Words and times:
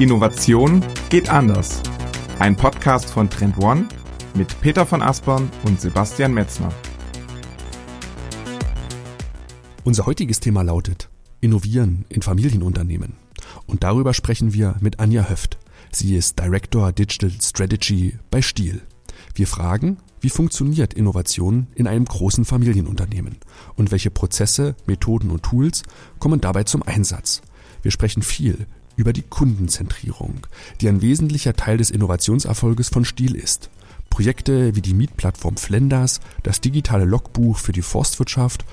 Innovation 0.00 0.82
geht 1.10 1.28
anders. 1.28 1.82
Ein 2.38 2.56
Podcast 2.56 3.10
von 3.10 3.28
Trend 3.28 3.58
One 3.58 3.86
mit 4.34 4.58
Peter 4.62 4.86
von 4.86 5.02
Aspern 5.02 5.50
und 5.64 5.78
Sebastian 5.78 6.32
Metzner. 6.32 6.72
Unser 9.84 10.06
heutiges 10.06 10.40
Thema 10.40 10.62
lautet 10.62 11.10
Innovieren 11.42 12.06
in 12.08 12.22
Familienunternehmen. 12.22 13.16
Und 13.66 13.84
darüber 13.84 14.14
sprechen 14.14 14.54
wir 14.54 14.76
mit 14.80 15.00
Anja 15.00 15.28
Höft. 15.28 15.58
Sie 15.92 16.16
ist 16.16 16.38
Director 16.38 16.92
Digital 16.92 17.32
Strategy 17.38 18.16
bei 18.30 18.40
Stiel. 18.40 18.80
Wir 19.34 19.46
fragen, 19.46 19.98
wie 20.22 20.30
funktioniert 20.30 20.94
Innovation 20.94 21.66
in 21.74 21.86
einem 21.86 22.06
großen 22.06 22.46
Familienunternehmen 22.46 23.36
und 23.76 23.90
welche 23.90 24.10
Prozesse, 24.10 24.76
Methoden 24.86 25.30
und 25.30 25.42
Tools 25.42 25.82
kommen 26.18 26.40
dabei 26.40 26.64
zum 26.64 26.82
Einsatz. 26.82 27.42
Wir 27.82 27.90
sprechen 27.90 28.22
viel 28.22 28.66
über 29.00 29.14
die 29.14 29.22
Kundenzentrierung, 29.22 30.46
die 30.80 30.88
ein 30.88 31.00
wesentlicher 31.00 31.54
Teil 31.54 31.78
des 31.78 31.90
Innovationserfolges 31.90 32.90
von 32.90 33.06
Stiel 33.06 33.34
ist. 33.34 33.70
Projekte 34.10 34.76
wie 34.76 34.82
die 34.82 34.92
Mietplattform 34.92 35.56
Flenders, 35.56 36.20
das 36.42 36.60
digitale 36.60 37.06
Logbuch 37.06 37.56
für 37.56 37.72
die 37.72 37.80
Forstwirtschaft 37.80 38.66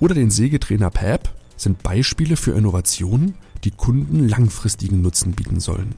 oder 0.00 0.14
den 0.14 0.30
Sägetrainer 0.30 0.88
PAP 0.88 1.34
sind 1.58 1.82
Beispiele 1.82 2.36
für 2.36 2.52
Innovationen, 2.52 3.34
die 3.64 3.72
Kunden 3.72 4.26
langfristigen 4.26 5.02
Nutzen 5.02 5.32
bieten 5.32 5.60
sollen. 5.60 5.94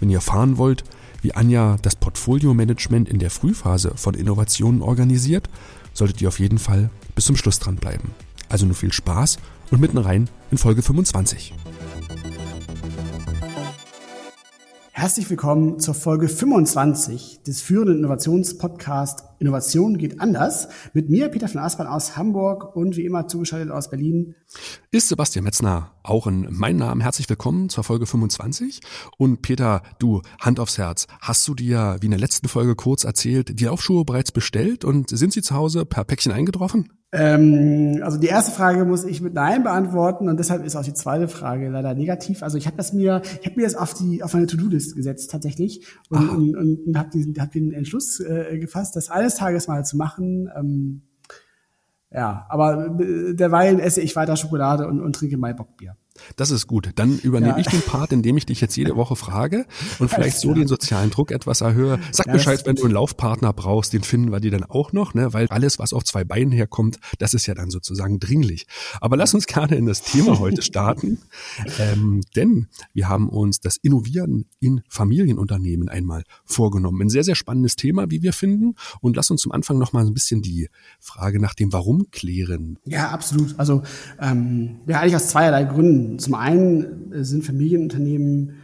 Wenn 0.00 0.10
ihr 0.10 0.18
erfahren 0.18 0.58
wollt, 0.58 0.82
wie 1.22 1.34
Anja 1.34 1.76
das 1.82 1.94
Portfolio-Management 1.94 3.08
in 3.08 3.20
der 3.20 3.30
Frühphase 3.30 3.92
von 3.94 4.14
Innovationen 4.14 4.82
organisiert, 4.82 5.48
solltet 5.94 6.20
ihr 6.20 6.28
auf 6.28 6.40
jeden 6.40 6.58
Fall 6.58 6.90
bis 7.14 7.26
zum 7.26 7.36
Schluss 7.36 7.60
dranbleiben. 7.60 8.10
Also 8.48 8.66
nur 8.66 8.74
viel 8.74 8.92
Spaß 8.92 9.38
und 9.70 9.80
mitten 9.80 9.98
rein 9.98 10.28
in 10.50 10.58
Folge 10.58 10.82
25. 10.82 11.54
Herzlich 14.92 15.30
willkommen 15.30 15.78
zur 15.78 15.94
Folge 15.94 16.28
25 16.28 17.42
des 17.46 17.62
führenden 17.62 17.98
Innovationspodcasts 17.98 19.24
Innovation 19.38 19.96
geht 19.96 20.20
anders. 20.20 20.68
Mit 20.92 21.08
mir, 21.08 21.28
Peter 21.28 21.48
von 21.48 21.60
Aspern 21.60 21.86
aus 21.86 22.16
Hamburg 22.16 22.76
und 22.76 22.96
wie 22.96 23.06
immer 23.06 23.26
zugeschaltet 23.28 23.70
aus 23.70 23.88
Berlin. 23.88 24.34
Ist 24.90 25.08
Sebastian 25.08 25.44
Metzner 25.44 25.92
auch 26.02 26.26
in 26.26 26.52
meinem 26.52 26.78
Namen. 26.78 27.00
Herzlich 27.00 27.28
willkommen 27.28 27.70
zur 27.70 27.84
Folge 27.84 28.04
25. 28.04 28.80
Und 29.16 29.42
Peter, 29.42 29.82
du, 29.98 30.22
Hand 30.40 30.60
aufs 30.60 30.76
Herz, 30.76 31.06
hast 31.20 31.48
du 31.48 31.54
dir, 31.54 31.96
wie 32.00 32.06
in 32.06 32.10
der 32.10 32.20
letzten 32.20 32.48
Folge 32.48 32.74
kurz 32.74 33.04
erzählt, 33.04 33.58
die 33.58 33.64
Laufschuhe 33.64 34.04
bereits 34.04 34.32
bestellt 34.32 34.84
und 34.84 35.08
sind 35.08 35.32
sie 35.32 35.40
zu 35.40 35.54
Hause 35.54 35.86
per 35.86 36.04
Päckchen 36.04 36.32
eingetroffen? 36.32 36.92
Ähm, 37.12 38.00
also 38.04 38.18
die 38.18 38.28
erste 38.28 38.52
Frage 38.52 38.84
muss 38.84 39.04
ich 39.04 39.20
mit 39.20 39.34
Nein 39.34 39.64
beantworten 39.64 40.28
und 40.28 40.38
deshalb 40.38 40.64
ist 40.64 40.76
auch 40.76 40.84
die 40.84 40.94
zweite 40.94 41.26
Frage 41.26 41.68
leider 41.68 41.94
negativ. 41.94 42.42
Also 42.44 42.56
ich 42.56 42.66
habe 42.66 42.76
das 42.76 42.92
mir, 42.92 43.22
ich 43.40 43.46
habe 43.46 43.56
mir 43.56 43.64
das 43.64 43.74
auf 43.74 43.94
die 43.94 44.22
auf 44.22 44.32
meine 44.32 44.46
To-Do-List 44.46 44.94
gesetzt 44.94 45.30
tatsächlich 45.30 45.84
und, 46.08 46.28
und, 46.28 46.56
und, 46.56 46.86
und 46.86 46.98
habe 46.98 47.10
hab 47.38 47.50
den 47.50 47.72
Entschluss 47.72 48.20
äh, 48.20 48.58
gefasst, 48.58 48.94
das 48.94 49.10
eines 49.10 49.34
Tages 49.34 49.66
mal 49.66 49.84
zu 49.84 49.96
machen. 49.96 50.48
Ähm, 50.56 51.02
ja, 52.12 52.46
aber 52.48 52.96
äh, 53.00 53.34
derweil 53.34 53.80
esse 53.80 54.00
ich 54.00 54.14
weiter 54.14 54.36
Schokolade 54.36 54.86
und, 54.86 55.00
und 55.00 55.14
trinke 55.14 55.36
Maibockbier. 55.36 55.96
Das 56.36 56.50
ist 56.50 56.66
gut. 56.66 56.90
Dann 56.96 57.18
übernehme 57.18 57.54
ja. 57.54 57.58
ich 57.58 57.66
den 57.66 57.82
Part, 57.82 58.12
indem 58.12 58.36
ich 58.36 58.46
dich 58.46 58.60
jetzt 58.60 58.76
jede 58.76 58.96
Woche 58.96 59.16
frage 59.16 59.66
und 59.98 60.10
vielleicht 60.10 60.38
so 60.38 60.54
den 60.54 60.68
sozialen 60.68 61.10
Druck 61.10 61.30
etwas 61.30 61.60
erhöhe. 61.60 61.98
Sag 62.12 62.26
ja, 62.26 62.32
Bescheid, 62.32 62.62
wenn 62.66 62.76
du 62.76 62.84
einen 62.84 62.94
Laufpartner 62.94 63.52
brauchst, 63.52 63.92
den 63.92 64.02
finden 64.02 64.32
wir 64.32 64.40
dir 64.40 64.50
dann 64.50 64.64
auch 64.64 64.92
noch, 64.92 65.14
ne? 65.14 65.32
weil 65.32 65.46
alles, 65.48 65.78
was 65.78 65.92
auf 65.92 66.04
zwei 66.04 66.24
Beinen 66.24 66.52
herkommt, 66.52 66.98
das 67.18 67.34
ist 67.34 67.46
ja 67.46 67.54
dann 67.54 67.70
sozusagen 67.70 68.20
dringlich. 68.20 68.66
Aber 69.00 69.16
lass 69.16 69.34
uns 69.34 69.46
gerne 69.46 69.76
in 69.76 69.86
das 69.86 70.02
Thema 70.02 70.38
heute 70.38 70.62
starten, 70.70 71.18
ähm, 71.78 72.22
denn 72.36 72.68
wir 72.92 73.08
haben 73.08 73.28
uns 73.28 73.60
das 73.60 73.76
Innovieren 73.76 74.46
in 74.60 74.82
Familienunternehmen 74.88 75.88
einmal 75.88 76.24
vorgenommen. 76.44 77.02
Ein 77.02 77.10
sehr, 77.10 77.24
sehr 77.24 77.34
spannendes 77.34 77.76
Thema, 77.76 78.10
wie 78.10 78.22
wir 78.22 78.32
finden. 78.32 78.74
Und 79.00 79.16
lass 79.16 79.30
uns 79.30 79.42
zum 79.42 79.52
Anfang 79.52 79.78
noch 79.78 79.92
mal 79.92 80.06
ein 80.06 80.14
bisschen 80.14 80.42
die 80.42 80.68
Frage 80.98 81.40
nach 81.40 81.54
dem 81.54 81.72
Warum 81.72 82.10
klären. 82.10 82.78
Ja, 82.84 83.10
absolut. 83.10 83.58
Also 83.58 83.82
ähm, 84.20 84.80
ja, 84.86 85.00
eigentlich 85.00 85.16
aus 85.16 85.28
zweierlei 85.28 85.64
Gründen. 85.64 86.09
Zum 86.18 86.34
einen 86.34 87.24
sind 87.24 87.44
Familienunternehmen 87.44 88.54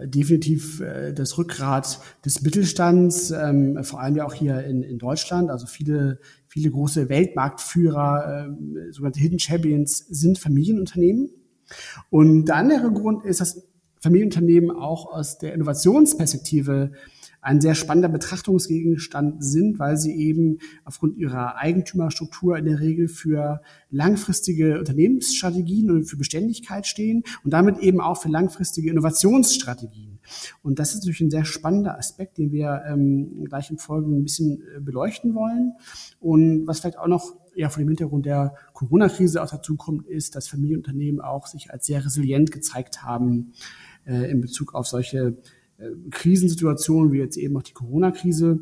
äh, 0.00 0.08
definitiv 0.08 0.80
äh, 0.80 1.12
das 1.12 1.38
Rückgrat 1.38 2.00
des 2.24 2.42
Mittelstands, 2.42 3.30
ähm, 3.30 3.82
vor 3.84 4.00
allem 4.00 4.16
ja 4.16 4.26
auch 4.26 4.34
hier 4.34 4.64
in, 4.64 4.82
in 4.82 4.98
Deutschland. 4.98 5.50
Also 5.50 5.66
viele, 5.66 6.18
viele 6.48 6.70
große 6.70 7.08
Weltmarktführer, 7.08 8.46
ähm, 8.48 8.76
sogenannte 8.90 9.20
Hidden 9.20 9.38
Champions, 9.38 9.98
sind 9.98 10.38
Familienunternehmen. 10.38 11.30
Und 12.10 12.46
der 12.46 12.56
andere 12.56 12.92
Grund 12.92 13.24
ist, 13.24 13.40
dass 13.40 13.66
Familienunternehmen 14.00 14.70
auch 14.70 15.12
aus 15.12 15.38
der 15.38 15.54
Innovationsperspektive 15.54 16.92
ein 17.46 17.60
sehr 17.60 17.76
spannender 17.76 18.08
Betrachtungsgegenstand 18.08 19.36
sind, 19.44 19.78
weil 19.78 19.96
sie 19.96 20.16
eben 20.16 20.58
aufgrund 20.84 21.16
ihrer 21.16 21.56
Eigentümerstruktur 21.58 22.58
in 22.58 22.64
der 22.64 22.80
Regel 22.80 23.06
für 23.06 23.62
langfristige 23.88 24.80
Unternehmensstrategien 24.80 25.92
und 25.92 26.06
für 26.06 26.16
Beständigkeit 26.16 26.88
stehen 26.88 27.22
und 27.44 27.52
damit 27.52 27.78
eben 27.78 28.00
auch 28.00 28.20
für 28.20 28.28
langfristige 28.30 28.90
Innovationsstrategien. 28.90 30.18
Und 30.64 30.80
das 30.80 30.94
ist 30.94 31.02
natürlich 31.02 31.20
ein 31.20 31.30
sehr 31.30 31.44
spannender 31.44 31.96
Aspekt, 31.96 32.38
den 32.38 32.50
wir 32.50 32.82
ähm, 32.88 33.44
gleich 33.44 33.70
im 33.70 33.78
Folgenden 33.78 34.22
ein 34.22 34.24
bisschen 34.24 34.62
äh, 34.62 34.80
beleuchten 34.80 35.36
wollen. 35.36 35.74
Und 36.18 36.66
was 36.66 36.80
vielleicht 36.80 36.98
auch 36.98 37.06
noch 37.06 37.36
ja, 37.54 37.68
vor 37.68 37.80
dem 37.80 37.88
Hintergrund 37.88 38.26
der 38.26 38.56
Corona-Krise 38.72 39.40
auch 39.40 39.48
dazu 39.48 39.76
kommt, 39.76 40.08
ist, 40.08 40.34
dass 40.34 40.48
Familienunternehmen 40.48 41.20
auch 41.20 41.46
sich 41.46 41.70
als 41.70 41.86
sehr 41.86 42.04
resilient 42.04 42.50
gezeigt 42.50 43.04
haben 43.04 43.52
äh, 44.04 44.28
in 44.28 44.40
Bezug 44.40 44.74
auf 44.74 44.88
solche 44.88 45.36
Krisensituationen 46.10 47.12
wie 47.12 47.18
jetzt 47.18 47.36
eben 47.36 47.56
auch 47.56 47.62
die 47.62 47.72
Corona-Krise. 47.72 48.60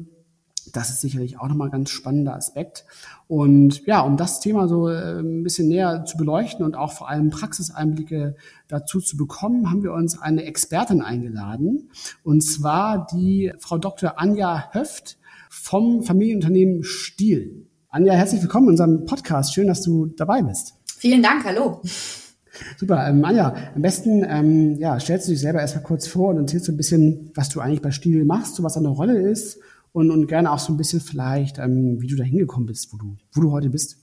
Das 0.73 0.89
ist 0.89 1.03
sicherlich 1.03 1.39
auch 1.39 1.49
nochmal 1.49 1.69
ein 1.69 1.73
ganz 1.73 1.91
spannender 1.91 2.35
Aspekt. 2.35 2.87
Und 3.29 3.85
ja, 3.87 4.01
um 4.01 4.17
das 4.17 4.41
Thema 4.41 4.67
so 4.67 4.89
äh, 4.89 5.21
ein 5.21 5.43
bisschen 5.43 5.69
näher 5.69 6.05
zu 6.07 6.17
beleuchten 6.17 6.65
und 6.65 6.75
auch 6.75 6.93
vor 6.93 7.09
allem 7.09 7.31
Praxiseinblicke 7.31 8.35
dazu 8.69 9.01
zu 9.01 9.17
bekommen, 9.17 9.71
haben 9.71 9.83
wir 9.83 9.93
uns 9.93 10.21
eine 10.21 10.45
Expertin 10.45 11.03
eingeladen. 11.03 11.91
Und 12.23 12.41
zwar 12.41 13.07
die 13.13 13.53
Frau 13.59 13.79
Dr. 13.79 14.19
Anja 14.19 14.71
Höft 14.73 15.19
vom 15.51 16.03
Familienunternehmen 16.03 16.83
Stiel. 16.83 17.67
Anja, 17.91 18.15
herzlich 18.15 18.43
willkommen 18.43 18.67
in 18.67 18.71
unserem 18.71 19.05
Podcast. 19.05 19.55
Schön, 19.55 19.69
dass 19.69 19.83
du 19.83 20.07
dabei 20.07 20.43
bist. 20.43 20.75
Vielen 20.87 21.23
Dank. 21.23 21.45
Hallo. 21.45 21.83
Super. 22.77 23.09
Ähm, 23.09 23.25
Anja, 23.25 23.55
am 23.75 23.83
besten 23.83 24.25
ähm, 24.29 24.77
ja, 24.79 24.99
stellst 25.01 25.27
du 25.27 25.33
dich 25.33 25.41
selber 25.41 25.61
erstmal 25.61 25.85
kurz 25.85 26.07
vor 26.07 26.31
und 26.31 26.39
erzählst 26.39 26.67
so 26.67 26.73
ein 26.73 26.77
bisschen, 26.77 27.31
was 27.35 27.49
du 27.49 27.61
eigentlich 27.61 27.83
bei 27.83 27.91
Stiel 27.91 28.25
machst, 28.25 28.57
so 28.57 28.63
was 28.63 28.75
deine 28.75 28.89
Rolle 28.89 29.19
ist 29.19 29.59
und, 29.93 30.11
und 30.11 30.27
gerne 30.27 30.51
auch 30.51 30.59
so 30.59 30.73
ein 30.73 30.77
bisschen 30.77 31.01
vielleicht, 31.01 31.59
ähm, 31.59 32.01
wie 32.01 32.09
du 32.09 32.17
da 32.17 32.25
hingekommen 32.25 32.67
bist, 32.67 32.93
wo 32.93 32.97
du, 32.97 33.17
wo 33.33 33.41
du 33.41 33.53
heute 33.53 33.71
bist. 33.71 33.99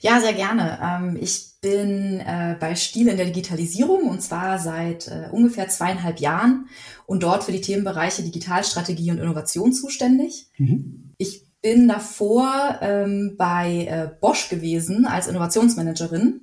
Ja, 0.00 0.20
sehr 0.20 0.32
gerne. 0.32 0.78
Ähm, 0.82 1.18
ich 1.20 1.50
bin 1.60 2.20
äh, 2.20 2.56
bei 2.58 2.74
Stiel 2.74 3.08
in 3.08 3.16
der 3.16 3.26
Digitalisierung 3.26 4.08
und 4.08 4.22
zwar 4.22 4.58
seit 4.58 5.08
äh, 5.08 5.28
ungefähr 5.30 5.68
zweieinhalb 5.68 6.20
Jahren 6.20 6.66
und 7.06 7.22
dort 7.22 7.44
für 7.44 7.52
die 7.52 7.60
Themenbereiche 7.60 8.22
Digitalstrategie 8.22 9.10
und 9.10 9.18
Innovation 9.18 9.72
zuständig. 9.72 10.48
Mhm. 10.56 11.12
Ich 11.18 11.46
bin 11.60 11.86
davor 11.86 12.78
ähm, 12.80 13.34
bei 13.36 13.86
äh, 13.86 14.10
Bosch 14.20 14.48
gewesen 14.48 15.06
als 15.06 15.28
Innovationsmanagerin 15.28 16.40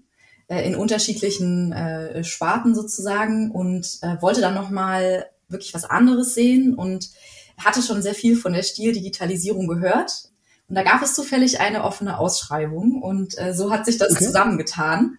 in 0.47 0.75
unterschiedlichen 0.75 1.74
äh, 1.74 2.24
Sparten 2.24 2.74
sozusagen 2.74 3.52
und 3.52 4.00
äh, 4.02 4.22
wollte 4.22 4.41
dann 4.41 4.56
nochmal 4.56 5.25
wirklich 5.50 5.74
was 5.74 5.85
anderes 5.85 6.34
sehen 6.34 6.74
und 6.74 7.09
hatte 7.58 7.81
schon 7.81 8.02
sehr 8.02 8.16
viel 8.16 8.35
von 8.38 8.53
der 8.53 8.63
Stil-Digitalisierung 8.63 9.68
gehört. 9.68 10.30
Und 10.69 10.75
da 10.75 10.84
gab 10.84 11.02
es 11.02 11.16
zufällig 11.16 11.59
eine 11.59 11.84
offene 11.84 12.18
Ausschreibung 12.19 13.02
und 13.02 13.38
äh, 13.38 13.53
so 13.53 13.72
hat 13.72 13.86
sich 13.86 13.97
das 13.97 14.12
okay. 14.12 14.25
zusammengetan. 14.25 15.18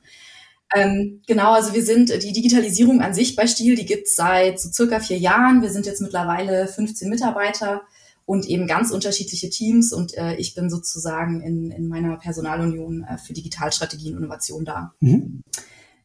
Ähm, 0.74 1.22
genau, 1.26 1.52
also 1.52 1.72
wir 1.72 1.82
sind 1.82 2.10
die 2.22 2.32
Digitalisierung 2.32 3.00
an 3.00 3.14
sich 3.14 3.36
bei 3.36 3.46
Stil, 3.46 3.74
die 3.74 3.86
gibt's 3.86 4.16
seit 4.16 4.60
so 4.60 4.70
circa 4.70 5.00
vier 5.00 5.18
Jahren. 5.18 5.62
Wir 5.62 5.70
sind 5.70 5.86
jetzt 5.86 6.02
mittlerweile 6.02 6.68
15 6.68 7.08
Mitarbeiter 7.08 7.82
und 8.28 8.46
eben 8.46 8.66
ganz 8.66 8.90
unterschiedliche 8.90 9.48
Teams. 9.48 9.90
Und 9.90 10.14
äh, 10.18 10.34
ich 10.34 10.54
bin 10.54 10.68
sozusagen 10.68 11.40
in, 11.40 11.70
in 11.70 11.88
meiner 11.88 12.18
Personalunion 12.18 13.02
äh, 13.02 13.16
für 13.16 13.32
Digitalstrategie 13.32 14.10
und 14.12 14.18
Innovation 14.18 14.66
da. 14.66 14.92
Mhm. 15.00 15.40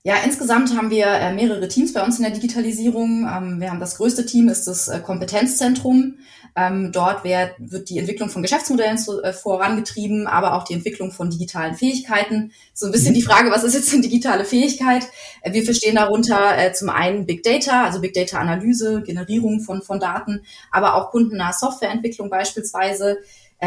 Ja, 0.04 0.16
insgesamt 0.24 0.74
haben 0.74 0.90
wir 0.90 1.08
äh, 1.08 1.34
mehrere 1.34 1.68
Teams 1.68 1.92
bei 1.92 2.02
uns 2.02 2.18
in 2.20 2.24
der 2.24 2.32
Digitalisierung. 2.32 3.28
Ähm, 3.30 3.60
wir 3.60 3.70
haben 3.70 3.82
das 3.82 3.98
größte 3.98 4.26
Team, 4.26 4.48
ist 4.48 4.68
das 4.68 4.88
äh, 4.88 5.02
Kompetenzzentrum. 5.02 6.16
Ähm, 6.56 6.92
dort 6.92 7.24
wird, 7.24 7.56
wird 7.58 7.90
die 7.90 7.98
Entwicklung 7.98 8.30
von 8.30 8.44
Geschäftsmodellen 8.44 8.98
zu, 8.98 9.24
äh, 9.24 9.34
vorangetrieben, 9.34 10.28
aber 10.28 10.54
auch 10.54 10.64
die 10.64 10.74
Entwicklung 10.74 11.12
von 11.12 11.32
digitalen 11.32 11.76
Fähigkeiten. 11.76 12.52
So 12.74 12.86
ein 12.86 12.92
bisschen 12.92 13.12
mhm. 13.12 13.16
die 13.16 13.22
Frage, 13.24 13.50
was 13.50 13.64
ist 13.64 13.74
jetzt 13.74 13.92
eine 13.92 14.04
digitale 14.04 14.46
Fähigkeit? 14.46 15.08
Äh, 15.42 15.54
wir 15.54 15.64
verstehen 15.64 15.96
darunter 15.96 16.58
äh, 16.58 16.72
zum 16.74 16.90
einen 16.90 17.26
Big 17.26 17.44
Data, 17.44 17.86
also 17.86 18.02
Big 18.02 18.14
Data 18.14 18.40
Analyse, 18.40 19.02
Generierung 19.02 19.62
von, 19.62 19.82
von 19.82 20.00
Daten, 20.00 20.42
aber 20.72 20.96
auch 20.96 21.10
kundennahe 21.10 21.54
Softwareentwicklung 21.54 22.30
beispielsweise 22.30 23.18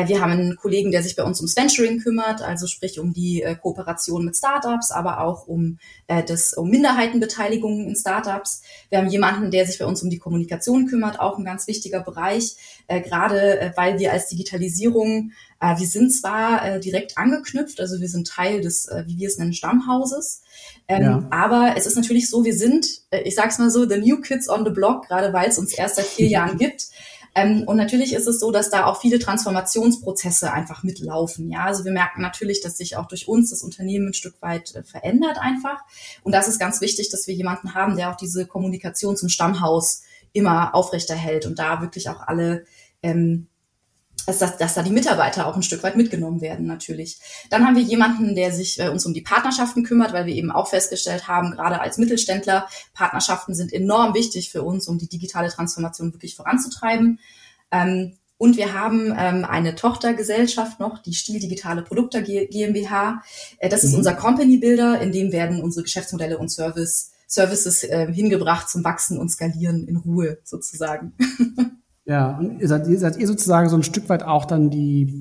wir 0.04 0.20
haben 0.20 0.32
einen 0.32 0.56
Kollegen, 0.56 0.90
der 0.90 1.02
sich 1.02 1.16
bei 1.16 1.22
uns 1.22 1.40
ums 1.40 1.56
Venturing 1.56 2.00
kümmert, 2.00 2.42
also 2.42 2.66
sprich 2.66 2.98
um 2.98 3.12
die 3.12 3.42
äh, 3.42 3.56
Kooperation 3.56 4.24
mit 4.24 4.36
Startups, 4.36 4.90
aber 4.90 5.20
auch 5.20 5.46
um, 5.46 5.78
äh, 6.06 6.22
das, 6.22 6.52
um 6.52 6.68
Minderheitenbeteiligungen 6.68 7.88
in 7.88 7.96
Startups. 7.96 8.62
Wir 8.90 8.98
haben 8.98 9.08
jemanden, 9.08 9.50
der 9.50 9.64
sich 9.64 9.78
bei 9.78 9.86
uns 9.86 10.02
um 10.02 10.10
die 10.10 10.18
Kommunikation 10.18 10.86
kümmert, 10.86 11.18
auch 11.18 11.38
ein 11.38 11.44
ganz 11.44 11.66
wichtiger 11.66 12.00
Bereich, 12.00 12.56
äh, 12.88 13.00
gerade 13.00 13.60
äh, 13.60 13.72
weil 13.76 13.98
wir 13.98 14.12
als 14.12 14.28
Digitalisierung, 14.28 15.32
äh, 15.60 15.78
wir 15.78 15.86
sind 15.86 16.10
zwar 16.10 16.66
äh, 16.66 16.80
direkt 16.80 17.16
angeknüpft, 17.16 17.80
also 17.80 18.00
wir 18.00 18.08
sind 18.08 18.26
Teil 18.26 18.60
des, 18.60 18.86
äh, 18.88 19.04
wie 19.06 19.18
wir 19.18 19.28
es 19.28 19.38
nennen, 19.38 19.54
Stammhauses, 19.54 20.42
ähm, 20.88 21.02
ja. 21.02 21.26
aber 21.30 21.74
es 21.76 21.86
ist 21.86 21.96
natürlich 21.96 22.28
so, 22.28 22.44
wir 22.44 22.54
sind, 22.54 22.86
äh, 23.10 23.22
ich 23.22 23.34
sag's 23.34 23.58
mal 23.58 23.70
so, 23.70 23.88
the 23.88 23.98
new 23.98 24.20
kids 24.20 24.48
on 24.48 24.64
the 24.64 24.70
block, 24.70 25.08
gerade 25.08 25.32
weil 25.32 25.48
es 25.48 25.58
uns 25.58 25.72
erst 25.72 25.96
seit 25.96 26.06
vier 26.06 26.28
Jahren 26.28 26.58
gibt. 26.58 26.88
Ähm, 27.36 27.64
und 27.66 27.76
natürlich 27.76 28.14
ist 28.14 28.26
es 28.26 28.40
so, 28.40 28.50
dass 28.50 28.70
da 28.70 28.86
auch 28.86 28.98
viele 28.98 29.18
Transformationsprozesse 29.18 30.52
einfach 30.54 30.82
mitlaufen. 30.82 31.50
Ja, 31.50 31.66
also 31.66 31.84
wir 31.84 31.92
merken 31.92 32.22
natürlich, 32.22 32.62
dass 32.62 32.78
sich 32.78 32.96
auch 32.96 33.06
durch 33.06 33.28
uns 33.28 33.50
das 33.50 33.62
Unternehmen 33.62 34.08
ein 34.08 34.14
Stück 34.14 34.40
weit 34.40 34.74
äh, 34.74 34.82
verändert 34.82 35.36
einfach. 35.38 35.82
Und 36.22 36.32
das 36.32 36.48
ist 36.48 36.58
ganz 36.58 36.80
wichtig, 36.80 37.10
dass 37.10 37.26
wir 37.26 37.34
jemanden 37.34 37.74
haben, 37.74 37.96
der 37.96 38.10
auch 38.10 38.16
diese 38.16 38.46
Kommunikation 38.46 39.18
zum 39.18 39.28
Stammhaus 39.28 40.02
immer 40.32 40.74
aufrechterhält 40.74 41.44
und 41.44 41.58
da 41.58 41.82
wirklich 41.82 42.08
auch 42.08 42.20
alle 42.20 42.64
ähm, 43.02 43.48
dass, 44.24 44.38
dass, 44.38 44.56
dass 44.56 44.74
da 44.74 44.82
die 44.82 44.90
Mitarbeiter 44.90 45.46
auch 45.46 45.56
ein 45.56 45.62
Stück 45.62 45.82
weit 45.82 45.96
mitgenommen 45.96 46.40
werden 46.40 46.66
natürlich. 46.66 47.18
Dann 47.50 47.64
haben 47.64 47.76
wir 47.76 47.82
jemanden, 47.82 48.34
der 48.34 48.52
sich 48.52 48.80
äh, 48.80 48.88
uns 48.88 49.06
um 49.06 49.14
die 49.14 49.20
Partnerschaften 49.20 49.84
kümmert, 49.84 50.12
weil 50.12 50.26
wir 50.26 50.34
eben 50.34 50.50
auch 50.50 50.68
festgestellt 50.68 51.28
haben, 51.28 51.52
gerade 51.52 51.80
als 51.80 51.98
Mittelständler, 51.98 52.66
Partnerschaften 52.94 53.54
sind 53.54 53.72
enorm 53.72 54.14
wichtig 54.14 54.50
für 54.50 54.62
uns, 54.62 54.88
um 54.88 54.98
die 54.98 55.08
digitale 55.08 55.48
Transformation 55.48 56.12
wirklich 56.12 56.34
voranzutreiben. 56.34 57.20
Ähm, 57.70 58.16
und 58.38 58.56
wir 58.56 58.74
haben 58.74 59.14
ähm, 59.16 59.44
eine 59.44 59.74
Tochtergesellschaft 59.76 60.78
noch, 60.78 60.98
die 60.98 61.14
Stil 61.14 61.40
Digitale 61.40 61.82
Produkte 61.82 62.22
GmbH. 62.22 63.22
Äh, 63.58 63.68
das 63.68 63.84
ist 63.84 63.92
mhm. 63.92 63.98
unser 63.98 64.14
Company 64.14 64.58
Builder, 64.58 65.00
in 65.00 65.12
dem 65.12 65.32
werden 65.32 65.62
unsere 65.62 65.84
Geschäftsmodelle 65.84 66.36
und 66.36 66.50
Service, 66.50 67.12
Services 67.26 67.82
äh, 67.84 68.12
hingebracht 68.12 68.68
zum 68.68 68.84
Wachsen 68.84 69.18
und 69.18 69.30
Skalieren 69.30 69.86
in 69.88 69.96
Ruhe 69.96 70.38
sozusagen. 70.44 71.14
Ja, 72.06 72.38
und 72.38 72.66
seid, 72.66 72.86
seid 72.86 73.16
ihr 73.18 73.26
sozusagen 73.26 73.68
so 73.68 73.76
ein 73.76 73.82
Stück 73.82 74.08
weit 74.08 74.22
auch 74.22 74.44
dann 74.44 74.70
die, 74.70 75.18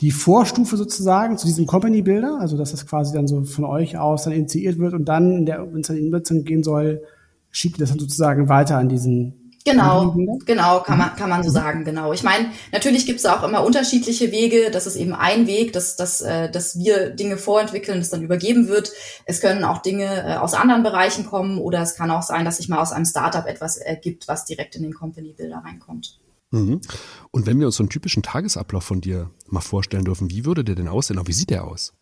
die 0.00 0.10
Vorstufe 0.10 0.76
sozusagen 0.76 1.38
zu 1.38 1.46
diesem 1.46 1.66
Company 1.66 2.02
Builder, 2.02 2.38
also 2.40 2.56
dass 2.56 2.72
das 2.72 2.86
quasi 2.86 3.14
dann 3.14 3.28
so 3.28 3.44
von 3.44 3.64
euch 3.64 3.96
aus 3.96 4.24
dann 4.24 4.32
initiiert 4.32 4.78
wird 4.78 4.94
und 4.94 5.04
dann, 5.04 5.46
wenn 5.46 5.80
es 5.80 5.86
dann 5.86 5.96
in 5.96 6.04
die 6.04 6.10
Nutzung 6.10 6.44
gehen 6.44 6.64
soll, 6.64 7.02
schiebt 7.50 7.76
ihr 7.76 7.80
das 7.80 7.90
dann 7.90 8.00
sozusagen 8.00 8.48
weiter 8.48 8.78
an 8.78 8.88
diesen 8.88 9.44
Genau, 9.66 10.14
genau, 10.44 10.80
kann 10.80 10.98
man, 10.98 11.16
kann 11.16 11.30
man 11.30 11.42
so 11.42 11.48
sagen, 11.48 11.84
genau. 11.84 12.12
Ich 12.12 12.22
meine, 12.22 12.50
natürlich 12.70 13.06
gibt 13.06 13.20
es 13.20 13.24
auch 13.24 13.42
immer 13.42 13.64
unterschiedliche 13.64 14.30
Wege. 14.30 14.70
Das 14.70 14.86
ist 14.86 14.96
eben 14.96 15.14
ein 15.14 15.46
Weg, 15.46 15.72
dass, 15.72 15.96
dass, 15.96 16.20
äh, 16.20 16.50
dass 16.50 16.78
wir 16.78 17.08
Dinge 17.08 17.38
vorentwickeln, 17.38 17.98
das 17.98 18.10
dann 18.10 18.20
übergeben 18.20 18.68
wird. 18.68 18.92
Es 19.24 19.40
können 19.40 19.64
auch 19.64 19.78
Dinge 19.78 20.04
äh, 20.04 20.36
aus 20.36 20.52
anderen 20.52 20.82
Bereichen 20.82 21.24
kommen 21.24 21.56
oder 21.56 21.80
es 21.80 21.94
kann 21.94 22.10
auch 22.10 22.20
sein, 22.20 22.44
dass 22.44 22.58
sich 22.58 22.68
mal 22.68 22.78
aus 22.82 22.92
einem 22.92 23.06
Startup 23.06 23.46
etwas 23.46 23.78
ergibt, 23.78 24.28
was 24.28 24.44
direkt 24.44 24.76
in 24.76 24.82
den 24.82 24.92
Company 24.92 25.32
Builder 25.32 25.62
reinkommt. 25.64 26.20
Mhm. 26.50 26.80
Und 27.30 27.46
wenn 27.46 27.58
wir 27.58 27.66
uns 27.66 27.76
so 27.76 27.82
einen 27.82 27.90
typischen 27.90 28.22
Tagesablauf 28.22 28.84
von 28.84 29.00
dir 29.00 29.30
mal 29.48 29.60
vorstellen 29.60 30.04
dürfen, 30.04 30.30
wie 30.30 30.44
würde 30.44 30.64
der 30.64 30.74
denn 30.74 30.88
aussehen? 30.88 31.20
Wie 31.26 31.32
sieht 31.32 31.50
der 31.50 31.64
aus? 31.64 31.94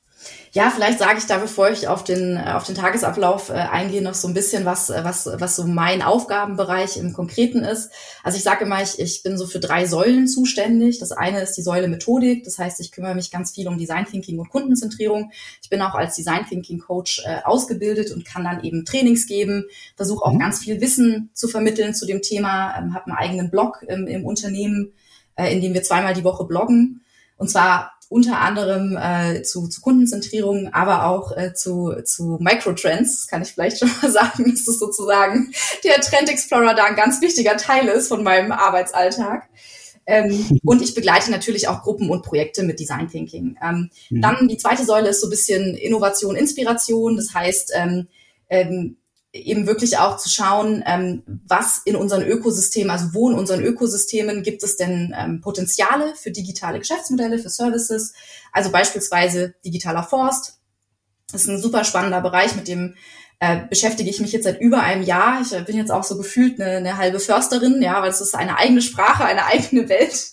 Ja, 0.55 0.71
vielleicht 0.71 0.99
sage 0.99 1.17
ich 1.17 1.25
da, 1.25 1.39
bevor 1.39 1.71
ich 1.71 1.89
auf 1.89 2.05
den, 2.05 2.37
äh, 2.37 2.53
auf 2.53 2.65
den 2.65 2.75
Tagesablauf 2.75 3.49
äh, 3.49 3.55
eingehe, 3.55 4.03
noch 4.03 4.13
so 4.13 4.29
ein 4.29 4.35
bisschen, 4.35 4.67
was, 4.67 4.91
äh, 4.91 5.03
was, 5.03 5.27
was 5.27 5.57
so 5.57 5.67
mein 5.67 6.03
Aufgabenbereich 6.03 6.99
im 6.99 7.15
Konkreten 7.15 7.65
ist. 7.65 7.91
Also 8.23 8.37
ich 8.37 8.45
sage 8.45 8.67
immer, 8.67 8.83
ich, 8.83 8.99
ich 8.99 9.23
bin 9.23 9.39
so 9.39 9.47
für 9.47 9.61
drei 9.61 9.87
Säulen 9.87 10.29
zuständig. 10.29 10.99
Das 10.99 11.11
eine 11.11 11.41
ist 11.41 11.57
die 11.57 11.63
Säule 11.63 11.89
Methodik. 11.89 12.45
Das 12.45 12.59
heißt, 12.59 12.81
ich 12.81 12.93
kümmere 12.93 13.15
mich 13.15 13.31
ganz 13.31 13.53
viel 13.53 13.67
um 13.67 13.79
Design 13.79 14.05
Thinking 14.05 14.39
und 14.41 14.51
Kundenzentrierung. 14.51 15.33
Ich 15.63 15.71
bin 15.71 15.81
auch 15.81 15.95
als 15.95 16.17
Design 16.17 16.45
Thinking 16.47 16.81
Coach 16.81 17.23
äh, 17.25 17.41
ausgebildet 17.45 18.11
und 18.11 18.27
kann 18.27 18.45
dann 18.45 18.63
eben 18.63 18.85
Trainings 18.85 19.27
geben, 19.27 19.65
versuche 19.97 20.23
auch 20.23 20.35
mhm. 20.35 20.41
ganz 20.41 20.59
viel 20.59 20.83
Wissen 20.83 21.31
zu 21.33 21.49
vermitteln 21.49 21.95
zu 21.95 22.05
dem 22.05 22.21
Thema, 22.21 22.77
ähm, 22.79 22.93
habe 22.93 23.07
einen 23.07 23.17
eigenen 23.17 23.51
Blog 23.51 23.83
im, 23.89 24.07
im 24.07 24.27
Unternehmen, 24.27 24.93
äh, 25.35 25.51
in 25.51 25.63
dem 25.63 25.73
wir 25.73 25.83
zweimal 25.83 26.13
die 26.13 26.25
Woche 26.25 26.45
bloggen. 26.45 27.01
Und 27.39 27.49
zwar 27.49 27.95
unter 28.13 28.41
anderem 28.41 28.97
äh, 29.01 29.43
zu, 29.43 29.69
zu 29.69 29.81
Kundenzentrierung, 29.81 30.69
aber 30.73 31.07
auch 31.07 31.37
äh, 31.37 31.55
zu, 31.55 31.95
zu 32.05 32.39
Microtrends, 32.41 33.27
kann 33.27 33.43
ich 33.43 33.53
vielleicht 33.53 33.79
schon 33.79 33.91
mal 34.01 34.11
sagen, 34.13 34.51
dass 34.51 34.65
das 34.65 34.79
sozusagen 34.79 35.53
der 35.83 36.01
Trend 36.01 36.29
Explorer 36.29 36.75
da 36.75 36.85
ein 36.85 36.97
ganz 36.97 37.21
wichtiger 37.21 37.57
Teil 37.57 37.89
ist 37.89 38.09
von 38.09 38.23
meinem 38.23 38.53
Arbeitsalltag. 38.53 39.49
Ähm, 40.07 40.61
und 40.65 40.83
ich 40.83 40.95
begleite 40.95 41.31
natürlich 41.31 41.69
auch 41.69 41.83
Gruppen 41.83 42.11
und 42.11 42.23
Projekte 42.23 42.63
mit 42.63 42.79
Design 42.79 43.09
Thinking. 43.09 43.57
Ähm, 43.63 43.91
mhm. 44.11 44.21
Dann 44.21 44.49
die 44.49 44.59
zweite 44.59 44.85
Säule 44.85 45.09
ist 45.09 45.21
so 45.21 45.29
ein 45.29 45.31
bisschen 45.31 45.75
Innovation, 45.75 46.37
Inspiration. 46.37 47.17
Das 47.17 47.35
heißt, 47.35 47.73
ähm, 47.75 48.09
ähm, 48.49 48.97
eben 49.33 49.67
wirklich 49.67 49.99
auch 49.99 50.19
zu 50.19 50.29
schauen, 50.29 50.83
ähm, 50.87 51.23
was 51.47 51.81
in 51.85 51.97
unseren 51.97 52.23
Ökosystemen, 52.23 52.91
also 52.91 53.15
wo 53.15 53.31
in 53.31 53.39
unseren 53.39 53.63
Ökosystemen 53.63 54.43
gibt 54.43 54.63
es 54.63 54.77
denn 54.77 55.15
ähm, 55.17 55.41
Potenziale 55.41 56.15
für 56.17 56.31
digitale 56.31 56.79
Geschäftsmodelle, 56.79 57.39
für 57.39 57.49
Services, 57.49 58.13
also 58.53 58.71
beispielsweise 58.71 59.55
digitaler 59.65 60.03
Forst. 60.03 60.59
Das 61.31 61.43
ist 61.43 61.49
ein 61.49 61.61
super 61.61 61.85
spannender 61.85 62.21
Bereich, 62.21 62.55
mit 62.57 62.69
dem 62.69 62.95
äh, 63.41 63.67
beschäftige 63.69 64.11
ich 64.11 64.21
mich 64.21 64.33
jetzt 64.33 64.45
seit 64.45 64.61
über 64.61 64.83
einem 64.83 65.03
Jahr. 65.03 65.41
Ich 65.41 65.53
äh, 65.55 65.63
bin 65.63 65.77
jetzt 65.77 65.91
auch 65.91 66.05
so 66.05 66.19
gefühlt 66.19 66.61
eine, 66.61 66.77
eine 66.77 66.99
halbe 66.99 67.19
Försterin, 67.19 67.81
ja, 67.81 68.03
weil 68.03 68.11
es 68.11 68.21
ist 68.21 68.35
eine 68.35 68.59
eigene 68.59 68.83
Sprache, 68.83 69.25
eine 69.25 69.47
eigene 69.47 69.89
Welt 69.89 70.33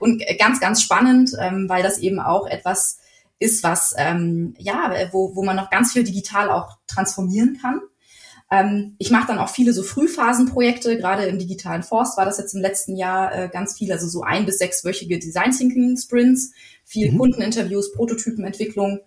und 0.00 0.22
ganz, 0.38 0.58
ganz 0.58 0.82
spannend, 0.82 1.30
ähm, 1.40 1.68
weil 1.68 1.84
das 1.84 1.98
eben 1.98 2.18
auch 2.18 2.46
etwas 2.48 2.98
ist, 3.38 3.62
was 3.62 3.94
ähm, 3.96 4.54
ja, 4.58 4.92
wo, 5.12 5.36
wo 5.36 5.44
man 5.44 5.56
noch 5.56 5.70
ganz 5.70 5.92
viel 5.92 6.02
digital 6.02 6.50
auch 6.50 6.78
transformieren 6.86 7.58
kann. 7.62 7.80
Ähm, 8.50 8.94
ich 8.98 9.10
mache 9.10 9.26
dann 9.26 9.38
auch 9.38 9.48
viele 9.48 9.72
so 9.72 9.82
Frühphasenprojekte, 9.82 10.96
gerade 10.98 11.24
im 11.24 11.38
digitalen 11.38 11.82
Forst 11.82 12.16
war 12.16 12.24
das 12.24 12.38
jetzt 12.38 12.54
im 12.54 12.60
letzten 12.60 12.96
Jahr 12.96 13.34
äh, 13.34 13.48
ganz 13.48 13.76
viel, 13.76 13.90
also 13.90 14.06
so 14.06 14.22
ein 14.22 14.46
bis 14.46 14.58
sechswöchige 14.58 15.18
Design 15.18 15.50
Thinking 15.50 15.96
Sprints, 15.96 16.52
viel 16.84 17.12
mhm. 17.12 17.18
Kundeninterviews, 17.18 17.92
Prototypenentwicklung, 17.92 19.00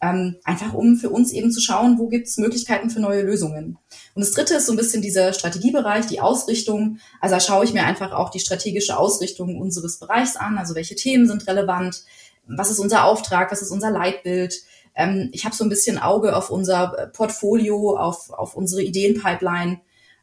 ähm, 0.00 0.36
einfach 0.44 0.74
um 0.74 0.96
für 0.96 1.10
uns 1.10 1.32
eben 1.32 1.50
zu 1.50 1.60
schauen, 1.60 1.98
wo 1.98 2.08
gibt 2.08 2.28
es 2.28 2.36
Möglichkeiten 2.36 2.90
für 2.90 3.00
neue 3.00 3.22
Lösungen. 3.22 3.78
Und 4.14 4.20
das 4.24 4.32
dritte 4.32 4.54
ist 4.54 4.66
so 4.66 4.72
ein 4.72 4.76
bisschen 4.76 5.02
dieser 5.02 5.32
Strategiebereich, 5.32 6.06
die 6.06 6.20
Ausrichtung. 6.20 6.98
Also 7.20 7.36
da 7.36 7.40
schaue 7.40 7.64
ich 7.64 7.72
mir 7.72 7.84
einfach 7.84 8.12
auch 8.12 8.30
die 8.30 8.40
strategische 8.40 8.98
Ausrichtung 8.98 9.58
unseres 9.60 9.98
Bereichs 9.98 10.36
an, 10.36 10.58
also 10.58 10.74
welche 10.74 10.94
Themen 10.94 11.26
sind 11.26 11.46
relevant, 11.46 12.04
was 12.46 12.70
ist 12.70 12.78
unser 12.78 13.04
Auftrag, 13.04 13.50
was 13.50 13.62
ist 13.62 13.70
unser 13.70 13.90
Leitbild, 13.90 14.62
ähm, 14.94 15.28
ich 15.32 15.44
habe 15.44 15.54
so 15.54 15.64
ein 15.64 15.70
bisschen 15.70 15.98
Auge 15.98 16.36
auf 16.36 16.50
unser 16.50 16.98
äh, 16.98 17.06
Portfolio, 17.08 17.96
auf, 17.96 18.30
auf 18.30 18.54
unsere 18.54 18.82
Ideenpipeline 18.82 19.80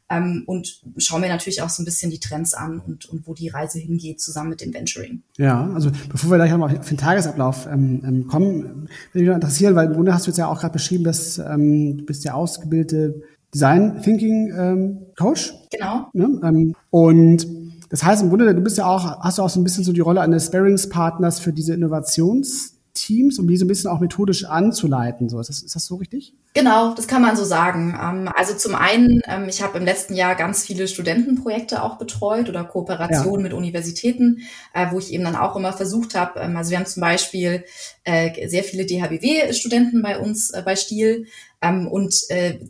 ähm, 0.08 0.44
und 0.46 0.82
schaue 0.98 1.20
mir 1.20 1.28
natürlich 1.28 1.62
auch 1.62 1.68
so 1.68 1.82
ein 1.82 1.84
bisschen 1.84 2.10
die 2.10 2.20
Trends 2.20 2.54
an 2.54 2.80
und, 2.80 3.06
und 3.06 3.26
wo 3.26 3.34
die 3.34 3.48
Reise 3.48 3.78
hingeht, 3.78 4.20
zusammen 4.20 4.50
mit 4.50 4.60
dem 4.60 4.74
Venturing. 4.74 5.22
Ja, 5.38 5.70
also 5.74 5.90
bevor 6.08 6.30
wir 6.30 6.36
gleich 6.36 6.50
nochmal 6.50 6.76
auf 6.76 6.88
den 6.88 6.98
Tagesablauf 6.98 7.66
ähm, 7.66 8.02
ähm 8.06 8.26
kommen, 8.26 8.88
würde 9.12 9.24
mich 9.24 9.28
noch 9.28 9.34
interessieren, 9.34 9.74
weil 9.74 9.88
im 9.88 9.94
Grunde 9.94 10.14
hast 10.14 10.26
du 10.26 10.30
jetzt 10.30 10.38
ja 10.38 10.48
auch 10.48 10.60
gerade 10.60 10.72
beschrieben, 10.72 11.04
dass 11.04 11.38
ähm, 11.38 11.98
du 11.98 12.04
bist 12.04 12.24
ja 12.24 12.34
ausgebildete 12.34 13.22
Design 13.54 14.00
Thinking 14.02 14.52
ähm, 14.56 14.98
Coach. 15.18 15.52
Genau. 15.70 16.08
Ne? 16.14 16.40
Ähm, 16.42 16.74
und 16.90 17.46
das 17.90 18.02
heißt 18.02 18.22
im 18.22 18.30
Grunde, 18.30 18.54
du 18.54 18.62
bist 18.62 18.78
ja 18.78 18.86
auch, 18.86 19.20
hast 19.20 19.36
du 19.36 19.42
auch 19.42 19.50
so 19.50 19.60
ein 19.60 19.64
bisschen 19.64 19.84
so 19.84 19.92
die 19.92 20.00
Rolle 20.00 20.22
eines 20.22 20.46
Sparringspartners 20.46 21.40
für 21.40 21.52
diese 21.52 21.74
Innovations 21.74 22.78
Teams, 23.02 23.38
um 23.38 23.48
die 23.48 23.56
so 23.56 23.64
ein 23.64 23.68
bisschen 23.68 23.90
auch 23.90 24.00
methodisch 24.00 24.44
anzuleiten. 24.44 25.28
So, 25.28 25.40
ist, 25.40 25.48
das, 25.48 25.62
ist 25.62 25.74
das 25.74 25.86
so 25.86 25.96
richtig? 25.96 26.34
Genau, 26.54 26.94
das 26.94 27.08
kann 27.08 27.22
man 27.22 27.36
so 27.36 27.44
sagen. 27.44 27.98
Ähm, 28.00 28.28
also 28.34 28.54
zum 28.54 28.74
einen, 28.74 29.22
ähm, 29.26 29.48
ich 29.48 29.60
habe 29.62 29.78
im 29.78 29.84
letzten 29.84 30.14
Jahr 30.14 30.36
ganz 30.36 30.64
viele 30.64 30.86
Studentenprojekte 30.86 31.82
auch 31.82 31.98
betreut 31.98 32.48
oder 32.48 32.62
Kooperationen 32.62 33.40
ja. 33.40 33.42
mit 33.44 33.52
Universitäten, 33.54 34.42
äh, 34.72 34.86
wo 34.92 34.98
ich 34.98 35.12
eben 35.12 35.24
dann 35.24 35.34
auch 35.34 35.56
immer 35.56 35.72
versucht 35.72 36.14
habe, 36.14 36.40
ähm, 36.40 36.56
also 36.56 36.70
wir 36.70 36.78
haben 36.78 36.86
zum 36.86 37.00
Beispiel 37.00 37.64
äh, 38.04 38.48
sehr 38.48 38.62
viele 38.62 38.86
DHBW-Studenten 38.86 40.02
bei 40.02 40.18
uns 40.18 40.50
äh, 40.50 40.62
bei 40.64 40.76
Stiel. 40.76 41.26
und 41.60 42.14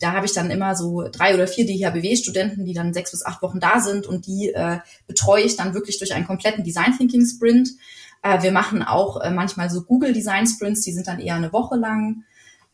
da 0.01 0.13
habe 0.13 0.27
ich 0.27 0.35
dann 0.35 0.51
immer 0.51 0.77
so 0.77 1.09
drei 1.11 1.35
oder 1.35 1.47
vier 1.47 1.65
DHBW-Studenten, 1.65 2.67
die 2.67 2.75
dann 2.75 2.93
sechs 2.93 3.11
bis 3.11 3.25
acht 3.25 3.41
Wochen 3.41 3.59
da 3.59 3.81
sind 3.81 4.07
und 4.07 4.27
die 4.27 4.53
betreue 5.07 5.45
ich 5.45 5.57
dann 5.57 5.73
wirklich 5.73 5.99
durch 5.99 6.13
einen 6.13 6.27
kompletten 6.27 6.63
Design 6.63 6.95
Thinking 6.99 7.25
Sprint. 7.25 7.71
Äh, 8.23 8.43
wir 8.43 8.53
machen 8.53 8.83
auch 8.83 9.21
äh, 9.21 9.31
manchmal 9.31 9.71
so 9.71 9.83
Google 9.83 10.13
Design 10.13 10.47
Sprints, 10.47 10.83
die 10.83 10.93
sind 10.93 11.09
dann 11.09 11.21
eher 11.21 11.35
eine 11.35 11.53
Woche 11.53 11.77
lang. 11.77 12.25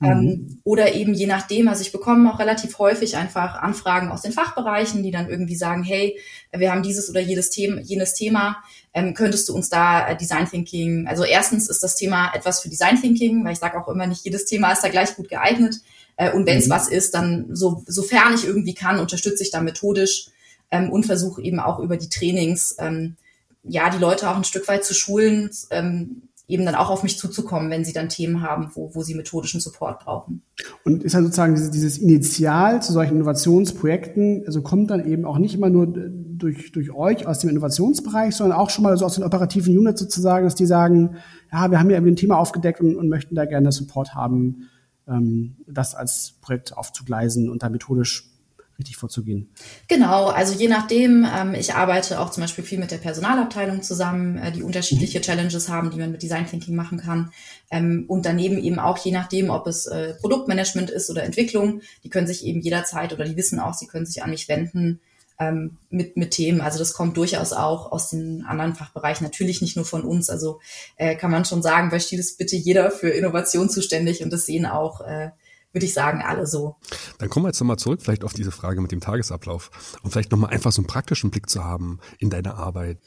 Ähm, 0.01 0.21
mhm. 0.21 0.61
oder 0.63 0.95
eben 0.95 1.13
je 1.13 1.27
nachdem, 1.27 1.67
also 1.67 1.83
ich 1.83 1.91
bekomme 1.91 2.33
auch 2.33 2.39
relativ 2.39 2.79
häufig 2.79 3.17
einfach 3.17 3.57
Anfragen 3.57 4.13
aus 4.13 4.23
den 4.23 4.31
Fachbereichen, 4.31 5.03
die 5.03 5.11
dann 5.11 5.29
irgendwie 5.29 5.57
sagen, 5.57 5.83
hey, 5.83 6.17
wir 6.57 6.71
haben 6.71 6.85
dieses 6.85 7.11
oder 7.11 7.19
jedes 7.19 7.51
Thema, 7.51 7.81
jenes 7.81 8.15
Thema, 8.15 8.59
ähm, 8.95 9.13
könntest 9.15 9.49
du 9.49 9.57
uns 9.57 9.71
da 9.71 10.07
äh, 10.07 10.17
Design 10.17 10.49
Thinking, 10.49 11.09
also 11.09 11.25
erstens 11.25 11.69
ist 11.69 11.83
das 11.83 11.97
Thema 11.97 12.33
etwas 12.33 12.61
für 12.61 12.69
Design 12.69 13.01
Thinking, 13.01 13.45
weil 13.45 13.55
ich 13.55 13.59
sage 13.59 13.77
auch 13.77 13.89
immer, 13.89 14.07
nicht 14.07 14.25
jedes 14.25 14.45
Thema 14.45 14.71
ist 14.71 14.85
da 14.85 14.89
gleich 14.89 15.17
gut 15.17 15.29
geeignet. 15.29 15.81
Äh, 16.17 16.31
und 16.31 16.47
wenn 16.47 16.59
es 16.59 16.67
mhm. 16.67 16.71
was 16.71 16.89
ist, 16.89 17.15
dann 17.15 17.47
so, 17.51 17.83
sofern 17.87 18.35
ich 18.35 18.45
irgendwie 18.45 18.75
kann, 18.75 19.01
unterstütze 19.01 19.43
ich 19.43 19.51
da 19.51 19.61
methodisch 19.61 20.29
ähm, 20.71 20.91
und 20.91 21.07
versuche 21.07 21.43
eben 21.43 21.59
auch 21.59 21.81
über 21.81 21.97
die 21.97 22.09
Trainings 22.09 22.77
ähm, 22.79 23.17
ja, 23.63 23.91
die 23.91 23.99
Leute 23.99 24.29
auch 24.31 24.37
ein 24.37 24.45
Stück 24.45 24.69
weit 24.69 24.85
zu 24.85 24.95
schulen, 24.95 25.51
ähm, 25.71 26.29
eben 26.49 26.65
dann 26.65 26.75
auch 26.75 26.89
auf 26.89 27.03
mich 27.03 27.19
zuzukommen, 27.19 27.71
wenn 27.71 27.85
sie 27.85 27.93
dann 27.93 28.09
Themen 28.09 28.41
haben, 28.43 28.71
wo, 28.73 28.95
wo 28.95 29.03
sie 29.03 29.15
methodischen 29.15 29.61
Support 29.61 30.01
brauchen. 30.01 30.43
Und 30.83 31.05
ist 31.05 31.15
halt 31.15 31.25
sozusagen 31.25 31.55
dieses, 31.55 31.71
dieses 31.71 31.99
Initial 31.99 32.83
zu 32.83 32.95
solchen 32.95 33.17
Innovationsprojekten, 33.17 34.45
also 34.47 34.63
kommt 34.63 34.91
dann 34.91 35.07
eben 35.07 35.27
auch 35.27 35.37
nicht 35.37 35.55
immer 35.55 35.69
nur 35.69 35.87
durch, 35.87 36.73
durch 36.73 36.91
euch 36.91 37.27
aus 37.27 37.41
dem 37.41 37.51
Innovationsbereich, 37.51 38.35
sondern 38.35 38.59
auch 38.59 38.71
schon 38.71 38.83
mal 38.85 38.97
so 38.97 39.05
aus 39.05 39.17
den 39.17 39.25
operativen 39.25 39.77
Units 39.77 40.01
sozusagen, 40.01 40.47
dass 40.47 40.55
die 40.55 40.65
sagen, 40.65 41.17
ja, 41.53 41.71
wir 41.71 41.79
haben 41.79 41.91
ja 41.91 41.99
ein 41.99 42.17
Thema 42.17 42.39
aufgedeckt 42.39 42.81
und, 42.81 42.97
und 42.97 43.11
möchten 43.11 43.35
da 43.35 43.45
gerne 43.45 43.71
Support 43.71 44.15
haben, 44.15 44.69
ähm, 45.07 45.57
das 45.67 45.95
als 45.95 46.39
Projekt 46.41 46.75
aufzugleisen 46.75 47.51
und 47.51 47.63
da 47.63 47.69
methodisch 47.69 48.31
richtig 48.79 48.97
vorzugehen. 48.97 49.51
Genau, 49.89 50.27
also 50.27 50.55
je 50.55 50.69
nachdem, 50.69 51.27
ähm, 51.29 51.55
ich 51.55 51.75
arbeite 51.75 52.21
auch 52.21 52.31
zum 52.31 52.43
Beispiel 52.43 52.65
viel 52.65 52.79
mit 52.79 52.93
der 52.93 52.99
Personalabteilung 52.99 53.83
zusammen, 53.83 54.39
äh, 54.39 54.53
die 54.53 54.63
unterschiedliche 54.63 55.19
mhm. 55.19 55.23
Challenges 55.23 55.69
haben, 55.69 55.91
die 55.91 55.99
man 55.99 56.13
mit 56.13 56.23
Design 56.23 56.47
Thinking 56.47 56.77
machen 56.77 56.99
kann. 56.99 57.33
Ähm, 57.71 58.05
und 58.07 58.25
daneben 58.25 58.59
eben 58.59 58.79
auch 58.79 58.97
je 58.99 59.11
nachdem, 59.11 59.51
ob 59.51 59.67
es 59.67 59.87
äh, 59.87 60.15
Produktmanagement 60.15 60.91
ist 60.91 61.11
oder 61.11 61.25
Entwicklung, 61.25 61.81
die 62.05 62.11
können 62.11 62.29
sich 62.29 62.45
eben 62.45 62.61
jederzeit 62.61 63.13
oder 63.13 63.25
die 63.25 63.37
wissen 63.37 63.59
auch, 63.59 63.75
sie 63.75 63.89
können 63.89 64.07
sich 64.07 64.23
an 64.23 64.31
mich 64.31 64.49
wenden 64.49 65.01
ähm, 65.41 65.79
mit, 65.91 66.17
mit 66.17 66.31
Themen. 66.31 66.61
Also 66.61 66.79
das 66.79 66.93
kommt 66.93 67.17
durchaus 67.17 67.53
auch 67.53 67.91
aus 67.91 68.11
den 68.11 68.45
anderen 68.45 68.77
Fachbereichen, 68.77 69.25
natürlich 69.25 69.61
nicht 69.61 69.75
nur 69.75 69.85
von 69.85 70.03
uns. 70.03 70.31
Also 70.31 70.61
äh, 70.97 71.17
kann 71.17 71.33
man 71.33 71.45
schon 71.45 71.63
sagen, 71.63 71.91
bei 71.91 71.99
Stil 71.99 72.21
ist 72.21 72.39
bitte 72.39 72.55
jeder 72.55 72.93
für 72.93 73.11
Innovation 73.11 73.69
zuständig 73.69 74.23
und 74.23 74.33
das 74.33 74.47
sehen 74.47 74.67
auch 74.67 75.01
äh, 75.01 75.31
würde 75.73 75.85
ich 75.85 75.93
sagen, 75.93 76.23
alle 76.27 76.47
so. 76.47 76.77
Dann 77.19 77.29
kommen 77.29 77.45
wir 77.45 77.51
jetzt 77.51 77.61
nochmal 77.61 77.77
zurück 77.77 78.01
vielleicht 78.03 78.25
auf 78.25 78.33
diese 78.33 78.51
Frage 78.51 78.81
mit 78.81 78.91
dem 78.91 79.01
Tagesablauf 79.01 79.71
und 80.03 80.11
vielleicht 80.11 80.33
nochmal 80.33 80.51
einfach 80.51 80.73
so 80.73 80.81
einen 80.81 80.87
praktischen 80.87 81.31
Blick 81.31 81.51
zu 81.51 81.63
haben 81.63 82.01
in 82.19 82.31
deiner 82.31 82.57
Arbeit. 82.57 82.99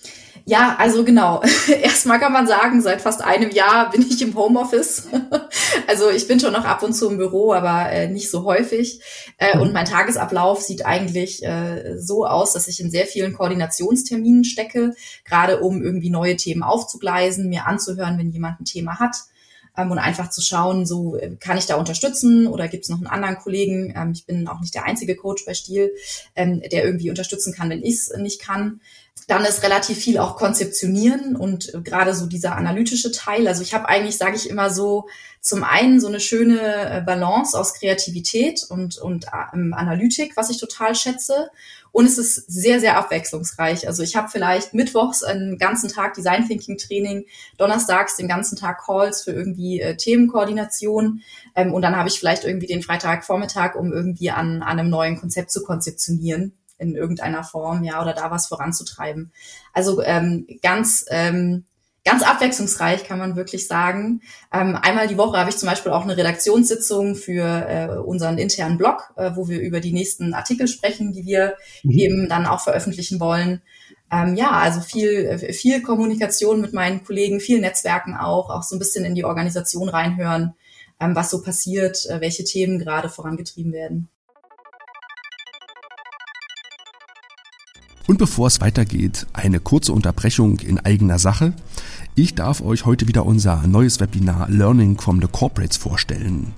Ja, 0.46 0.76
also 0.78 1.04
genau. 1.04 1.42
Erstmal 1.82 2.20
kann 2.20 2.32
man 2.32 2.46
sagen, 2.46 2.82
seit 2.82 3.02
fast 3.02 3.24
einem 3.24 3.50
Jahr 3.50 3.90
bin 3.90 4.04
ich 4.04 4.22
im 4.22 4.36
Homeoffice. 4.36 5.08
also 5.88 6.10
ich 6.10 6.28
bin 6.28 6.40
schon 6.40 6.54
noch 6.54 6.66
ab 6.66 6.84
und 6.84 6.94
zu 6.94 7.10
im 7.10 7.18
Büro, 7.18 7.52
aber 7.52 7.90
äh, 7.92 8.08
nicht 8.08 8.30
so 8.30 8.44
häufig. 8.44 9.02
Äh. 9.38 9.58
Und 9.58 9.74
mein 9.74 9.86
Tagesablauf 9.86 10.62
sieht 10.62 10.86
eigentlich 10.86 11.44
äh, 11.44 11.98
so 11.98 12.28
aus, 12.28 12.54
dass 12.54 12.68
ich 12.68 12.80
in 12.80 12.92
sehr 12.92 13.08
vielen 13.08 13.34
Koordinationsterminen 13.34 14.44
stecke, 14.44 14.94
gerade 15.26 15.62
um 15.62 15.82
irgendwie 15.82 16.12
neue 16.12 16.36
Themen 16.36 16.62
aufzugleisen, 16.62 17.50
mir 17.50 17.66
anzuhören, 17.66 18.20
wenn 18.20 18.30
jemand 18.30 18.60
ein 18.60 18.66
Thema 18.66 19.00
hat 19.00 19.16
und 19.76 20.00
einfach 20.00 20.30
zu 20.30 20.42
schauen, 20.42 20.86
so 20.86 21.16
äh, 21.16 21.36
kann 21.40 21.58
ich 21.58 21.66
da 21.66 21.76
unterstützen 21.76 22.48
oder 22.48 22.68
gibt 22.68 22.84
es 22.84 22.90
noch 22.90 22.98
einen 22.98 23.08
anderen 23.08 23.38
Kollegen? 23.38 23.94
Ähm, 23.96 24.12
ich 24.14 24.26
bin 24.26 24.48
auch 24.48 24.60
nicht 24.60 24.76
der 24.76 24.86
einzige 24.86 25.16
Coach 25.16 25.46
bei 25.46 25.54
Stil, 25.54 25.92
ähm, 26.36 26.62
der 26.72 26.84
irgendwie 26.84 27.10
unterstützen 27.10 27.54
kann, 27.54 27.70
wenn 27.70 27.84
ich 27.84 27.96
es 27.96 28.14
nicht 28.18 28.42
kann. 28.42 28.82
Dann 29.28 29.46
ist 29.46 29.64
relativ 29.64 29.98
viel 29.98 30.18
auch 30.18 30.36
konzeptionieren 30.36 31.36
und 31.36 31.74
äh, 31.74 31.82
gerade 31.82 32.14
so 32.14 32.26
dieser 32.26 32.56
analytische 32.56 33.12
Teil. 33.12 33.48
Also 33.48 33.62
ich 33.62 33.74
habe 33.74 33.88
eigentlich, 33.88 34.18
sage 34.18 34.36
ich 34.36 34.50
immer 34.50 34.70
so, 34.70 35.08
zum 35.40 35.64
einen 35.64 36.00
so 36.00 36.08
eine 36.08 36.20
schöne 36.20 36.98
äh, 36.98 37.02
Balance 37.02 37.58
aus 37.58 37.74
Kreativität 37.74 38.64
und, 38.70 38.98
und 38.98 39.26
ähm, 39.54 39.74
Analytik, 39.74 40.36
was 40.36 40.50
ich 40.50 40.60
total 40.60 40.96
schätze. 40.96 41.50
Und 41.92 42.06
es 42.06 42.18
ist 42.18 42.36
sehr, 42.50 42.80
sehr 42.80 42.98
abwechslungsreich. 42.98 43.88
Also 43.88 44.02
ich 44.04 44.16
habe 44.16 44.30
vielleicht 44.30 44.74
mittwochs 44.74 45.24
einen 45.24 45.58
ganzen 45.58 45.90
Tag 45.90 46.14
Design 46.14 46.48
Thinking 46.48 46.78
Training, 46.78 47.26
donnerstags 47.58 48.16
den 48.16 48.28
ganzen 48.28 48.58
Tag 48.58 48.84
Calls 48.86 49.24
für 49.24 49.32
irgendwie 49.32 49.82
äh, 49.82 49.98
Themenkoordination. 49.98 51.22
Ähm, 51.56 51.74
und 51.74 51.82
dann 51.82 51.98
habe 51.98 52.08
ich 52.08 52.18
vielleicht 52.18 52.46
irgendwie 52.46 52.68
den 52.68 52.82
Freitagvormittag, 52.82 53.76
um 53.76 53.92
irgendwie 53.92 54.32
an, 54.32 54.62
an 54.62 54.80
einem 54.80 54.90
neuen 54.90 55.20
Konzept 55.20 55.52
zu 55.52 55.64
konzeptionieren 55.64 56.54
in 56.78 56.96
irgendeiner 56.96 57.44
Form, 57.44 57.84
ja, 57.84 58.02
oder 58.02 58.14
da 58.14 58.32
was 58.32 58.48
voranzutreiben. 58.48 59.32
Also 59.72 60.02
ähm, 60.02 60.48
ganz 60.64 61.06
ähm, 61.10 61.66
ganz 62.04 62.24
abwechslungsreich, 62.24 63.04
kann 63.04 63.20
man 63.20 63.36
wirklich 63.36 63.68
sagen. 63.68 64.22
Ähm, 64.52 64.76
einmal 64.82 65.08
die 65.08 65.18
Woche 65.18 65.38
habe 65.38 65.50
ich 65.50 65.58
zum 65.58 65.70
Beispiel 65.70 65.92
auch 65.92 66.04
eine 66.04 66.18
Redaktionssitzung 66.18 67.16
für 67.16 67.46
äh, 67.46 67.98
unseren 68.00 68.38
internen 68.38 68.78
Blog, 68.78 69.14
äh, 69.18 69.32
wo 69.36 69.48
wir 69.48 69.60
über 69.60 69.80
die 69.80 69.94
nächsten 69.94 70.34
Artikel 70.34 70.68
sprechen, 70.68 71.14
die 71.14 71.26
wir 71.26 71.56
mhm. 71.84 71.92
eben 71.92 72.30
dann 72.30 72.48
auch 72.48 72.62
veröffentlichen 72.62 73.20
wollen. 73.20 73.62
Ähm, 74.12 74.36
ja, 74.36 74.52
also 74.52 74.82
viel, 74.82 75.10
äh, 75.26 75.54
viel 75.54 75.82
Kommunikation 75.82 76.60
mit 76.60 76.74
meinen 76.74 77.04
Kollegen, 77.04 77.40
viel 77.40 77.62
Netzwerken 77.62 78.16
auch, 78.16 78.50
auch 78.50 78.64
so 78.64 78.76
ein 78.76 78.80
bisschen 78.80 79.06
in 79.06 79.16
die 79.16 79.26
Organisation 79.26 79.88
reinhören, 79.88 80.56
ähm, 81.00 81.16
was 81.16 81.30
so 81.30 81.42
passiert, 81.42 82.06
äh, 82.08 82.20
welche 82.20 82.44
Themen 82.44 82.80
gerade 82.80 83.10
vorangetrieben 83.10 83.74
werden. 83.74 84.10
Und 88.12 88.18
bevor 88.18 88.48
es 88.48 88.60
weitergeht, 88.60 89.26
eine 89.32 89.62
kurze 89.62 89.94
Unterbrechung 89.94 90.60
in 90.60 90.78
eigener 90.80 91.18
Sache. 91.18 91.54
Ich 92.14 92.36
darf 92.36 92.60
euch 92.60 92.86
heute 92.86 93.08
wieder 93.08 93.26
unser 93.26 93.66
neues 93.66 94.02
Webinar 94.02 94.50
Learning 94.50 95.00
from 95.00 95.22
the 95.22 95.30
Corporates 95.32 95.78
vorstellen. 95.78 96.52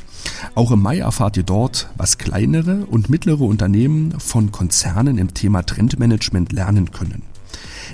Auch 0.55 0.72
im 0.72 0.81
Mai 0.81 0.98
erfahrt 0.98 1.38
ihr 1.38 1.43
dort, 1.43 1.91
was 1.95 2.17
kleinere 2.17 2.88
und 2.88 3.12
mittlere 3.12 3.41
Unternehmen 3.41 4.19
von 4.19 4.51
Konzernen 4.51 5.19
im 5.19 5.36
Thema 5.36 5.62
Trendmanagement 5.62 6.51
lernen 6.53 6.89
können. 6.89 7.22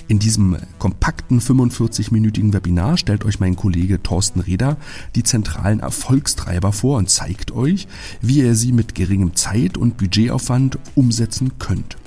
In 0.07 0.19
diesem 0.19 0.55
kompakten 0.77 1.41
45-minütigen 1.41 2.53
Webinar 2.53 2.95
stellt 2.95 3.25
euch 3.25 3.41
mein 3.41 3.57
Kollege 3.57 4.01
Thorsten 4.01 4.39
Reder 4.39 4.77
die 5.15 5.23
zentralen 5.23 5.81
Erfolgstreiber 5.81 6.71
vor 6.71 6.97
und 6.97 7.09
zeigt 7.09 7.51
euch, 7.51 7.89
wie 8.21 8.39
ihr 8.39 8.55
sie 8.55 8.71
mit 8.71 8.95
geringem 8.95 9.35
Zeit- 9.35 9.77
und 9.77 9.97
Budgetaufwand 9.97 10.79
umsetzen 10.95 11.59
könnt. 11.59 11.97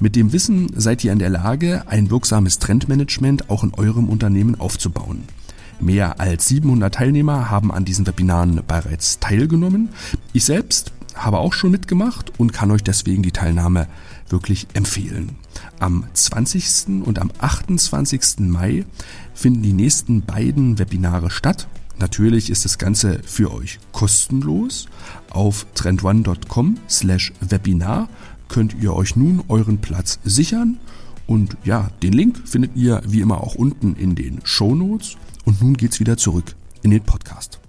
Mit 0.00 0.16
dem 0.16 0.32
Wissen 0.32 0.70
seid 0.76 1.04
ihr 1.04 1.12
in 1.12 1.18
der 1.18 1.30
Lage, 1.30 1.84
ein 1.86 2.10
wirksames 2.10 2.58
Trendmanagement 2.58 3.50
auch 3.50 3.64
in 3.64 3.74
eurem 3.74 4.08
Unternehmen 4.08 4.60
aufzubauen. 4.60 5.24
Mehr 5.80 6.20
als 6.20 6.48
700 6.48 6.94
Teilnehmer 6.94 7.50
haben 7.50 7.72
an 7.72 7.84
diesen 7.84 8.06
Webinaren 8.06 8.60
bereits 8.66 9.18
teilgenommen. 9.18 9.90
Ich 10.32 10.44
selbst 10.44 10.92
habe 11.14 11.38
auch 11.38 11.52
schon 11.52 11.70
mitgemacht 11.70 12.32
und 12.38 12.52
kann 12.52 12.70
euch 12.70 12.82
deswegen 12.82 13.22
die 13.22 13.32
Teilnahme 13.32 13.86
wirklich 14.28 14.66
empfehlen. 14.74 15.36
Am 15.78 16.04
20. 16.12 17.04
und 17.04 17.18
am 17.18 17.30
28. 17.38 18.40
Mai 18.40 18.84
finden 19.32 19.62
die 19.62 19.72
nächsten 19.72 20.22
beiden 20.22 20.78
Webinare 20.78 21.30
statt. 21.30 21.68
Natürlich 21.98 22.50
ist 22.50 22.64
das 22.64 22.78
Ganze 22.78 23.20
für 23.24 23.52
euch 23.52 23.78
kostenlos. 23.92 24.86
Auf 25.30 25.66
trendone.com 25.74 26.78
slash 26.88 27.32
Webinar 27.40 28.08
könnt 28.48 28.74
ihr 28.80 28.94
euch 28.94 29.16
nun 29.16 29.42
euren 29.48 29.78
Platz 29.78 30.18
sichern. 30.24 30.78
Und 31.26 31.56
ja, 31.64 31.90
den 32.02 32.12
Link 32.12 32.46
findet 32.46 32.76
ihr 32.76 33.00
wie 33.06 33.20
immer 33.20 33.42
auch 33.42 33.54
unten 33.54 33.96
in 33.96 34.14
den 34.14 34.40
Show 34.44 34.74
Notes. 34.74 35.16
Und 35.44 35.62
nun 35.62 35.74
geht's 35.74 36.00
wieder 36.00 36.16
zurück 36.16 36.54
in 36.82 36.90
den 36.90 37.02
Podcast. 37.02 37.60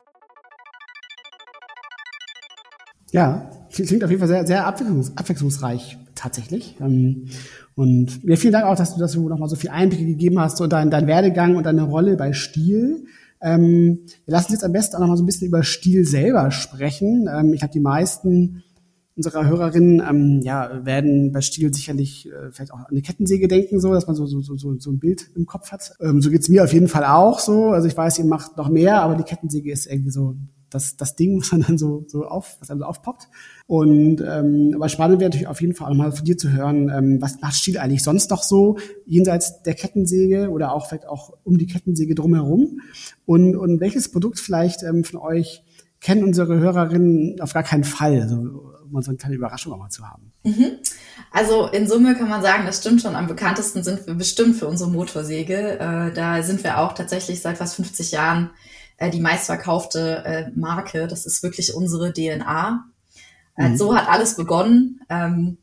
Ja, 3.11 3.49
klingt 3.71 4.03
auf 4.03 4.09
jeden 4.09 4.19
Fall 4.19 4.27
sehr, 4.27 4.45
sehr 4.45 4.67
abwechslungsreich 4.67 5.97
tatsächlich. 6.15 6.75
Ähm, 6.79 7.27
und 7.75 8.23
ja, 8.23 8.35
vielen 8.35 8.53
Dank 8.53 8.65
auch, 8.65 8.75
dass 8.75 8.93
du, 8.93 8.99
dass 8.99 9.13
du 9.13 9.27
nochmal 9.27 9.49
so 9.49 9.55
viel 9.55 9.69
Einblicke 9.69 10.05
gegeben 10.05 10.39
hast 10.39 10.59
und 10.61 10.71
dein, 10.71 10.89
dein 10.89 11.07
Werdegang 11.07 11.55
und 11.55 11.65
deine 11.65 11.83
Rolle 11.83 12.15
bei 12.15 12.33
Stil. 12.33 13.05
Ähm, 13.41 13.99
wir 14.25 14.31
lassen 14.31 14.53
jetzt 14.53 14.63
am 14.63 14.71
besten 14.71 14.95
auch 14.95 15.01
nochmal 15.01 15.17
so 15.17 15.23
ein 15.23 15.27
bisschen 15.27 15.47
über 15.47 15.63
Stil 15.63 16.05
selber 16.05 16.51
sprechen. 16.51 17.29
Ähm, 17.31 17.53
ich 17.53 17.61
habe 17.61 17.73
die 17.73 17.81
meisten 17.81 18.63
unserer 19.15 19.47
Hörerinnen 19.47 20.01
ähm, 20.07 20.41
ja, 20.43 20.85
werden 20.85 21.31
bei 21.31 21.41
Stiel 21.41 21.73
sicherlich 21.73 22.27
äh, 22.27 22.51
vielleicht 22.51 22.73
auch 22.73 22.79
an 22.79 22.87
eine 22.89 23.01
Kettensäge 23.01 23.47
denken, 23.47 23.79
so, 23.79 23.93
dass 23.93 24.07
man 24.07 24.15
so, 24.15 24.25
so, 24.25 24.41
so, 24.41 24.55
so 24.77 24.91
ein 24.91 24.99
Bild 24.99 25.29
im 25.35 25.45
Kopf 25.45 25.71
hat. 25.71 25.93
Ähm, 26.01 26.21
so 26.21 26.29
geht's 26.29 26.49
mir 26.49 26.63
auf 26.63 26.73
jeden 26.73 26.87
Fall 26.89 27.05
auch 27.05 27.39
so. 27.39 27.69
Also 27.69 27.87
ich 27.87 27.95
weiß, 27.95 28.19
ihr 28.19 28.25
macht 28.25 28.57
noch 28.57 28.69
mehr, 28.69 29.01
aber 29.01 29.15
die 29.15 29.23
Kettensäge 29.23 29.71
ist 29.71 29.85
irgendwie 29.85 30.11
so 30.11 30.35
das, 30.69 30.97
das 30.97 31.15
Ding, 31.15 31.41
was 31.41 31.49
dann 31.49 31.77
so, 31.77 32.03
so 32.07 32.25
auf, 32.25 32.57
was 32.59 32.67
dann 32.67 32.79
so 32.79 32.85
aufpoppt. 32.85 33.29
Und 33.67 34.21
ähm, 34.21 34.73
aber 34.75 34.89
spannend 34.89 35.19
wäre 35.19 35.29
natürlich 35.29 35.47
auf 35.47 35.61
jeden 35.61 35.73
Fall 35.73 35.89
auch 35.89 35.95
mal 35.95 36.11
von 36.11 36.25
dir 36.25 36.37
zu 36.37 36.51
hören, 36.51 36.89
ähm, 36.89 37.21
was 37.21 37.39
macht 37.41 37.55
Stiel 37.55 37.77
eigentlich 37.77 38.03
sonst 38.03 38.29
noch 38.31 38.43
so, 38.43 38.77
jenseits 39.05 39.63
der 39.63 39.75
Kettensäge 39.75 40.49
oder 40.49 40.73
auch 40.73 40.87
vielleicht 40.87 41.07
auch 41.07 41.37
um 41.43 41.57
die 41.57 41.67
Kettensäge 41.67 42.15
drumherum. 42.15 42.81
Und, 43.25 43.55
und 43.55 43.79
welches 43.79 44.11
Produkt 44.11 44.39
vielleicht 44.39 44.83
ähm, 44.83 45.03
von 45.03 45.19
euch 45.19 45.63
kennen 46.01 46.23
unsere 46.23 46.59
Hörerinnen 46.59 47.39
auf 47.41 47.53
gar 47.53 47.63
keinen 47.63 47.85
Fall, 47.85 48.21
also, 48.21 48.74
um 48.91 49.01
so 49.01 49.11
eine 49.11 49.17
kleine 49.17 49.35
Überraschung 49.35 49.73
auch 49.73 49.77
mal 49.77 49.89
zu 49.89 50.07
haben. 50.07 50.31
Mhm. 50.43 50.77
Also 51.31 51.67
in 51.67 51.87
Summe 51.87 52.15
kann 52.15 52.29
man 52.29 52.41
sagen, 52.41 52.65
das 52.65 52.79
stimmt 52.79 53.01
schon. 53.01 53.15
Am 53.15 53.27
bekanntesten 53.27 53.83
sind 53.83 54.05
wir 54.07 54.13
bestimmt 54.13 54.55
für 54.55 54.67
unsere 54.67 54.89
Motorsäge. 54.89 55.79
Äh, 55.79 56.13
da 56.13 56.41
sind 56.43 56.63
wir 56.63 56.79
auch 56.79 56.93
tatsächlich 56.93 57.41
seit 57.41 57.57
fast 57.57 57.75
50 57.75 58.11
Jahren 58.11 58.51
äh, 58.97 59.09
die 59.09 59.19
meistverkaufte 59.19 60.23
äh, 60.25 60.51
Marke. 60.55 61.07
Das 61.07 61.25
ist 61.25 61.43
wirklich 61.43 61.73
unsere 61.73 62.13
DNA. 62.13 62.85
Äh, 63.57 63.69
mhm. 63.69 63.77
So 63.77 63.95
hat 63.95 64.07
alles 64.07 64.35
begonnen. 64.35 65.01
Ähm, 65.09 65.57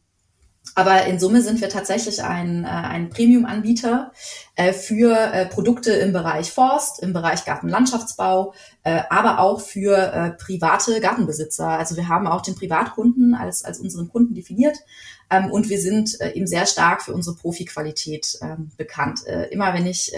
aber 0.75 1.05
in 1.07 1.19
Summe 1.19 1.43
sind 1.43 1.61
wir 1.61 1.69
tatsächlich 1.69 2.23
ein, 2.23 2.65
äh, 2.65 2.69
ein 2.69 3.11
Premium-Anbieter 3.11 4.13
äh, 4.57 4.73
für 4.73 5.17
äh, 5.17 5.47
Produkte 5.47 5.93
im 5.93 6.13
Bereich 6.13 6.51
Forst, 6.51 7.03
im 7.03 7.13
Bereich 7.13 7.45
Gartenlandschaftsbau, 7.45 8.55
aber 8.85 9.39
auch 9.39 9.61
für 9.61 10.37
private 10.45 11.01
Gartenbesitzer. 11.01 11.69
Also 11.69 11.97
wir 11.97 12.09
haben 12.09 12.27
auch 12.27 12.41
den 12.41 12.57
Privatkunden 12.57 13.33
als, 13.37 13.65
als 13.65 13.79
unseren 13.79 14.09
Kunden 14.09 14.35
definiert 14.35 14.77
ähm, 15.31 15.53
und 15.53 15.69
wir 15.69 15.79
sind 15.79 16.21
eben 16.21 16.49
sehr 16.49 16.67
stark 16.67 17.03
für 17.03 17.15
unsere 17.15 17.37
Profi-Qualität 17.37 18.39
ähm, 18.43 18.73
bekannt. 18.77 19.21
Immer 19.51 19.73
wenn 19.73 19.87
ich 19.87 20.13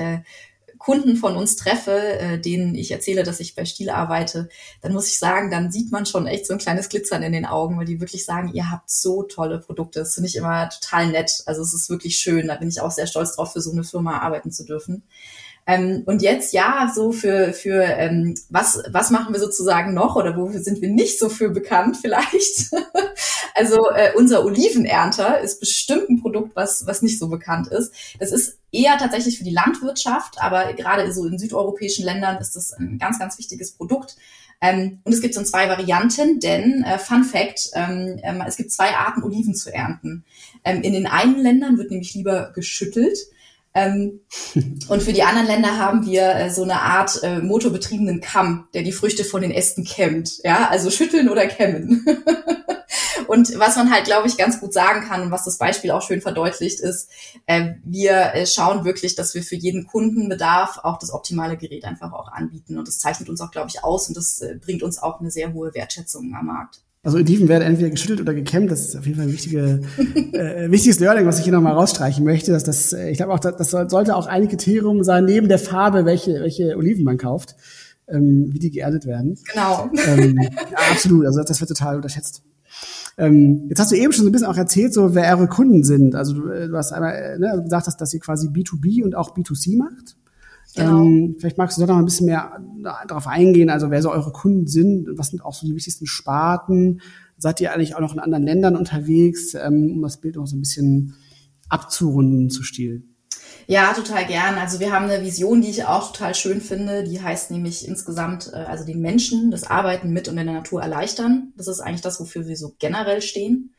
Kunden 0.85 1.17
von 1.17 1.35
uns 1.35 1.57
treffe, 1.57 2.19
äh, 2.19 2.39
denen 2.39 2.75
ich 2.75 2.91
erzähle, 2.91 3.23
dass 3.23 3.41
ich 3.41 3.55
bei 3.55 3.65
Stiel 3.65 3.89
arbeite, 3.89 4.51
dann 4.83 4.93
muss 4.93 5.09
ich 5.09 5.19
sagen, 5.19 5.51
dann 5.51 5.73
sieht 5.73 5.91
man 5.91 6.05
schon 6.05 6.27
echt 6.27 6.47
so 6.47 6.53
ein 6.53 6.59
kleines 6.59 6.91
Glitzern 6.91 7.23
in 7.23 7.33
den 7.33 7.47
Augen, 7.47 7.79
weil 7.79 7.87
die 7.87 8.01
wirklich 8.01 8.27
sagen, 8.27 8.51
ihr 8.53 8.71
habt 8.71 8.91
so 8.91 9.23
tolle 9.23 9.61
Produkte. 9.61 10.01
Das 10.01 10.15
finde 10.15 10.29
ich 10.29 10.37
immer 10.37 10.69
total 10.69 11.07
nett. 11.09 11.43
Also 11.47 11.63
es 11.63 11.73
ist 11.73 11.89
wirklich 11.89 12.17
schön. 12.17 12.49
Da 12.49 12.57
bin 12.57 12.69
ich 12.69 12.83
auch 12.83 12.91
sehr 12.91 13.07
stolz 13.07 13.35
drauf, 13.35 13.55
für 13.55 13.63
so 13.63 13.73
eine 13.73 13.83
Firma 13.83 14.19
arbeiten 14.19 14.53
zu 14.53 14.65
dürfen. 14.67 15.05
Ähm, 15.67 16.03
und 16.05 16.21
jetzt 16.21 16.53
ja, 16.53 16.93
so 16.95 17.13
für, 17.13 17.55
für 17.55 17.83
ähm, 17.83 18.35
was, 18.51 18.83
was 18.91 19.11
machen 19.11 19.33
wir 19.33 19.41
sozusagen 19.41 19.95
noch 19.95 20.17
oder 20.17 20.37
wofür 20.37 20.61
sind 20.61 20.83
wir 20.83 20.91
nicht 20.91 21.19
so 21.19 21.31
für 21.31 21.49
bekannt 21.49 21.97
vielleicht? 21.99 22.71
also 23.55 23.91
äh, 23.91 24.13
unser 24.17 24.45
Olivenernter 24.45 25.41
ist 25.41 25.61
bestimmt 25.61 26.11
ein 26.11 26.21
Produkt, 26.21 26.55
was, 26.57 26.87
was 26.87 27.03
nicht 27.03 27.19
so 27.19 27.29
bekannt 27.29 27.69
ist. 27.69 27.93
Das 28.19 28.33
ist 28.33 28.59
eher 28.73 28.99
tatsächlich 28.99 29.39
für 29.39 29.45
die 29.45 29.51
Landwirtschaft, 29.51 30.41
aber 30.41 30.73
gerade 30.75 31.13
so 31.13 31.25
in 31.27 31.39
südeuropäischen 31.39 32.05
Ländern 32.05 32.39
ist 32.39 32.57
das 32.57 32.73
ein 32.73 32.99
ganz, 32.99 33.19
ganz 33.19 33.39
wichtiges 33.39 33.73
Produkt. 33.73 34.17
Ähm, 34.61 35.01
und 35.05 35.13
es 35.13 35.21
gibt 35.21 35.35
so 35.35 35.43
zwei 35.43 35.69
Varianten, 35.69 36.41
denn 36.41 36.85
äh, 36.85 36.99
Fun 36.99 37.25
Fact, 37.25 37.71
ähm, 37.75 38.21
ähm, 38.23 38.43
es 38.47 38.57
gibt 38.57 38.73
zwei 38.73 38.95
Arten, 38.97 39.23
Oliven 39.23 39.55
zu 39.55 39.73
ernten. 39.73 40.25
Ähm, 40.65 40.83
in 40.83 40.93
den 40.93 41.07
einen 41.07 41.39
Ländern 41.39 41.79
wird 41.79 41.91
nämlich 41.91 42.15
lieber 42.15 42.53
geschüttelt 42.55 43.19
ähm, 43.75 44.21
und 44.89 45.03
für 45.03 45.13
die 45.13 45.25
anderen 45.25 45.49
Länder 45.49 45.79
haben 45.79 46.07
wir 46.07 46.35
äh, 46.35 46.51
so 46.51 46.63
eine 46.63 46.81
Art 46.81 47.21
äh, 47.23 47.41
motorbetriebenen 47.41 48.21
Kamm, 48.21 48.69
der 48.73 48.83
die 48.83 48.93
Früchte 48.93 49.25
von 49.25 49.43
den 49.43 49.51
Ästen 49.51 49.85
kämmt. 49.85 50.39
Ja, 50.45 50.69
also 50.69 50.91
schütteln 50.91 51.29
oder 51.29 51.47
kämmen. 51.47 52.07
und 53.35 53.59
was 53.59 53.77
man 53.77 53.91
halt, 53.91 54.05
glaube 54.05 54.29
ich, 54.29 54.37
ganz 54.37 54.61
gut 54.61 54.73
sagen 54.73 55.07
kann 55.07 55.23
und 55.23 55.31
was 55.33 55.45
das 55.45 55.59
Beispiel 55.59 55.91
auch 55.91 56.03
schön 56.03 56.21
verdeutlicht 56.21 56.79
ist, 56.79 57.11
äh, 57.47 57.73
wir 57.85 58.33
äh, 58.35 58.47
schauen 58.47 58.85
wirklich, 58.85 59.17
dass 59.17 59.35
wir 59.35 59.43
für 59.43 59.57
jeden 59.57 59.87
Kundenbedarf 59.87 60.79
auch 60.85 60.99
das 60.99 61.13
optimale 61.13 61.57
Gerät 61.57 61.85
einfach 61.85 62.13
auch 62.13 62.31
anbieten. 62.31 62.79
Und 62.79 62.87
das 62.87 62.99
zeichnet 62.99 63.29
uns 63.29 63.41
auch, 63.41 63.51
glaube 63.51 63.69
ich, 63.71 63.83
aus 63.83 64.07
und 64.07 64.17
das 64.17 64.41
äh, 64.41 64.55
bringt 64.65 64.85
uns 64.85 65.03
auch 65.03 65.21
eine 65.21 65.33
sehr 65.33 65.53
hohe 65.53 65.75
Wertschätzung 65.75 66.33
am 66.39 66.47
Markt. 66.47 66.81
Also 67.03 67.19
Oliven 67.19 67.49
werden 67.49 67.65
entweder 67.65 67.91
geschüttelt 67.91 68.21
oder 68.21 68.35
gekämmt. 68.35 68.71
Das 68.71 68.81
ist 68.81 68.97
auf 68.97 69.05
jeden 69.05 69.19
Fall 69.19 69.27
ein 69.27 69.33
wichtige, 69.33 69.81
äh, 70.33 70.71
wichtiges 70.71 71.01
Learning, 71.01 71.27
was 71.27 71.39
ich 71.39 71.45
hier 71.45 71.53
nochmal 71.53 71.75
rausstreichen 71.75 72.25
möchte. 72.25 72.53
Dass 72.53 72.63
das, 72.63 72.93
äh, 72.93 73.11
ich 73.11 73.17
glaube 73.17 73.33
auch, 73.33 73.41
das, 73.41 73.71
sollte 73.71 74.15
auch 74.15 74.27
ein 74.29 74.49
Kriterium 74.49 75.03
sein, 75.03 75.25
neben 75.25 75.49
der 75.49 75.59
Farbe, 75.59 76.05
welche, 76.05 76.41
welche 76.41 76.77
Oliven 76.77 77.03
man 77.03 77.19
kauft, 77.19 77.57
ähm, 78.07 78.51
wie 78.53 78.61
die 78.61 78.71
geerntet 78.71 79.07
werden. 79.07 79.37
Genau. 79.53 79.91
Ähm, 80.07 80.39
ja, 80.41 80.79
absolut. 80.93 81.27
Also 81.27 81.43
das 81.43 81.61
wird 81.61 81.69
total 81.69 81.97
unterschätzt. 81.97 82.45
Ähm, 83.17 83.67
jetzt 83.69 83.79
hast 83.79 83.93
du 83.93 83.97
eben 83.97 84.13
schon 84.13 84.25
so 84.25 84.29
ein 84.29 84.33
bisschen 84.33 84.49
auch 84.49 84.57
erzählt, 84.57 84.93
so 84.93 85.15
wer 85.15 85.37
eure 85.37 85.49
Kunden 85.49 85.85
sind. 85.85 86.15
Also 86.15 86.35
du, 86.35 86.49
äh, 86.49 86.69
du 86.69 86.77
hast 86.77 86.93
einmal 86.93 87.15
äh, 87.15 87.39
ne, 87.39 87.63
gesagt, 87.63 87.87
dass, 87.87 87.97
dass 87.97 88.13
ihr 88.13 88.21
quasi 88.21 88.49
B2B 88.49 89.05
und 89.05 89.15
auch 89.15 89.37
B2C 89.37 89.79
macht. 89.79 90.17
Genau. 90.75 91.03
Ähm, 91.03 91.37
vielleicht 91.39 91.59
magst 91.59 91.77
du 91.77 91.83
da 91.83 91.87
noch 91.87 91.99
ein 91.99 92.05
bisschen 92.05 92.27
mehr 92.27 92.61
darauf 92.83 93.29
eingehen, 93.29 93.71
also 93.71 93.91
wer 93.91 94.03
so 94.03 94.11
eure 94.11 94.33
Kunden 94.33 94.67
sind, 94.67 95.09
was 95.17 95.29
sind 95.29 95.45
auch 95.45 95.55
so 95.55 95.67
die 95.67 95.75
wichtigsten 95.75 96.07
Sparten? 96.07 97.01
Seid 97.39 97.61
ihr 97.61 97.73
eigentlich 97.73 97.95
auch 97.95 98.01
noch 98.01 98.15
in 98.15 98.19
anderen 98.19 98.45
Ländern 98.45 98.77
unterwegs, 98.77 99.55
ähm, 99.55 99.93
um 99.93 100.03
das 100.03 100.21
Bild 100.21 100.37
noch 100.37 100.47
so 100.47 100.57
ein 100.57 100.61
bisschen 100.61 101.15
abzurunden 101.69 102.51
zu 102.51 102.65
Stil? 102.65 103.05
Ja, 103.67 103.93
total 103.95 104.27
gern. 104.27 104.57
Also 104.57 104.79
wir 104.79 104.93
haben 104.93 105.07
eine 105.07 105.23
Vision, 105.23 105.63
die 105.63 105.71
ich 105.71 105.85
auch 105.85 106.13
total 106.13 106.35
schön 106.35 106.61
finde. 106.61 107.05
Die 107.05 107.23
heißt 107.23 107.51
nämlich 107.51 107.89
insgesamt, 107.89 108.51
äh, 108.53 108.57
also 108.57 108.85
den 108.85 109.01
Menschen 109.01 109.51
das 109.51 109.65
Arbeiten 109.65 110.11
mit 110.13 110.29
und 110.29 110.37
in 110.39 110.47
der 110.47 110.55
Natur 110.55 110.83
erleichtern. 110.83 111.53
Das 111.57 111.69
ist 111.69 111.81
eigentlich 111.81 112.03
das, 112.03 112.21
wofür 112.21 112.47
wir 112.47 112.57
so 112.57 112.75
generell 112.79 113.23
stehen. 113.23 113.75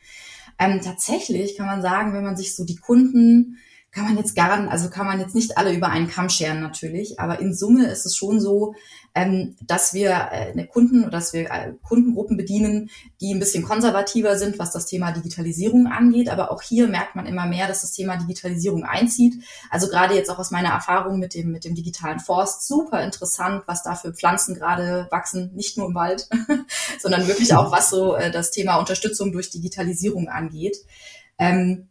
Ähm, 0.58 0.82
tatsächlich 0.84 1.58
kann 1.58 1.68
man 1.68 1.82
sagen, 1.82 2.14
wenn 2.14 2.24
man 2.24 2.38
sich 2.38 2.56
so 2.56 2.66
die 2.66 2.78
Kunden 2.78 3.58
kann 3.92 4.06
man 4.06 4.18
jetzt 4.18 4.36
gar, 4.36 4.70
also 4.70 4.90
kann 4.90 5.06
man 5.06 5.22
jetzt 5.22 5.36
nicht 5.36 5.58
alle 5.58 5.74
über 5.74 5.88
einen 5.88 6.10
Kamm 6.10 6.28
scheren 6.30 6.60
natürlich, 6.60 7.18
aber 7.18 7.40
in 7.40 7.54
Summe 7.54 7.88
ist 7.88 8.06
es 8.06 8.18
schon 8.18 8.42
so, 8.42 8.76
ähm, 9.16 9.56
dass 9.66 9.94
wir 9.94 10.10
äh, 10.10 10.52
eine 10.52 10.68
Kunden 10.68 11.10
dass 11.10 11.32
wir 11.32 11.50
äh, 11.50 11.74
Kundengruppen 11.82 12.36
bedienen, 12.36 12.90
die 13.22 13.34
ein 13.34 13.40
bisschen 13.40 13.64
konservativer 13.64 14.38
sind, 14.38 14.60
was 14.60 14.72
das 14.72 14.86
Thema 14.86 15.14
Digitalisierung 15.14 15.88
angeht. 15.88 16.30
Aber 16.30 16.52
auch 16.52 16.62
hier 16.62 16.88
merkt 16.88 17.16
man 17.16 17.26
immer 17.26 17.46
mehr, 17.46 17.68
dass 17.68 17.82
das 17.82 17.94
Thema 17.94 18.18
Digitalisierung 18.18 18.84
einzieht. 18.84 19.36
Also 19.72 19.88
gerade 19.88 20.16
jetzt 20.16 20.30
auch 20.30 20.38
aus 20.38 20.52
meiner 20.52 20.70
Erfahrung 20.70 21.18
mit 21.18 21.34
dem, 21.34 21.52
mit 21.52 21.64
dem 21.64 21.76
digitalen 21.76 22.20
Forst, 22.20 22.68
super 22.68 23.04
interessant, 23.04 23.64
was 23.68 23.84
da 23.84 23.96
für 23.96 24.14
Pflanzen 24.14 24.54
gerade 24.54 25.08
wachsen, 25.12 25.52
nicht 25.56 25.78
nur 25.78 25.88
im 25.88 25.96
Wald, 25.96 26.28
sondern 27.00 27.28
wirklich 27.28 27.54
auch, 27.54 27.72
was 27.72 27.90
so 27.90 28.16
äh, 28.16 28.32
das 28.32 28.52
Thema 28.52 28.76
Unterstützung 28.76 29.32
durch 29.32 29.50
Digitalisierung 29.50 30.28
angeht. 30.28 30.78
Ähm, 31.38 31.88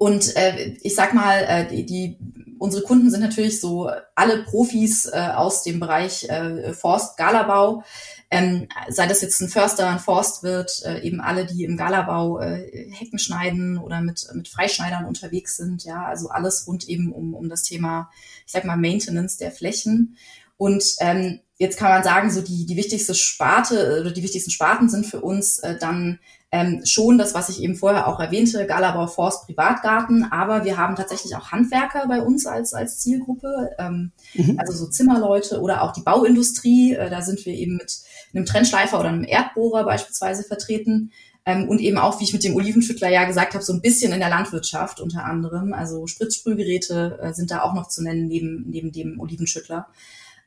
und 0.00 0.34
äh, 0.34 0.78
ich 0.80 0.94
sag 0.94 1.12
mal, 1.12 1.44
äh, 1.46 1.68
die, 1.68 1.84
die, 1.84 2.18
unsere 2.58 2.82
Kunden 2.82 3.10
sind 3.10 3.20
natürlich 3.20 3.60
so 3.60 3.90
alle 4.14 4.44
Profis 4.44 5.04
äh, 5.04 5.28
aus 5.34 5.62
dem 5.62 5.78
Bereich 5.78 6.24
äh, 6.24 6.72
Forst, 6.72 7.18
Galabau. 7.18 7.84
Ähm, 8.30 8.66
sei 8.88 9.06
das 9.06 9.20
jetzt 9.20 9.42
ein 9.42 9.50
Förster, 9.50 9.90
ein 9.90 9.98
Forstwirt, 9.98 10.82
äh, 10.86 11.02
eben 11.02 11.20
alle, 11.20 11.44
die 11.44 11.64
im 11.64 11.76
Galabau 11.76 12.40
äh, 12.40 12.90
Hecken 12.92 13.18
schneiden 13.18 13.76
oder 13.76 14.00
mit, 14.00 14.26
mit 14.32 14.48
Freischneidern 14.48 15.04
unterwegs 15.04 15.58
sind, 15.58 15.84
ja, 15.84 16.06
also 16.06 16.30
alles 16.30 16.66
rund 16.66 16.88
eben 16.88 17.12
um, 17.12 17.34
um 17.34 17.50
das 17.50 17.64
Thema, 17.64 18.10
ich 18.46 18.52
sag 18.52 18.64
mal, 18.64 18.78
Maintenance 18.78 19.36
der 19.36 19.52
Flächen. 19.52 20.16
Und 20.60 20.96
ähm, 21.00 21.40
jetzt 21.56 21.78
kann 21.78 21.88
man 21.88 22.04
sagen, 22.04 22.30
so 22.30 22.42
die, 22.42 22.66
die 22.66 22.76
wichtigste 22.76 23.14
Sparte 23.14 24.02
oder 24.02 24.10
die 24.10 24.22
wichtigsten 24.22 24.50
Sparten 24.50 24.90
sind 24.90 25.06
für 25.06 25.22
uns 25.22 25.58
äh, 25.60 25.78
dann 25.78 26.18
ähm, 26.52 26.82
schon 26.84 27.16
das, 27.16 27.32
was 27.32 27.48
ich 27.48 27.62
eben 27.62 27.76
vorher 27.76 28.06
auch 28.06 28.20
erwähnte, 28.20 28.66
Galabau 28.66 29.06
Forst 29.06 29.46
Privatgarten, 29.46 30.30
aber 30.30 30.66
wir 30.66 30.76
haben 30.76 30.96
tatsächlich 30.96 31.34
auch 31.34 31.50
Handwerker 31.50 32.06
bei 32.08 32.20
uns 32.20 32.44
als, 32.44 32.74
als 32.74 32.98
Zielgruppe, 32.98 33.70
ähm, 33.78 34.12
mhm. 34.34 34.58
also 34.58 34.74
so 34.74 34.86
Zimmerleute 34.86 35.62
oder 35.62 35.82
auch 35.82 35.94
die 35.94 36.02
Bauindustrie, 36.02 36.92
äh, 36.92 37.08
da 37.08 37.22
sind 37.22 37.46
wir 37.46 37.54
eben 37.54 37.76
mit 37.76 38.00
einem 38.34 38.44
Trennschleifer 38.44 39.00
oder 39.00 39.08
einem 39.08 39.24
Erdbohrer 39.24 39.84
beispielsweise 39.84 40.42
vertreten. 40.42 41.10
Ähm, 41.46 41.70
und 41.70 41.80
eben 41.80 41.96
auch, 41.96 42.20
wie 42.20 42.24
ich 42.24 42.34
mit 42.34 42.44
dem 42.44 42.54
Olivenschüttler 42.54 43.08
ja 43.08 43.24
gesagt 43.24 43.54
habe, 43.54 43.64
so 43.64 43.72
ein 43.72 43.80
bisschen 43.80 44.12
in 44.12 44.20
der 44.20 44.28
Landwirtschaft 44.28 45.00
unter 45.00 45.24
anderem. 45.24 45.72
Also 45.72 46.06
Spritzsprühgeräte 46.06 47.18
äh, 47.22 47.32
sind 47.32 47.50
da 47.50 47.62
auch 47.62 47.72
noch 47.72 47.88
zu 47.88 48.02
nennen 48.02 48.26
neben, 48.26 48.66
neben 48.68 48.92
dem 48.92 49.18
Olivenschüttler. 49.18 49.86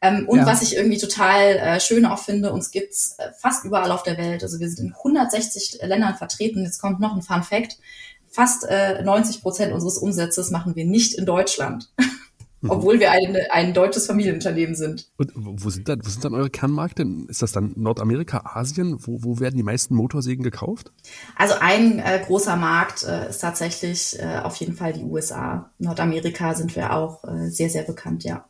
Ähm, 0.04 0.28
und 0.28 0.40
ja. 0.40 0.46
was 0.46 0.62
ich 0.62 0.76
irgendwie 0.76 0.98
total 0.98 1.56
äh, 1.56 1.80
schön 1.80 2.06
auch 2.06 2.20
finde, 2.20 2.52
uns 2.52 2.72
gibt's 2.72 3.16
äh, 3.20 3.32
fast 3.40 3.64
überall 3.64 3.90
auf 3.90 4.04
der 4.04 4.18
Welt. 4.18 4.44
Also 4.44 4.60
wir 4.60 4.70
sind 4.70 4.88
in 4.88 4.94
160 4.94 5.80
Ländern 5.82 6.16
vertreten. 6.16 6.62
Jetzt 6.66 6.82
kommt 6.82 7.00
noch 7.00 7.16
ein 7.16 7.22
Fun 7.22 7.42
Fact. 7.42 7.78
Fast 8.28 8.66
äh, 8.66 9.02
90 9.02 9.42
Prozent 9.42 9.72
unseres 9.72 9.98
Umsatzes 9.98 10.52
machen 10.52 10.76
wir 10.76 10.84
nicht 10.84 11.14
in 11.14 11.26
Deutschland. 11.26 11.90
Mhm. 12.64 12.70
obwohl 12.70 13.00
wir 13.02 13.12
ein, 13.12 13.36
ein 13.52 13.74
deutsches 13.74 14.08
Familienunternehmen 14.08 14.74
sind. 14.74 15.10
Und 15.18 15.32
wo 15.36 15.70
sind, 15.70 15.90
dann, 15.90 16.00
wo 16.04 16.10
sind 16.10 16.24
dann 16.24 16.34
eure 16.34 16.50
Kernmärkte? 16.50 17.06
Ist 17.28 17.42
das 17.42 17.52
dann 17.52 17.74
Nordamerika, 17.76 18.52
Asien? 18.56 18.98
Wo, 19.02 19.22
wo 19.22 19.40
werden 19.42 19.58
die 19.58 19.64
meisten 19.64 19.96
Motorsägen 19.96 20.44
gekauft? 20.44 20.94
Also 21.36 21.56
ein 21.60 22.00
äh, 22.00 22.24
großer 22.26 22.56
Markt 22.56 23.04
äh, 23.04 23.30
ist 23.30 23.40
tatsächlich 23.40 24.18
äh, 24.18 24.40
auf 24.40 24.56
jeden 24.56 24.76
Fall 24.76 24.94
die 24.94 25.04
USA. 25.04 25.72
Nordamerika 25.78 26.56
sind 26.56 26.74
wir 26.78 26.94
auch 26.94 27.26
äh, 27.26 27.50
sehr, 27.50 27.70
sehr 27.70 27.84
bekannt, 27.84 28.24
ja. 28.24 28.46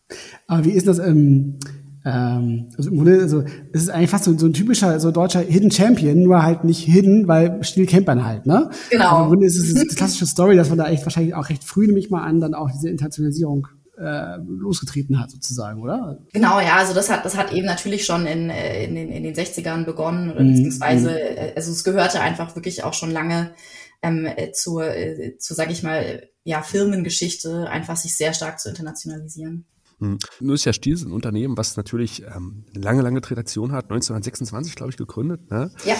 Aber 0.47 0.63
wie 0.63 0.71
ist 0.71 0.87
das? 0.87 0.99
Ähm 0.99 1.57
ähm, 2.05 2.65
also 2.77 2.89
im 2.89 2.97
Grunde, 2.97 3.21
also 3.21 3.45
es 3.71 3.83
ist 3.83 3.89
eigentlich 3.89 4.09
fast 4.09 4.25
so, 4.25 4.37
so, 4.37 4.45
ein 4.45 4.51
typischer 4.51 4.99
so 4.99 5.11
deutscher 5.11 5.39
Hidden 5.39 5.71
Champion, 5.71 6.21
nur 6.21 6.43
halt 6.43 6.65
nicht 6.65 6.83
hidden, 6.83 7.29
weil 7.29 7.63
Stil 7.63 7.85
kennt 7.85 8.07
man 8.07 8.25
halt, 8.25 8.45
ne? 8.45 8.69
Genau. 8.89 9.05
Also 9.05 9.23
Im 9.23 9.29
Grunde 9.29 9.45
ist 9.47 9.57
es 9.57 9.73
eine 9.73 9.85
klassische 9.85 10.25
Story, 10.25 10.57
dass 10.57 10.67
man 10.67 10.77
da 10.77 10.89
echt 10.89 11.05
wahrscheinlich 11.05 11.33
auch 11.33 11.47
recht 11.49 11.63
früh, 11.63 11.87
nämlich 11.87 12.09
mal 12.09 12.23
an, 12.23 12.41
dann 12.41 12.55
auch 12.55 12.69
diese 12.69 12.89
Internationalisierung 12.89 13.69
äh, 13.97 14.37
losgetreten 14.37 15.19
hat, 15.19 15.31
sozusagen, 15.31 15.81
oder? 15.81 16.19
Genau, 16.33 16.59
ja, 16.59 16.77
also 16.77 16.93
das 16.93 17.09
hat, 17.09 17.25
das 17.25 17.37
hat 17.37 17.53
eben 17.53 17.65
natürlich 17.67 18.05
schon 18.05 18.25
in, 18.25 18.49
äh, 18.49 18.85
in, 18.85 18.95
den, 18.95 19.09
in 19.09 19.23
den 19.23 19.35
60ern 19.35 19.85
begonnen, 19.85 20.31
oder 20.31 20.41
mhm. 20.41 20.49
beziehungsweise, 20.49 21.09
mhm. 21.09 21.51
also 21.55 21.71
es 21.71 21.83
gehörte 21.83 22.19
einfach 22.21 22.55
wirklich 22.55 22.83
auch 22.83 22.93
schon 22.93 23.11
lange 23.11 23.53
ähm, 24.01 24.25
äh, 24.25 24.51
zur, 24.51 24.85
äh, 24.85 25.37
zu, 25.37 25.53
sag 25.53 25.71
ich 25.71 25.83
mal, 25.83 26.27
ja, 26.43 26.61
Firmengeschichte, 26.61 27.69
einfach 27.69 27.95
sich 27.95 28.15
sehr 28.15 28.33
stark 28.33 28.59
zu 28.59 28.69
internationalisieren. 28.69 29.65
Hm. 29.99 30.17
Nur 30.41 30.55
ist 30.55 30.65
ja 30.65 30.73
Stiel 30.73 30.97
ein 30.97 31.11
Unternehmen, 31.11 31.57
was 31.57 31.77
natürlich 31.77 32.23
ähm, 32.23 32.65
eine 32.73 32.83
lange, 32.83 33.01
lange 33.01 33.21
Tradition 33.21 33.71
hat, 33.71 33.85
1926, 33.85 34.75
glaube 34.75 34.91
ich, 34.91 34.97
gegründet. 34.97 35.49
Ne? 35.49 35.71
Ja. 35.85 35.95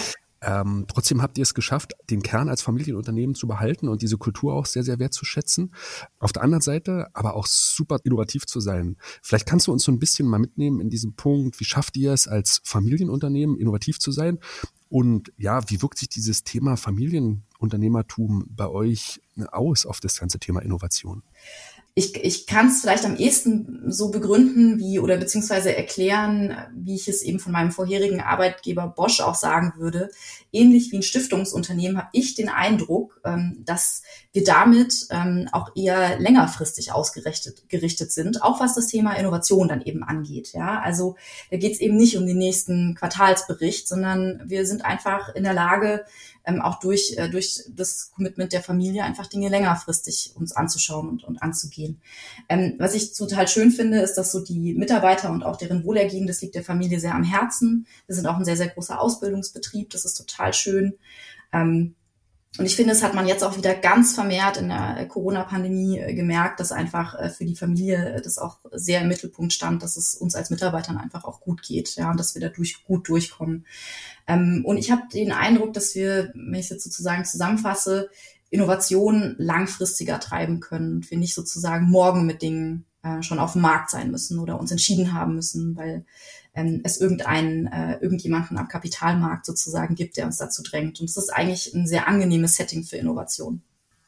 Ähm, 0.46 0.84
trotzdem 0.88 1.22
habt 1.22 1.38
ihr 1.38 1.42
es 1.42 1.54
geschafft, 1.54 1.94
den 2.10 2.22
Kern 2.22 2.48
als 2.48 2.60
Familienunternehmen 2.60 3.34
zu 3.34 3.46
behalten 3.46 3.88
und 3.88 4.02
diese 4.02 4.18
Kultur 4.18 4.52
auch 4.52 4.66
sehr, 4.66 4.84
sehr 4.84 4.98
wertzuschätzen. 4.98 5.74
Auf 6.18 6.32
der 6.32 6.42
anderen 6.42 6.60
Seite 6.60 7.08
aber 7.14 7.34
auch 7.34 7.46
super 7.46 7.98
innovativ 8.04 8.44
zu 8.46 8.60
sein. 8.60 8.96
Vielleicht 9.22 9.46
kannst 9.46 9.66
du 9.66 9.72
uns 9.72 9.84
so 9.84 9.92
ein 9.92 9.98
bisschen 9.98 10.28
mal 10.28 10.38
mitnehmen 10.38 10.80
in 10.80 10.90
diesem 10.90 11.14
Punkt, 11.14 11.58
wie 11.60 11.64
schafft 11.64 11.96
ihr 11.96 12.12
es 12.12 12.28
als 12.28 12.60
Familienunternehmen 12.64 13.58
innovativ 13.58 13.98
zu 13.98 14.12
sein 14.12 14.38
Und 14.88 15.32
ja, 15.36 15.68
wie 15.70 15.82
wirkt 15.82 15.98
sich 15.98 16.08
dieses 16.08 16.44
Thema 16.44 16.76
Familienunternehmertum 16.76 18.46
bei 18.48 18.68
euch 18.68 19.20
aus 19.50 19.86
auf 19.86 19.98
das 20.00 20.20
ganze 20.20 20.38
Thema 20.38 20.60
Innovation? 20.60 21.22
Ich, 21.96 22.16
ich 22.16 22.48
kann 22.48 22.66
es 22.66 22.80
vielleicht 22.80 23.04
am 23.04 23.14
ehesten 23.14 23.84
so 23.86 24.10
begründen, 24.10 24.80
wie 24.80 24.98
oder 24.98 25.16
beziehungsweise 25.16 25.76
erklären, 25.76 26.56
wie 26.74 26.96
ich 26.96 27.06
es 27.06 27.22
eben 27.22 27.38
von 27.38 27.52
meinem 27.52 27.70
vorherigen 27.70 28.20
Arbeitgeber 28.20 28.88
Bosch 28.88 29.20
auch 29.20 29.36
sagen 29.36 29.74
würde. 29.76 30.10
Ähnlich 30.50 30.90
wie 30.90 30.96
ein 30.96 31.02
Stiftungsunternehmen 31.04 31.98
habe 31.98 32.08
ich 32.12 32.34
den 32.34 32.48
Eindruck, 32.48 33.20
ähm, 33.24 33.62
dass 33.64 34.02
wir 34.32 34.42
damit 34.42 35.06
ähm, 35.10 35.48
auch 35.52 35.70
eher 35.76 36.18
längerfristig 36.18 36.90
ausgerichtet 36.90 37.68
gerichtet 37.68 38.10
sind, 38.10 38.42
auch 38.42 38.58
was 38.58 38.74
das 38.74 38.88
Thema 38.88 39.14
Innovation 39.14 39.68
dann 39.68 39.82
eben 39.82 40.02
angeht. 40.02 40.52
Ja, 40.52 40.80
also 40.80 41.14
da 41.52 41.58
geht 41.58 41.74
es 41.74 41.80
eben 41.80 41.96
nicht 41.96 42.16
um 42.16 42.26
den 42.26 42.38
nächsten 42.38 42.96
Quartalsbericht, 42.96 43.86
sondern 43.86 44.42
wir 44.46 44.66
sind 44.66 44.84
einfach 44.84 45.32
in 45.36 45.44
der 45.44 45.54
Lage, 45.54 46.04
ähm, 46.44 46.60
auch 46.60 46.78
durch, 46.78 47.14
äh, 47.16 47.28
durch 47.28 47.64
das 47.68 48.10
Commitment 48.10 48.52
der 48.52 48.62
Familie 48.62 49.04
einfach 49.04 49.26
Dinge 49.26 49.48
längerfristig 49.48 50.32
uns 50.34 50.52
anzuschauen 50.52 51.08
und, 51.08 51.24
und 51.24 51.42
anzugehen. 51.42 52.00
Ähm, 52.48 52.74
was 52.78 52.94
ich 52.94 53.14
total 53.14 53.48
schön 53.48 53.70
finde, 53.70 54.00
ist, 54.00 54.14
dass 54.14 54.32
so 54.32 54.40
die 54.44 54.74
Mitarbeiter 54.74 55.30
und 55.30 55.42
auch 55.42 55.56
deren 55.56 55.84
Wohlergehen, 55.84 56.26
das 56.26 56.42
liegt 56.42 56.54
der 56.54 56.64
Familie 56.64 57.00
sehr 57.00 57.14
am 57.14 57.24
Herzen. 57.24 57.86
Wir 58.06 58.14
sind 58.14 58.26
auch 58.26 58.36
ein 58.36 58.44
sehr, 58.44 58.56
sehr 58.56 58.68
großer 58.68 59.00
Ausbildungsbetrieb, 59.00 59.90
das 59.90 60.04
ist 60.04 60.14
total 60.14 60.52
schön. 60.52 60.94
Ähm, 61.52 61.94
und 62.56 62.66
ich 62.66 62.76
finde, 62.76 62.92
es 62.92 63.02
hat 63.02 63.14
man 63.14 63.26
jetzt 63.26 63.42
auch 63.42 63.56
wieder 63.56 63.74
ganz 63.74 64.14
vermehrt 64.14 64.58
in 64.58 64.68
der 64.68 65.06
Corona-Pandemie 65.08 65.98
äh, 65.98 66.14
gemerkt, 66.14 66.60
dass 66.60 66.70
einfach 66.70 67.18
äh, 67.18 67.28
für 67.28 67.44
die 67.44 67.56
Familie 67.56 68.20
das 68.22 68.38
auch 68.38 68.58
sehr 68.70 69.00
im 69.00 69.08
Mittelpunkt 69.08 69.52
stand, 69.52 69.82
dass 69.82 69.96
es 69.96 70.14
uns 70.14 70.36
als 70.36 70.50
Mitarbeitern 70.50 70.96
einfach 70.96 71.24
auch 71.24 71.40
gut 71.40 71.62
geht, 71.62 71.96
ja, 71.96 72.10
und 72.12 72.20
dass 72.20 72.34
wir 72.36 72.40
dadurch 72.40 72.84
gut 72.84 73.08
durchkommen. 73.08 73.66
Ähm, 74.26 74.62
und 74.64 74.76
ich 74.76 74.90
habe 74.90 75.02
den 75.12 75.32
Eindruck, 75.32 75.72
dass 75.72 75.94
wir, 75.94 76.32
wenn 76.34 76.54
ich 76.54 76.66
es 76.66 76.70
jetzt 76.70 76.84
sozusagen 76.84 77.24
zusammenfasse, 77.24 78.08
Innovation 78.50 79.34
langfristiger 79.38 80.20
treiben 80.20 80.60
können 80.60 80.96
und 80.96 81.10
wir 81.10 81.18
nicht 81.18 81.34
sozusagen 81.34 81.88
morgen 81.88 82.24
mit 82.24 82.40
Dingen 82.40 82.84
äh, 83.02 83.22
schon 83.22 83.38
auf 83.38 83.52
dem 83.52 83.62
Markt 83.62 83.90
sein 83.90 84.10
müssen 84.10 84.38
oder 84.38 84.58
uns 84.60 84.70
entschieden 84.70 85.12
haben 85.12 85.34
müssen, 85.34 85.76
weil 85.76 86.04
ähm, 86.54 86.80
es 86.84 87.00
irgendeinen, 87.00 87.66
äh, 87.66 87.98
irgendjemanden 88.00 88.56
am 88.56 88.68
Kapitalmarkt 88.68 89.44
sozusagen 89.44 89.94
gibt, 89.94 90.16
der 90.16 90.26
uns 90.26 90.38
dazu 90.38 90.62
drängt. 90.62 91.00
Und 91.00 91.10
es 91.10 91.16
ist 91.16 91.30
eigentlich 91.30 91.74
ein 91.74 91.86
sehr 91.86 92.06
angenehmes 92.06 92.56
Setting 92.56 92.84
für 92.84 92.96
Innovation. 92.96 93.62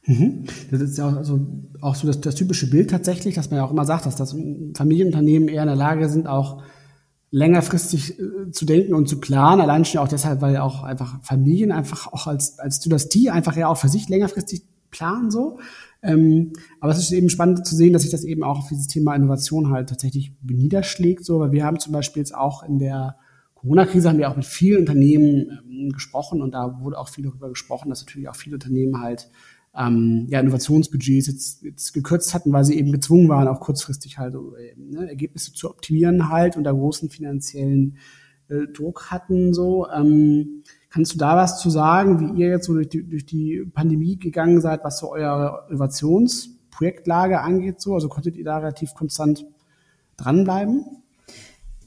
Mhm. 0.05 0.45
Das 0.71 0.81
ist 0.81 0.97
ja 0.97 1.09
auch, 1.09 1.17
also 1.17 1.45
auch 1.81 1.95
so 1.95 2.07
das, 2.07 2.21
das 2.21 2.35
typische 2.35 2.69
Bild 2.69 2.89
tatsächlich, 2.89 3.35
dass 3.35 3.49
man 3.49 3.57
ja 3.57 3.65
auch 3.65 3.71
immer 3.71 3.85
sagt, 3.85 4.05
dass 4.05 4.15
das 4.15 4.35
Familienunternehmen 4.75 5.49
eher 5.49 5.63
in 5.63 5.67
der 5.67 5.75
Lage 5.75 6.07
sind, 6.07 6.27
auch 6.27 6.63
längerfristig 7.37 8.19
äh, 8.19 8.51
zu 8.51 8.65
denken 8.65 8.95
und 8.95 9.07
zu 9.07 9.19
planen. 9.19 9.61
Allein 9.61 9.85
schon 9.85 10.01
auch 10.01 10.07
deshalb, 10.07 10.41
weil 10.41 10.57
auch 10.57 10.83
einfach 10.83 11.23
Familien 11.23 11.71
einfach 11.71 12.07
auch 12.07 12.25
als, 12.25 12.57
als 12.57 12.79
Dynastie 12.79 13.29
einfach 13.29 13.55
ja 13.55 13.67
auch 13.67 13.77
für 13.77 13.89
sich 13.89 14.09
längerfristig 14.09 14.63
planen 14.89 15.29
so. 15.29 15.59
Ähm, 16.01 16.53
aber 16.79 16.91
es 16.91 16.99
ist 16.99 17.11
eben 17.11 17.29
spannend 17.29 17.65
zu 17.65 17.75
sehen, 17.75 17.93
dass 17.93 18.01
sich 18.01 18.11
das 18.11 18.23
eben 18.23 18.43
auch 18.43 18.59
auf 18.59 18.69
dieses 18.69 18.87
Thema 18.87 19.15
Innovation 19.15 19.69
halt 19.69 19.89
tatsächlich 19.89 20.35
niederschlägt. 20.43 21.25
So, 21.25 21.39
weil 21.39 21.51
wir 21.51 21.63
haben 21.63 21.79
zum 21.79 21.93
Beispiel 21.93 22.21
jetzt 22.21 22.35
auch 22.35 22.63
in 22.63 22.79
der 22.79 23.17
Corona-Krise 23.55 24.09
haben 24.09 24.17
wir 24.17 24.29
auch 24.29 24.35
mit 24.35 24.45
vielen 24.45 24.79
Unternehmen 24.79 25.59
ähm, 25.69 25.89
gesprochen 25.91 26.41
und 26.41 26.53
da 26.53 26.79
wurde 26.81 26.97
auch 26.97 27.09
viel 27.09 27.23
darüber 27.23 27.49
gesprochen, 27.49 27.89
dass 27.89 28.01
natürlich 28.01 28.29
auch 28.29 28.35
viele 28.35 28.55
Unternehmen 28.55 29.01
halt 29.01 29.29
ähm, 29.77 30.27
ja, 30.29 30.39
Innovationsbudgets 30.39 31.27
jetzt, 31.27 31.63
jetzt 31.63 31.93
gekürzt 31.93 32.33
hatten, 32.33 32.51
weil 32.51 32.65
sie 32.65 32.77
eben 32.77 32.91
gezwungen 32.91 33.29
waren, 33.29 33.47
auch 33.47 33.59
kurzfristig 33.59 34.17
halt 34.17 34.33
äh, 34.33 34.75
ne, 34.75 35.07
Ergebnisse 35.09 35.53
zu 35.53 35.69
optimieren 35.69 36.29
halt 36.29 36.57
unter 36.57 36.73
großen 36.73 37.09
finanziellen 37.09 37.97
äh, 38.49 38.67
Druck 38.73 39.11
hatten. 39.11 39.53
So, 39.53 39.87
ähm, 39.89 40.63
kannst 40.89 41.13
du 41.13 41.17
da 41.17 41.35
was 41.35 41.61
zu 41.61 41.69
sagen, 41.69 42.19
wie 42.19 42.41
ihr 42.41 42.49
jetzt 42.49 42.65
so 42.65 42.73
durch 42.73 42.89
die, 42.89 43.07
durch 43.07 43.25
die 43.25 43.63
Pandemie 43.71 44.17
gegangen 44.17 44.61
seid, 44.61 44.83
was 44.83 44.99
so 44.99 45.11
eure 45.11 45.65
Innovationsprojektlage 45.69 47.41
angeht? 47.41 47.79
So, 47.79 47.93
also 47.93 48.09
konntet 48.09 48.35
ihr 48.35 48.45
da 48.45 48.57
relativ 48.57 48.95
konstant 48.95 49.45
dranbleiben? 50.17 50.85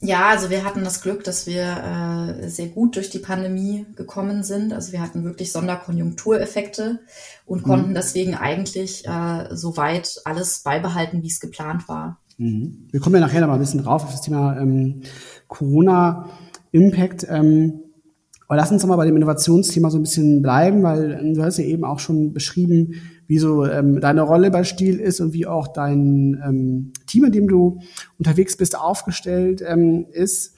Ja, 0.03 0.29
also 0.29 0.49
wir 0.49 0.65
hatten 0.65 0.83
das 0.83 1.01
Glück, 1.01 1.23
dass 1.23 1.45
wir 1.45 2.35
äh, 2.41 2.49
sehr 2.49 2.69
gut 2.69 2.95
durch 2.95 3.11
die 3.11 3.19
Pandemie 3.19 3.85
gekommen 3.95 4.41
sind. 4.41 4.73
Also 4.73 4.93
wir 4.93 4.99
hatten 4.99 5.23
wirklich 5.23 5.51
Sonderkonjunktureffekte 5.51 6.99
und 7.45 7.61
konnten 7.61 7.91
mhm. 7.91 7.93
deswegen 7.93 8.33
eigentlich 8.33 9.05
äh, 9.07 9.55
soweit 9.55 10.19
alles 10.25 10.63
beibehalten, 10.63 11.21
wie 11.21 11.27
es 11.27 11.39
geplant 11.39 11.87
war. 11.87 12.19
Mhm. 12.39 12.87
Wir 12.91 12.99
kommen 12.99 13.15
ja 13.15 13.21
nachher 13.21 13.41
noch 13.41 13.47
mal 13.47 13.53
ein 13.53 13.59
bisschen 13.59 13.83
drauf 13.83 14.03
auf 14.03 14.11
das 14.11 14.21
Thema 14.21 14.59
ähm, 14.59 15.03
Corona-Impact. 15.47 17.27
Ähm, 17.29 17.81
aber 18.47 18.57
lass 18.57 18.71
uns 18.71 18.81
doch 18.81 18.89
mal 18.89 18.95
bei 18.95 19.05
dem 19.05 19.15
Innovationsthema 19.15 19.91
so 19.91 19.99
ein 19.99 20.03
bisschen 20.03 20.41
bleiben, 20.41 20.81
weil 20.81 21.19
ähm, 21.21 21.35
du 21.35 21.43
hast 21.43 21.59
ja 21.59 21.63
eben 21.63 21.85
auch 21.85 21.99
schon 21.99 22.33
beschrieben, 22.33 22.95
wie 23.31 23.39
so 23.39 23.65
ähm, 23.65 24.01
deine 24.01 24.23
Rolle 24.23 24.51
bei 24.51 24.65
Stil 24.65 24.99
ist 24.99 25.21
und 25.21 25.31
wie 25.31 25.47
auch 25.47 25.69
dein 25.69 26.43
ähm, 26.45 26.91
Team, 27.07 27.23
in 27.23 27.31
dem 27.31 27.47
du 27.47 27.79
unterwegs 28.19 28.57
bist, 28.57 28.77
aufgestellt 28.77 29.63
ähm, 29.65 30.05
ist. 30.11 30.57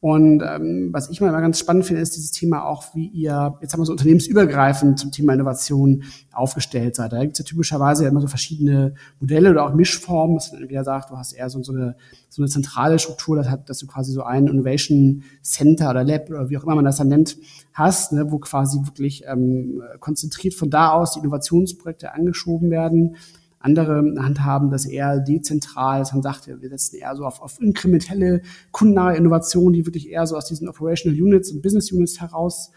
Und 0.00 0.44
ähm, 0.46 0.90
was 0.92 1.10
ich 1.10 1.20
mal 1.20 1.32
ganz 1.32 1.58
spannend 1.58 1.84
finde, 1.84 2.02
ist 2.02 2.14
dieses 2.14 2.30
Thema 2.30 2.64
auch, 2.64 2.94
wie 2.94 3.08
ihr, 3.08 3.58
jetzt 3.60 3.72
haben 3.72 3.80
wir 3.80 3.84
so 3.84 3.92
unternehmensübergreifend 3.92 4.96
zum 4.96 5.10
Thema 5.10 5.32
Innovation 5.32 6.04
aufgestellt 6.32 6.94
seid. 6.94 7.12
Da 7.12 7.20
gibt 7.20 7.32
es 7.32 7.40
ja 7.40 7.44
typischerweise 7.44 8.04
ja 8.04 8.10
immer 8.10 8.20
so 8.20 8.28
verschiedene 8.28 8.94
Modelle 9.18 9.50
oder 9.50 9.66
auch 9.66 9.74
Mischformen, 9.74 10.36
dass 10.36 10.52
man 10.52 10.62
entweder 10.62 10.84
sagt, 10.84 11.10
du 11.10 11.16
hast 11.16 11.32
eher 11.32 11.50
so, 11.50 11.60
so, 11.64 11.72
eine, 11.72 11.96
so 12.28 12.42
eine 12.42 12.48
zentrale 12.48 13.00
Struktur, 13.00 13.36
das 13.36 13.48
hat, 13.48 13.68
dass 13.68 13.78
du 13.78 13.88
quasi 13.88 14.12
so 14.12 14.22
ein 14.22 14.46
Innovation 14.46 15.24
Center 15.42 15.90
oder 15.90 16.04
Lab 16.04 16.30
oder 16.30 16.48
wie 16.48 16.58
auch 16.58 16.62
immer 16.62 16.76
man 16.76 16.84
das 16.84 16.98
dann 16.98 17.08
nennt, 17.08 17.36
hast, 17.72 18.12
ne, 18.12 18.30
wo 18.30 18.38
quasi 18.38 18.78
wirklich 18.84 19.24
ähm, 19.26 19.82
konzentriert 19.98 20.54
von 20.54 20.70
da 20.70 20.92
aus 20.92 21.14
die 21.14 21.20
Innovationsprojekte 21.20 22.14
angeschoben 22.14 22.70
werden 22.70 23.16
andere 23.60 24.14
handhaben 24.18 24.70
das 24.70 24.86
eher 24.86 25.18
dezentral, 25.20 26.00
dass 26.00 26.12
man 26.12 26.22
sagt, 26.22 26.46
wir 26.46 26.68
setzen 26.68 26.96
eher 26.96 27.16
so 27.16 27.24
auf, 27.24 27.42
auf 27.42 27.60
inkrementelle, 27.60 28.42
kundennahe 28.70 29.16
Innovationen, 29.16 29.72
die 29.72 29.86
wirklich 29.86 30.10
eher 30.10 30.26
so 30.26 30.36
aus 30.36 30.46
diesen 30.46 30.68
Operational 30.68 31.20
Units 31.20 31.50
und 31.50 31.62
Business 31.62 31.90
Units 31.90 32.20
heraus 32.20 32.70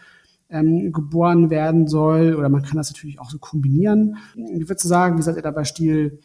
ähm, 0.50 0.92
geboren 0.92 1.50
werden 1.50 1.86
soll. 1.86 2.34
Oder 2.34 2.48
man 2.48 2.62
kann 2.62 2.76
das 2.76 2.92
natürlich 2.92 3.20
auch 3.20 3.30
so 3.30 3.38
kombinieren. 3.38 4.16
Wie 4.34 4.68
würdest 4.68 4.84
du 4.84 4.88
sagen, 4.88 5.18
wie 5.18 5.22
seid 5.22 5.36
ihr 5.36 5.42
da 5.42 5.50
bei 5.50 5.64
Stil, 5.64 6.18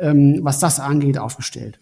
ähm, 0.00 0.40
was 0.42 0.58
das 0.58 0.80
angeht, 0.80 1.18
aufgestellt? 1.18 1.78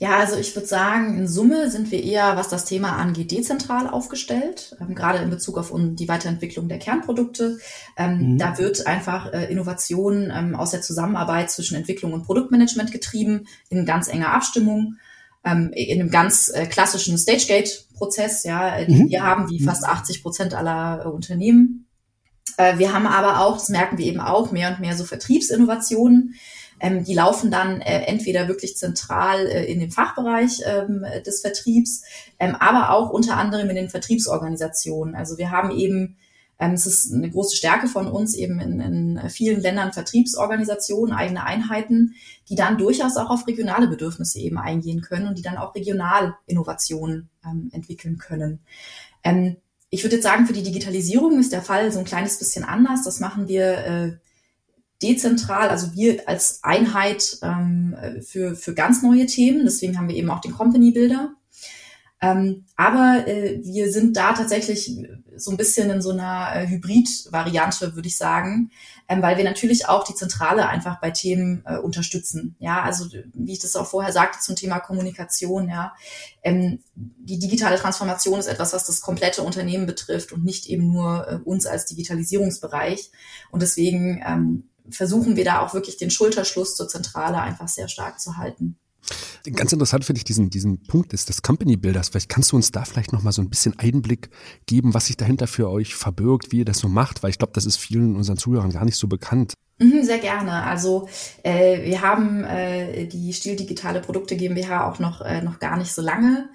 Ja, 0.00 0.18
also 0.18 0.36
ich 0.36 0.56
würde 0.56 0.66
sagen, 0.66 1.18
in 1.18 1.28
Summe 1.28 1.70
sind 1.70 1.90
wir 1.90 2.02
eher, 2.02 2.34
was 2.36 2.48
das 2.48 2.64
Thema 2.64 2.96
angeht, 2.96 3.30
dezentral 3.32 3.86
aufgestellt, 3.86 4.74
ähm, 4.80 4.94
gerade 4.94 5.18
in 5.18 5.28
Bezug 5.28 5.58
auf 5.58 5.74
die 5.74 6.08
Weiterentwicklung 6.08 6.68
der 6.68 6.78
Kernprodukte. 6.78 7.58
Ähm, 7.98 8.32
mhm. 8.32 8.38
Da 8.38 8.56
wird 8.56 8.86
einfach 8.86 9.30
äh, 9.32 9.52
Innovation 9.52 10.32
ähm, 10.34 10.54
aus 10.54 10.70
der 10.70 10.80
Zusammenarbeit 10.80 11.50
zwischen 11.50 11.76
Entwicklung 11.76 12.14
und 12.14 12.24
Produktmanagement 12.24 12.92
getrieben, 12.92 13.46
in 13.68 13.84
ganz 13.84 14.08
enger 14.08 14.32
Abstimmung, 14.32 14.96
ähm, 15.44 15.70
in 15.74 16.00
einem 16.00 16.10
ganz 16.10 16.48
äh, 16.48 16.64
klassischen 16.64 17.18
Stage-Gate-Prozess, 17.18 18.44
ja, 18.44 18.76
äh, 18.76 18.90
mhm. 18.90 19.10
wir 19.10 19.22
haben, 19.22 19.50
wie 19.50 19.60
mhm. 19.60 19.64
fast 19.64 19.84
80 19.84 20.22
Prozent 20.22 20.54
aller 20.54 21.04
äh, 21.04 21.08
Unternehmen. 21.08 21.86
Äh, 22.56 22.78
wir 22.78 22.94
haben 22.94 23.06
aber 23.06 23.40
auch, 23.40 23.58
das 23.58 23.68
merken 23.68 23.98
wir 23.98 24.06
eben 24.06 24.20
auch, 24.20 24.50
mehr 24.50 24.70
und 24.70 24.80
mehr 24.80 24.96
so 24.96 25.04
Vertriebsinnovationen 25.04 26.34
ähm, 26.80 27.04
die 27.04 27.14
laufen 27.14 27.50
dann 27.50 27.80
äh, 27.80 28.02
entweder 28.06 28.48
wirklich 28.48 28.76
zentral 28.76 29.46
äh, 29.46 29.70
in 29.70 29.80
dem 29.80 29.90
Fachbereich 29.90 30.62
ähm, 30.64 31.04
des 31.24 31.40
Vertriebs, 31.40 32.02
ähm, 32.38 32.56
aber 32.56 32.90
auch 32.90 33.10
unter 33.10 33.36
anderem 33.36 33.68
in 33.70 33.76
den 33.76 33.90
Vertriebsorganisationen. 33.90 35.14
Also 35.14 35.38
wir 35.38 35.50
haben 35.50 35.70
eben 35.70 36.16
ähm, 36.60 36.72
es 36.72 36.86
ist 36.86 37.12
eine 37.12 37.30
große 37.30 37.56
Stärke 37.56 37.88
von 37.88 38.06
uns, 38.06 38.34
eben 38.34 38.60
in, 38.60 38.80
in 38.80 39.30
vielen 39.30 39.60
Ländern 39.60 39.92
Vertriebsorganisationen, 39.92 41.14
eigene 41.14 41.44
Einheiten, 41.44 42.14
die 42.48 42.54
dann 42.54 42.76
durchaus 42.76 43.16
auch 43.16 43.30
auf 43.30 43.46
regionale 43.46 43.88
Bedürfnisse 43.88 44.38
eben 44.40 44.58
eingehen 44.58 45.00
können 45.00 45.26
und 45.26 45.38
die 45.38 45.42
dann 45.42 45.56
auch 45.56 45.74
regional 45.74 46.36
Innovationen 46.46 47.30
ähm, 47.44 47.70
entwickeln 47.72 48.18
können. 48.18 48.60
Ähm, 49.24 49.56
ich 49.88 50.04
würde 50.04 50.16
jetzt 50.16 50.24
sagen, 50.24 50.46
für 50.46 50.52
die 50.52 50.62
Digitalisierung 50.62 51.40
ist 51.40 51.52
der 51.52 51.62
Fall 51.62 51.90
so 51.90 51.98
ein 51.98 52.04
kleines 52.04 52.38
bisschen 52.38 52.64
anders. 52.64 53.02
Das 53.04 53.18
machen 53.20 53.48
wir 53.48 53.78
äh, 53.78 54.12
dezentral, 55.02 55.68
also 55.68 55.94
wir 55.94 56.28
als 56.28 56.60
Einheit 56.62 57.38
ähm, 57.42 57.96
für, 58.22 58.54
für 58.54 58.74
ganz 58.74 59.02
neue 59.02 59.26
Themen. 59.26 59.64
Deswegen 59.64 59.96
haben 59.96 60.08
wir 60.08 60.16
eben 60.16 60.30
auch 60.30 60.40
den 60.40 60.52
Company 60.52 60.92
Builder. 60.92 61.34
Ähm, 62.22 62.66
aber 62.76 63.26
äh, 63.26 63.60
wir 63.64 63.90
sind 63.90 64.14
da 64.14 64.34
tatsächlich 64.34 64.94
so 65.36 65.50
ein 65.50 65.56
bisschen 65.56 65.88
in 65.88 66.02
so 66.02 66.10
einer 66.10 66.50
äh, 66.54 66.66
Hybrid-Variante, 66.68 67.94
würde 67.94 68.08
ich 68.08 68.18
sagen, 68.18 68.70
ähm, 69.08 69.22
weil 69.22 69.38
wir 69.38 69.44
natürlich 69.44 69.88
auch 69.88 70.04
die 70.04 70.14
Zentrale 70.14 70.68
einfach 70.68 71.00
bei 71.00 71.12
Themen 71.12 71.62
äh, 71.64 71.78
unterstützen. 71.78 72.56
Ja, 72.58 72.82
also 72.82 73.06
wie 73.32 73.52
ich 73.52 73.58
das 73.60 73.74
auch 73.74 73.86
vorher 73.86 74.12
sagte 74.12 74.38
zum 74.40 74.54
Thema 74.54 74.80
Kommunikation, 74.80 75.70
ja, 75.70 75.94
ähm, 76.42 76.80
die 76.94 77.38
digitale 77.38 77.78
Transformation 77.78 78.38
ist 78.38 78.48
etwas, 78.48 78.74
was 78.74 78.84
das 78.84 79.00
komplette 79.00 79.42
Unternehmen 79.42 79.86
betrifft 79.86 80.32
und 80.32 80.44
nicht 80.44 80.68
eben 80.68 80.92
nur 80.92 81.26
äh, 81.26 81.34
uns 81.36 81.64
als 81.64 81.86
Digitalisierungsbereich. 81.86 83.12
Und 83.50 83.62
deswegen 83.62 84.22
ähm, 84.26 84.64
versuchen 84.88 85.36
wir 85.36 85.44
da 85.44 85.60
auch 85.60 85.74
wirklich 85.74 85.96
den 85.96 86.10
Schulterschluss 86.10 86.76
zur 86.76 86.88
Zentrale 86.88 87.40
einfach 87.40 87.68
sehr 87.68 87.88
stark 87.88 88.20
zu 88.20 88.36
halten. 88.36 88.78
Ganz 89.54 89.72
interessant 89.72 90.04
finde 90.04 90.18
ich 90.18 90.24
diesen, 90.24 90.50
diesen 90.50 90.82
Punkt 90.82 91.12
des, 91.12 91.24
des 91.24 91.42
Company 91.42 91.76
Builders. 91.76 92.10
Vielleicht 92.10 92.28
kannst 92.28 92.52
du 92.52 92.56
uns 92.56 92.70
da 92.70 92.84
vielleicht 92.84 93.12
nochmal 93.12 93.32
so 93.32 93.40
ein 93.40 93.48
bisschen 93.48 93.78
Einblick 93.78 94.28
geben, 94.66 94.92
was 94.92 95.06
sich 95.06 95.16
dahinter 95.16 95.46
für 95.46 95.70
euch 95.70 95.94
verbirgt, 95.94 96.52
wie 96.52 96.58
ihr 96.58 96.64
das 96.64 96.78
so 96.78 96.88
macht, 96.88 97.22
weil 97.22 97.30
ich 97.30 97.38
glaube, 97.38 97.54
das 97.54 97.64
ist 97.64 97.76
vielen 97.76 98.16
unseren 98.16 98.36
Zuhörern 98.36 98.70
gar 98.70 98.84
nicht 98.84 98.96
so 98.96 99.08
bekannt. 99.08 99.54
Mhm, 99.78 100.02
sehr 100.02 100.18
gerne. 100.18 100.64
Also 100.64 101.08
äh, 101.42 101.86
wir 101.86 102.02
haben 102.02 102.44
äh, 102.44 103.06
die 103.06 103.32
Stil 103.32 103.56
Digitale 103.56 104.00
Produkte 104.00 104.36
GmbH 104.36 104.88
auch 104.88 104.98
noch, 104.98 105.22
äh, 105.22 105.40
noch 105.40 105.58
gar 105.58 105.78
nicht 105.78 105.92
so 105.92 106.02
lange. 106.02 106.50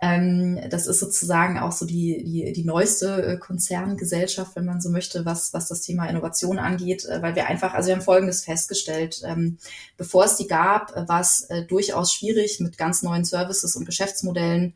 Ähm, 0.00 0.60
das 0.70 0.86
ist 0.86 1.00
sozusagen 1.00 1.58
auch 1.58 1.72
so 1.72 1.84
die, 1.84 2.22
die, 2.22 2.52
die 2.52 2.64
neueste 2.64 3.22
äh, 3.24 3.36
Konzerngesellschaft, 3.36 4.54
wenn 4.54 4.64
man 4.64 4.80
so 4.80 4.90
möchte, 4.90 5.24
was, 5.24 5.52
was 5.52 5.66
das 5.66 5.80
Thema 5.80 6.06
Innovation 6.06 6.60
angeht, 6.60 7.04
äh, 7.06 7.20
weil 7.20 7.34
wir 7.34 7.48
einfach, 7.48 7.74
also 7.74 7.88
wir 7.88 7.96
haben 7.96 8.02
Folgendes 8.02 8.44
festgestellt. 8.44 9.22
Ähm, 9.24 9.58
bevor 9.96 10.24
es 10.24 10.36
die 10.36 10.46
gab, 10.46 10.94
war 11.08 11.20
es 11.20 11.40
äh, 11.50 11.64
durchaus 11.64 12.12
schwierig, 12.12 12.60
mit 12.60 12.78
ganz 12.78 13.02
neuen 13.02 13.24
Services 13.24 13.74
und 13.74 13.86
Geschäftsmodellen 13.86 14.74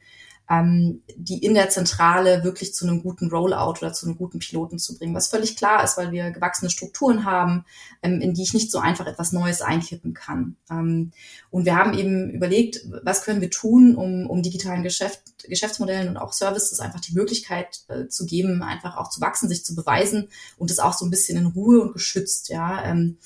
ähm, 0.52 1.02
die 1.16 1.38
in 1.38 1.54
der 1.54 1.70
Zentrale 1.70 2.44
wirklich 2.44 2.74
zu 2.74 2.86
einem 2.86 3.02
guten 3.02 3.30
Rollout 3.30 3.78
oder 3.80 3.92
zu 3.92 4.06
einem 4.06 4.18
guten 4.18 4.38
Piloten 4.38 4.78
zu 4.78 4.98
bringen. 4.98 5.14
Was 5.14 5.28
völlig 5.28 5.56
klar 5.56 5.82
ist, 5.82 5.96
weil 5.96 6.12
wir 6.12 6.30
gewachsene 6.30 6.70
Strukturen 6.70 7.24
haben, 7.24 7.64
ähm, 8.02 8.20
in 8.20 8.34
die 8.34 8.42
ich 8.42 8.52
nicht 8.52 8.70
so 8.70 8.78
einfach 8.78 9.06
etwas 9.06 9.32
Neues 9.32 9.62
einkippen 9.62 10.12
kann. 10.12 10.56
Ähm, 10.70 11.12
und 11.50 11.64
wir 11.64 11.76
haben 11.76 11.94
eben 11.94 12.30
überlegt, 12.30 12.80
was 13.02 13.22
können 13.22 13.40
wir 13.40 13.50
tun, 13.50 13.96
um, 13.96 14.28
um 14.28 14.42
digitalen 14.42 14.82
Geschäft, 14.82 15.22
Geschäftsmodellen 15.48 16.08
und 16.08 16.16
auch 16.18 16.32
Services 16.34 16.80
einfach 16.80 17.00
die 17.00 17.14
Möglichkeit 17.14 17.80
äh, 17.88 18.08
zu 18.08 18.26
geben, 18.26 18.62
einfach 18.62 18.96
auch 18.96 19.08
zu 19.08 19.20
wachsen, 19.22 19.48
sich 19.48 19.64
zu 19.64 19.74
beweisen 19.74 20.28
und 20.58 20.70
es 20.70 20.78
auch 20.78 20.92
so 20.92 21.06
ein 21.06 21.10
bisschen 21.10 21.38
in 21.38 21.46
Ruhe 21.46 21.80
und 21.80 21.94
geschützt, 21.94 22.50
ja. 22.50 22.84
Ähm, 22.84 23.16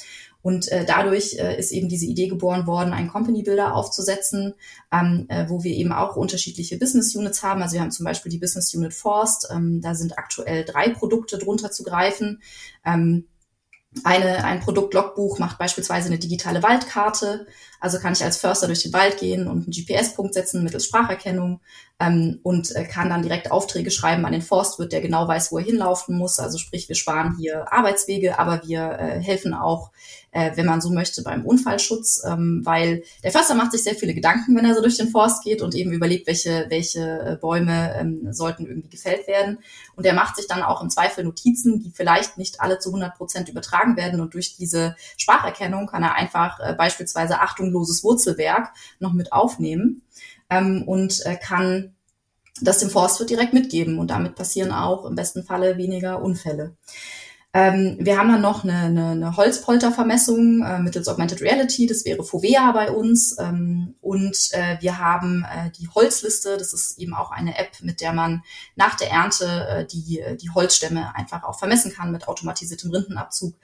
und 0.47 0.71
äh, 0.71 0.85
dadurch 0.85 1.41
äh, 1.41 1.59
ist 1.59 1.73
eben 1.73 1.89
diese 1.89 2.07
Idee 2.07 2.29
geboren 2.29 2.69
worden, 2.69 2.93
einen 2.93 3.09
Company 3.09 3.43
Builder 3.43 3.75
aufzusetzen, 3.75 4.55
ähm, 4.93 5.27
äh, 5.29 5.49
wo 5.49 5.65
wir 5.65 5.73
eben 5.73 5.91
auch 5.91 6.15
unterschiedliche 6.15 6.79
Business 6.79 7.17
Units 7.17 7.43
haben. 7.43 7.63
Also 7.63 7.75
wir 7.75 7.81
haben 7.81 7.91
zum 7.91 8.05
Beispiel 8.05 8.31
die 8.31 8.39
Business 8.39 8.73
Unit 8.73 8.95
Forst. 8.95 9.49
Ähm, 9.53 9.81
da 9.81 9.97
sind 9.97 10.17
aktuell 10.17 10.65
drei 10.65 10.91
Produkte 10.91 11.39
drunter 11.39 11.73
zu 11.73 11.83
greifen. 11.83 12.43
Ähm, 12.85 13.27
eine, 14.05 14.45
ein 14.45 14.61
Produkt-Logbuch 14.61 15.41
macht 15.41 15.59
beispielsweise 15.59 16.07
eine 16.07 16.21
digitale 16.21 16.63
Waldkarte. 16.63 17.49
Also 17.81 17.99
kann 17.99 18.13
ich 18.13 18.23
als 18.23 18.37
Förster 18.37 18.69
durch 18.69 18.85
den 18.85 18.93
Wald 18.93 19.19
gehen 19.19 19.49
und 19.49 19.65
einen 19.65 19.73
GPS-Punkt 19.73 20.33
setzen 20.33 20.63
mittels 20.63 20.85
Spracherkennung 20.85 21.61
ähm, 21.99 22.41
und 22.43 22.77
äh, 22.77 22.85
kann 22.85 23.09
dann 23.09 23.23
direkt 23.23 23.51
Aufträge 23.51 23.91
schreiben 23.91 24.27
an 24.27 24.33
den 24.33 24.43
Forstwirt, 24.43 24.93
der 24.93 25.01
genau 25.01 25.27
weiß, 25.27 25.51
wo 25.51 25.59
er 25.59 25.65
hinlaufen 25.65 26.17
muss. 26.19 26.39
Also 26.39 26.59
sprich, 26.59 26.89
wir 26.89 26.97
sparen 26.97 27.37
hier 27.39 27.73
Arbeitswege, 27.73 28.39
aber 28.39 28.63
wir 28.67 28.99
äh, 28.99 29.21
helfen 29.23 29.55
auch, 29.55 29.93
äh, 30.31 30.51
wenn 30.57 30.67
man 30.67 30.83
so 30.83 30.91
möchte, 30.91 31.23
beim 31.23 31.47
Unfallschutz, 31.47 32.23
ähm, 32.27 32.61
weil 32.65 33.03
der 33.25 33.33
Förster 33.33 33.55
macht 33.55 33.73
sich 33.73 33.83
sehr 33.83 33.95
viele 33.95 34.13
Gedanken, 34.13 34.55
wenn 34.57 34.67
er 34.67 34.75
so 34.75 34.83
durch 34.83 34.99
den 34.99 35.09
Forst 35.09 35.43
geht 35.43 35.63
und 35.63 35.75
eben 35.75 35.91
überlegt, 35.91 36.27
welche, 36.27 36.67
welche 36.69 37.01
äh, 37.01 37.37
Bäume 37.41 37.95
ähm, 37.99 38.31
sollten 38.31 38.67
irgendwie 38.67 38.91
gefällt 38.91 39.27
werden. 39.27 39.59
Und 39.95 40.05
er 40.05 40.13
macht 40.13 40.37
sich 40.37 40.47
dann 40.47 40.63
auch 40.63 40.83
im 40.83 40.91
Zweifel 40.91 41.25
Notizen, 41.25 41.81
die 41.81 41.93
vielleicht 41.95 42.37
nicht 42.37 42.61
alle 42.61 42.79
zu 42.79 42.91
100 42.91 43.17
Prozent 43.17 43.49
übertragen 43.49 43.97
werden. 43.97 44.21
Und 44.21 44.35
durch 44.35 44.55
diese 44.57 44.97
Spracherkennung 45.17 45.87
kann 45.87 46.03
er 46.03 46.15
einfach 46.15 46.61
äh, 46.61 46.75
beispielsweise 46.75 47.41
achtungloses 47.41 48.05
Wurzelwerk 48.05 48.69
noch 49.01 49.15
mit 49.15 49.33
aufnehmen 49.33 50.03
ähm, 50.51 50.83
und 50.87 51.25
äh, 51.27 51.37
kann 51.37 51.95
das 52.61 52.79
dem 52.79 52.91
Forstwirt 52.91 53.31
direkt 53.31 53.53
mitgeben. 53.53 53.99
Und 53.99 54.11
damit 54.11 54.35
passieren 54.35 54.73
auch 54.73 55.05
im 55.05 55.15
besten 55.15 55.45
Falle 55.45 55.77
weniger 55.77 56.23
Unfälle. 56.23 56.77
Ähm, 57.57 57.97
wir 57.99 58.19
haben 58.19 58.31
dann 58.31 58.43
noch 58.43 58.65
eine, 58.65 58.75
eine, 58.75 59.11
eine 59.13 59.37
Holzpoltervermessung 59.39 60.63
äh, 60.63 60.79
mittels 60.79 61.09
Augmented 61.09 61.41
Reality, 61.41 61.87
das 61.87 62.05
wäre 62.05 62.23
FOVEA 62.23 62.71
bei 62.73 62.91
uns. 62.91 63.35
Ähm, 63.39 63.95
und 64.03 64.51
äh, 64.53 64.77
wir 64.81 64.99
haben 64.99 65.43
äh, 65.45 65.71
die 65.71 65.89
Holzliste, 65.89 66.59
das 66.59 66.75
ist 66.75 66.99
eben 66.99 67.15
auch 67.15 67.31
eine 67.31 67.57
App, 67.57 67.71
mit 67.81 68.03
der 68.03 68.13
man 68.13 68.43
nach 68.75 68.97
der 68.97 69.11
Ernte 69.11 69.47
äh, 69.71 69.87
die, 69.87 70.23
die 70.39 70.51
Holzstämme 70.51 71.15
einfach 71.17 71.45
auch 71.45 71.59
vermessen 71.59 71.95
kann 71.95 72.13
mit 72.13 72.29
automatisiertem 72.29 72.91
Rindenabzug. 72.91 73.55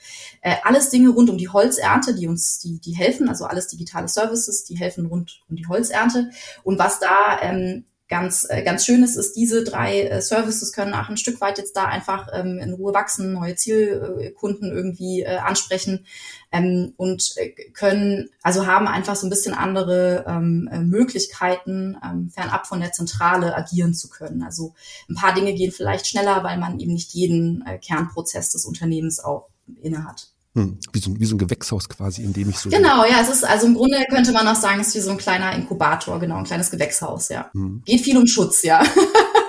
Äh, 0.41 0.57
alles 0.65 0.89
Dinge 0.89 1.11
rund 1.11 1.29
um 1.29 1.37
die 1.37 1.51
Holzernte, 1.51 2.15
die 2.15 2.29
uns, 2.29 2.61
die, 2.61 2.81
die 2.81 2.97
helfen, 2.97 3.29
also 3.29 3.45
alles 3.45 3.69
digitale 3.69 4.09
Services, 4.09 4.65
die 4.65 4.79
helfen 4.79 5.05
rund 5.05 5.43
um 5.51 5.57
die 5.57 5.67
Holzernte. 5.67 6.31
Und 6.63 6.79
was 6.79 6.99
da 6.99 7.43
ähm, 7.43 7.85
ganz, 8.13 8.47
äh, 8.51 8.63
ganz 8.63 8.85
schön 8.85 9.03
ist, 9.03 9.17
ist, 9.17 9.37
diese 9.37 9.65
drei 9.65 10.03
äh, 10.03 10.21
Services 10.21 10.75
können 10.75 10.93
auch 10.93 11.09
ein 11.09 11.17
Stück 11.17 11.41
weit 11.41 11.57
jetzt 11.57 11.75
da 11.75 11.87
einfach 11.87 12.29
ähm, 12.35 12.59
in 12.59 12.75
Ruhe 12.75 12.93
wachsen, 12.93 13.33
neue 13.33 13.57
Zielkunden 13.57 14.71
irgendwie 14.71 15.23
äh, 15.23 15.39
ansprechen 15.39 16.05
ähm, 16.53 16.93
und 16.99 17.33
äh, 17.39 17.55
können, 17.73 18.29
also 18.43 18.67
haben 18.67 18.87
einfach 18.87 19.17
so 19.17 19.27
ein 19.27 19.31
bisschen 19.31 19.55
andere 19.55 20.27
ähm, 20.29 20.69
äh, 20.71 20.81
Möglichkeiten, 20.81 21.97
ähm, 22.05 22.29
fernab 22.29 22.67
von 22.67 22.81
der 22.81 22.93
Zentrale 22.93 23.57
agieren 23.57 23.95
zu 23.95 24.11
können. 24.11 24.43
Also 24.43 24.75
ein 25.09 25.15
paar 25.15 25.33
Dinge 25.33 25.55
gehen 25.55 25.73
vielleicht 25.73 26.07
schneller, 26.07 26.45
weil 26.45 26.59
man 26.59 26.81
eben 26.81 26.93
nicht 26.93 27.15
jeden 27.15 27.65
äh, 27.67 27.79
Kernprozess 27.79 28.51
des 28.51 28.67
Unternehmens 28.67 29.21
auch 29.21 29.49
innehat. 29.81 30.32
Hm, 30.55 30.79
wie, 30.93 30.99
so, 30.99 31.19
wie 31.19 31.25
so 31.25 31.35
ein 31.35 31.39
Gewächshaus 31.39 31.89
quasi, 31.89 32.23
in 32.23 32.35
dem 32.35 32.51
ich 32.51 32.59
so. 32.59 32.69
Genau, 32.69 33.05
ja, 33.07 33.23
es 33.23 33.31
ist, 33.31 33.45
also 33.45 33.67
im 33.67 33.75
Grunde 33.75 34.05
könnte 34.11 34.33
man 34.33 34.47
auch 34.47 34.55
sagen, 34.55 34.81
es 34.81 34.89
ist 34.89 34.97
wie 34.97 35.01
so 35.01 35.11
ein 35.11 35.17
kleiner 35.17 35.55
Inkubator, 35.55 36.21
genau, 36.21 36.37
ein 36.37 36.45
kleines 36.45 36.71
Gewächshaus, 36.71 37.31
ja. 37.31 37.51
Hm. 37.55 37.83
Geht 37.87 38.03
viel 38.03 38.19
um 38.19 38.27
Schutz, 38.27 38.63
ja. 38.63 38.83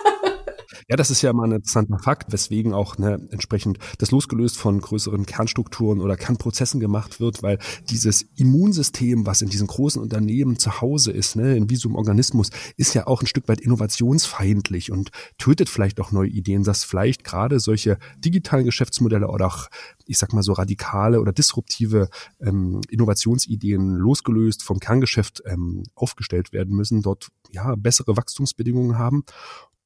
Ja, 0.89 0.95
das 0.95 1.11
ist 1.11 1.21
ja 1.21 1.33
mal 1.33 1.45
ein 1.45 1.53
interessanter 1.53 1.99
Fakt, 1.99 2.31
weswegen 2.31 2.73
auch 2.73 2.97
ne, 2.97 3.25
entsprechend 3.31 3.79
das 3.97 4.11
losgelöst 4.11 4.57
von 4.57 4.79
größeren 4.79 5.25
Kernstrukturen 5.25 6.01
oder 6.01 6.17
Kernprozessen 6.17 6.79
gemacht 6.79 7.19
wird, 7.19 7.43
weil 7.43 7.59
dieses 7.89 8.23
Immunsystem, 8.35 9.25
was 9.25 9.41
in 9.41 9.49
diesen 9.49 9.67
großen 9.67 10.01
Unternehmen 10.01 10.59
zu 10.59 10.81
Hause 10.81 11.11
ist, 11.11 11.35
ne, 11.35 11.55
in 11.55 11.67
einem 11.69 11.95
Organismus, 11.95 12.49
ist 12.77 12.93
ja 12.93 13.07
auch 13.07 13.21
ein 13.21 13.27
Stück 13.27 13.47
weit 13.47 13.61
innovationsfeindlich 13.61 14.91
und 14.91 15.11
tötet 15.37 15.69
vielleicht 15.69 15.99
auch 15.99 16.11
neue 16.11 16.29
Ideen, 16.29 16.63
dass 16.63 16.83
vielleicht 16.83 17.23
gerade 17.23 17.59
solche 17.59 17.97
digitalen 18.17 18.65
Geschäftsmodelle 18.65 19.27
oder 19.27 19.47
auch, 19.47 19.67
ich 20.05 20.17
sag 20.17 20.33
mal 20.33 20.43
so 20.43 20.53
radikale 20.53 21.19
oder 21.19 21.31
disruptive 21.31 22.09
ähm, 22.41 22.81
Innovationsideen 22.89 23.95
losgelöst 23.95 24.63
vom 24.63 24.79
Kerngeschäft 24.79 25.41
ähm, 25.45 25.83
aufgestellt 25.95 26.53
werden 26.53 26.75
müssen, 26.75 27.01
dort 27.01 27.29
ja 27.51 27.75
bessere 27.75 28.17
Wachstumsbedingungen 28.17 28.97
haben 28.97 29.23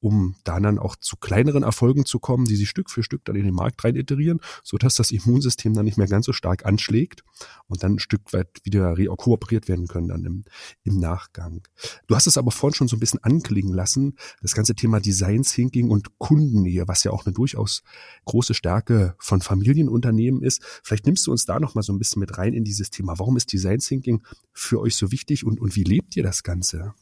um 0.00 0.36
da 0.44 0.60
dann 0.60 0.78
auch 0.78 0.96
zu 0.96 1.16
kleineren 1.16 1.62
Erfolgen 1.62 2.04
zu 2.04 2.18
kommen, 2.18 2.44
die 2.44 2.56
sie 2.56 2.66
Stück 2.66 2.90
für 2.90 3.02
Stück 3.02 3.24
dann 3.24 3.36
in 3.36 3.44
den 3.44 3.54
Markt 3.54 3.82
rein 3.84 3.96
iterieren, 3.96 4.40
sodass 4.62 4.94
das 4.94 5.10
Immunsystem 5.10 5.74
dann 5.74 5.84
nicht 5.84 5.98
mehr 5.98 6.06
ganz 6.06 6.26
so 6.26 6.32
stark 6.32 6.64
anschlägt 6.66 7.24
und 7.66 7.82
dann 7.82 7.94
ein 7.94 7.98
Stück 7.98 8.32
weit 8.32 8.48
wieder 8.64 8.94
kooperiert 9.16 9.68
werden 9.68 9.86
können 9.86 10.08
dann 10.08 10.24
im, 10.24 10.44
im 10.84 10.98
Nachgang. 10.98 11.62
Du 12.06 12.14
hast 12.14 12.26
es 12.26 12.38
aber 12.38 12.50
vorhin 12.50 12.74
schon 12.74 12.88
so 12.88 12.96
ein 12.96 13.00
bisschen 13.00 13.22
anklingen 13.22 13.74
lassen, 13.74 14.16
das 14.40 14.54
ganze 14.54 14.74
Thema 14.74 15.00
Design 15.00 15.42
Thinking 15.42 15.90
und 15.90 16.18
Kundennähe, 16.18 16.86
was 16.86 17.04
ja 17.04 17.10
auch 17.10 17.26
eine 17.26 17.34
durchaus 17.34 17.82
große 18.24 18.54
Stärke 18.54 19.14
von 19.18 19.40
Familienunternehmen 19.40 20.42
ist. 20.42 20.62
Vielleicht 20.82 21.06
nimmst 21.06 21.26
du 21.26 21.32
uns 21.32 21.44
da 21.44 21.58
noch 21.58 21.74
mal 21.74 21.82
so 21.82 21.92
ein 21.92 21.98
bisschen 21.98 22.20
mit 22.20 22.38
rein 22.38 22.54
in 22.54 22.64
dieses 22.64 22.90
Thema. 22.90 23.18
Warum 23.18 23.36
ist 23.36 23.52
Design 23.52 23.78
Thinking 23.78 24.22
für 24.52 24.80
euch 24.80 24.96
so 24.96 25.10
wichtig 25.10 25.44
und, 25.44 25.60
und 25.60 25.76
wie 25.76 25.84
lebt 25.84 26.16
ihr 26.16 26.22
das 26.22 26.42
Ganze? 26.42 26.94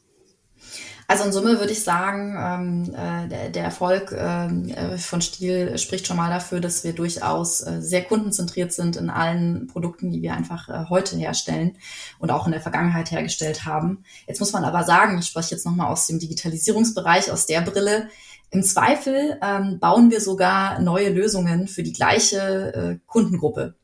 Also 1.09 1.23
in 1.23 1.31
Summe 1.31 1.59
würde 1.59 1.71
ich 1.71 1.83
sagen, 1.83 2.35
ähm, 2.37 2.93
äh, 2.93 3.29
der, 3.29 3.49
der, 3.49 3.63
Erfolg 3.63 4.13
ähm, 4.17 4.67
äh, 4.67 4.97
von 4.97 5.21
Stil 5.21 5.77
spricht 5.77 6.05
schon 6.05 6.17
mal 6.17 6.29
dafür, 6.29 6.59
dass 6.59 6.83
wir 6.83 6.91
durchaus 6.91 7.61
äh, 7.61 7.81
sehr 7.81 8.03
kundenzentriert 8.03 8.73
sind 8.73 8.97
in 8.97 9.09
allen 9.09 9.67
Produkten, 9.67 10.11
die 10.11 10.21
wir 10.21 10.33
einfach 10.33 10.67
äh, 10.67 10.89
heute 10.89 11.15
herstellen 11.15 11.77
und 12.19 12.29
auch 12.29 12.45
in 12.45 12.51
der 12.51 12.59
Vergangenheit 12.59 13.09
hergestellt 13.09 13.63
haben. 13.63 14.03
Jetzt 14.27 14.41
muss 14.41 14.51
man 14.51 14.65
aber 14.65 14.83
sagen, 14.83 15.17
ich 15.17 15.27
spreche 15.27 15.55
jetzt 15.55 15.65
nochmal 15.65 15.87
aus 15.87 16.07
dem 16.07 16.19
Digitalisierungsbereich, 16.19 17.31
aus 17.31 17.45
der 17.45 17.61
Brille, 17.61 18.09
im 18.49 18.63
Zweifel 18.63 19.37
ähm, 19.41 19.79
bauen 19.79 20.09
wir 20.09 20.21
sogar 20.21 20.79
neue 20.79 21.09
Lösungen 21.09 21.67
für 21.67 21.83
die 21.83 21.93
gleiche 21.93 22.73
äh, 22.73 22.99
Kundengruppe. 23.05 23.75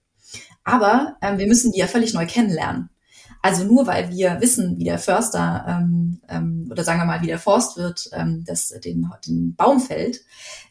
Aber 0.64 1.18
ähm, 1.22 1.38
wir 1.38 1.48
müssen 1.48 1.72
die 1.74 1.80
ja 1.80 1.88
völlig 1.88 2.14
neu 2.14 2.26
kennenlernen. 2.26 2.90
Also 3.46 3.66
nur 3.66 3.86
weil 3.88 4.10
wir 4.10 4.40
wissen, 4.40 4.78
wie 4.78 4.86
der 4.86 4.98
Förster 4.98 5.66
ähm, 5.68 6.22
ähm, 6.30 6.70
oder 6.72 6.86
sagen 6.86 7.02
wir 7.02 7.06
mal, 7.06 7.22
wie 7.22 7.28
der 7.28 7.40
Forstwirt 7.40 8.10
ähm, 8.14 8.46
das, 8.48 8.70
den, 8.70 9.12
den 9.28 9.54
Baum 9.56 9.82
fällt, 9.82 10.22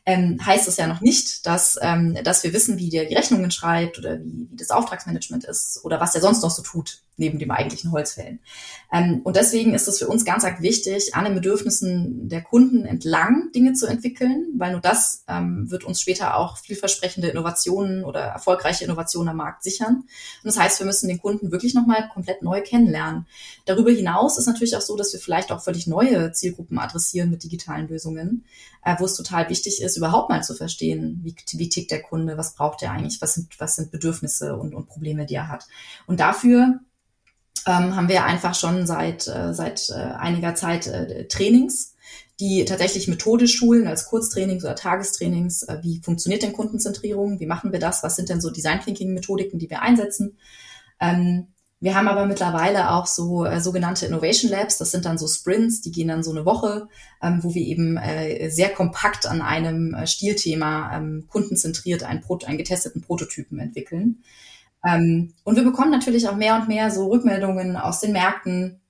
ähm, 0.06 0.40
heißt 0.44 0.66
es 0.68 0.78
ja 0.78 0.86
noch 0.86 1.02
nicht, 1.02 1.44
dass, 1.44 1.78
ähm, 1.82 2.16
dass 2.24 2.42
wir 2.44 2.54
wissen, 2.54 2.78
wie 2.78 2.88
der 2.88 3.04
die 3.04 3.14
Rechnungen 3.14 3.50
schreibt 3.50 3.98
oder 3.98 4.18
wie, 4.24 4.48
wie 4.50 4.56
das 4.56 4.70
Auftragsmanagement 4.70 5.44
ist 5.44 5.84
oder 5.84 6.00
was 6.00 6.12
der 6.12 6.22
sonst 6.22 6.42
noch 6.42 6.50
so 6.50 6.62
tut 6.62 7.02
neben 7.22 7.38
dem 7.38 7.50
eigentlichen 7.50 7.92
Holzfällen. 7.92 8.40
Ähm, 8.92 9.20
und 9.24 9.36
deswegen 9.36 9.72
ist 9.74 9.88
es 9.88 9.98
für 9.98 10.08
uns 10.08 10.24
ganz 10.24 10.44
arg 10.44 10.60
wichtig, 10.60 11.14
an 11.14 11.24
den 11.24 11.34
Bedürfnissen 11.34 12.28
der 12.28 12.42
Kunden 12.42 12.84
entlang 12.84 13.50
Dinge 13.54 13.72
zu 13.72 13.86
entwickeln, 13.86 14.48
weil 14.56 14.72
nur 14.72 14.80
das 14.80 15.24
ähm, 15.28 15.70
wird 15.70 15.84
uns 15.84 16.00
später 16.00 16.36
auch 16.36 16.58
vielversprechende 16.58 17.28
Innovationen 17.28 18.04
oder 18.04 18.20
erfolgreiche 18.20 18.84
Innovationen 18.84 19.30
am 19.30 19.36
Markt 19.36 19.62
sichern. 19.62 19.94
Und 19.94 20.44
das 20.44 20.58
heißt, 20.58 20.80
wir 20.80 20.86
müssen 20.86 21.08
den 21.08 21.20
Kunden 21.20 21.52
wirklich 21.52 21.74
nochmal 21.74 22.08
komplett 22.12 22.42
neu 22.42 22.60
kennenlernen. 22.60 23.26
Darüber 23.64 23.90
hinaus 23.90 24.36
ist 24.36 24.46
natürlich 24.46 24.76
auch 24.76 24.82
so, 24.82 24.96
dass 24.96 25.12
wir 25.12 25.20
vielleicht 25.20 25.52
auch 25.52 25.62
völlig 25.62 25.86
neue 25.86 26.32
Zielgruppen 26.32 26.78
adressieren 26.78 27.30
mit 27.30 27.44
digitalen 27.44 27.88
Lösungen, 27.88 28.44
äh, 28.84 28.96
wo 28.98 29.04
es 29.04 29.14
total 29.14 29.48
wichtig 29.48 29.80
ist, 29.80 29.96
überhaupt 29.96 30.28
mal 30.28 30.42
zu 30.42 30.54
verstehen, 30.54 31.20
wie, 31.22 31.36
wie 31.52 31.68
tickt 31.68 31.92
der 31.92 32.02
Kunde, 32.02 32.36
was 32.36 32.54
braucht 32.54 32.82
er 32.82 32.90
eigentlich, 32.90 33.22
was 33.22 33.34
sind, 33.34 33.60
was 33.60 33.76
sind 33.76 33.92
Bedürfnisse 33.92 34.56
und, 34.56 34.74
und 34.74 34.88
Probleme, 34.88 35.24
die 35.24 35.36
er 35.36 35.48
hat. 35.48 35.66
Und 36.06 36.18
dafür 36.20 36.80
ähm, 37.66 37.96
haben 37.96 38.08
wir 38.08 38.24
einfach 38.24 38.54
schon 38.54 38.86
seit, 38.86 39.28
äh, 39.28 39.54
seit 39.54 39.90
äh, 39.90 39.94
einiger 39.94 40.54
Zeit 40.54 40.86
äh, 40.86 41.28
Trainings, 41.28 41.94
die 42.40 42.64
tatsächlich 42.64 43.08
methodisch 43.08 43.54
schulen 43.54 43.86
als 43.86 44.06
Kurztrainings 44.06 44.64
oder 44.64 44.74
Tagestrainings. 44.74 45.62
Äh, 45.64 45.78
wie 45.82 46.00
funktioniert 46.00 46.42
denn 46.42 46.52
Kundenzentrierung? 46.52 47.38
Wie 47.40 47.46
machen 47.46 47.72
wir 47.72 47.78
das? 47.78 48.02
Was 48.02 48.16
sind 48.16 48.28
denn 48.28 48.40
so 48.40 48.50
Design 48.50 48.80
Thinking 48.80 49.14
Methodiken, 49.14 49.58
die 49.58 49.70
wir 49.70 49.82
einsetzen? 49.82 50.38
Ähm, 51.00 51.48
wir 51.82 51.96
haben 51.96 52.06
aber 52.06 52.26
mittlerweile 52.26 52.92
auch 52.92 53.06
so 53.06 53.44
äh, 53.44 53.60
sogenannte 53.60 54.06
Innovation 54.06 54.52
Labs. 54.52 54.78
Das 54.78 54.92
sind 54.92 55.04
dann 55.04 55.18
so 55.18 55.26
Sprints, 55.26 55.80
die 55.80 55.90
gehen 55.90 56.06
dann 56.06 56.22
so 56.22 56.30
eine 56.30 56.44
Woche, 56.44 56.86
ähm, 57.20 57.40
wo 57.42 57.54
wir 57.54 57.62
eben 57.62 57.96
äh, 57.96 58.50
sehr 58.50 58.68
kompakt 58.68 59.26
an 59.26 59.42
einem 59.42 59.92
äh, 59.92 60.06
Stilthema 60.06 60.96
ähm, 60.96 61.24
kundenzentriert 61.28 62.04
einen, 62.04 62.22
einen 62.46 62.58
getesteten 62.58 63.02
Prototypen 63.02 63.58
entwickeln. 63.58 64.22
Ähm, 64.84 65.34
und 65.44 65.56
wir 65.56 65.64
bekommen 65.64 65.90
natürlich 65.90 66.28
auch 66.28 66.36
mehr 66.36 66.56
und 66.56 66.68
mehr 66.68 66.90
so 66.90 67.08
Rückmeldungen 67.08 67.76
aus 67.76 68.00
den 68.00 68.12
Märkten, 68.12 68.80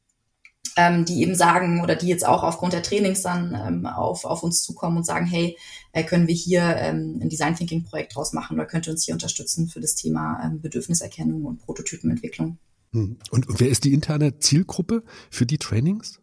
ähm, 0.76 1.05
die 1.05 1.20
eben 1.22 1.35
sagen 1.35 1.83
oder 1.83 1.96
die 1.96 2.09
jetzt 2.09 2.26
auch 2.26 2.42
aufgrund 2.42 2.72
der 2.72 2.83
Trainings 2.83 3.22
dann 3.22 3.55
ähm, 3.55 3.87
auf, 3.87 4.24
auf 4.24 4.42
uns 4.42 4.62
zukommen 4.62 4.96
und 4.96 5.05
sagen, 5.05 5.26
hey, 5.26 5.57
äh, 5.92 6.05
können 6.05 6.28
wir 6.28 6.35
hier 6.35 6.62
ähm, 6.62 7.18
ein 7.20 7.28
Design 7.28 7.55
Thinking 7.55 7.85
Projekt 7.85 8.16
draus 8.16 8.33
machen 8.33 8.55
oder 8.55 8.66
könnt 8.66 8.87
ihr 8.87 8.92
uns 8.92 9.05
hier 9.05 9.14
unterstützen 9.14 9.68
für 9.68 9.81
das 9.81 9.94
Thema 9.94 10.40
ähm, 10.42 10.61
Bedürfniserkennung 10.61 11.44
und 11.44 11.59
Prototypenentwicklung? 11.59 12.59
Hm. 12.92 13.18
Und, 13.31 13.48
und 13.48 13.61
wer 13.61 13.68
ist 13.68 13.85
die 13.85 13.92
interne 13.92 14.38
Zielgruppe 14.38 15.02
für 15.31 15.44
die 15.44 15.59
Trainings? 15.59 16.22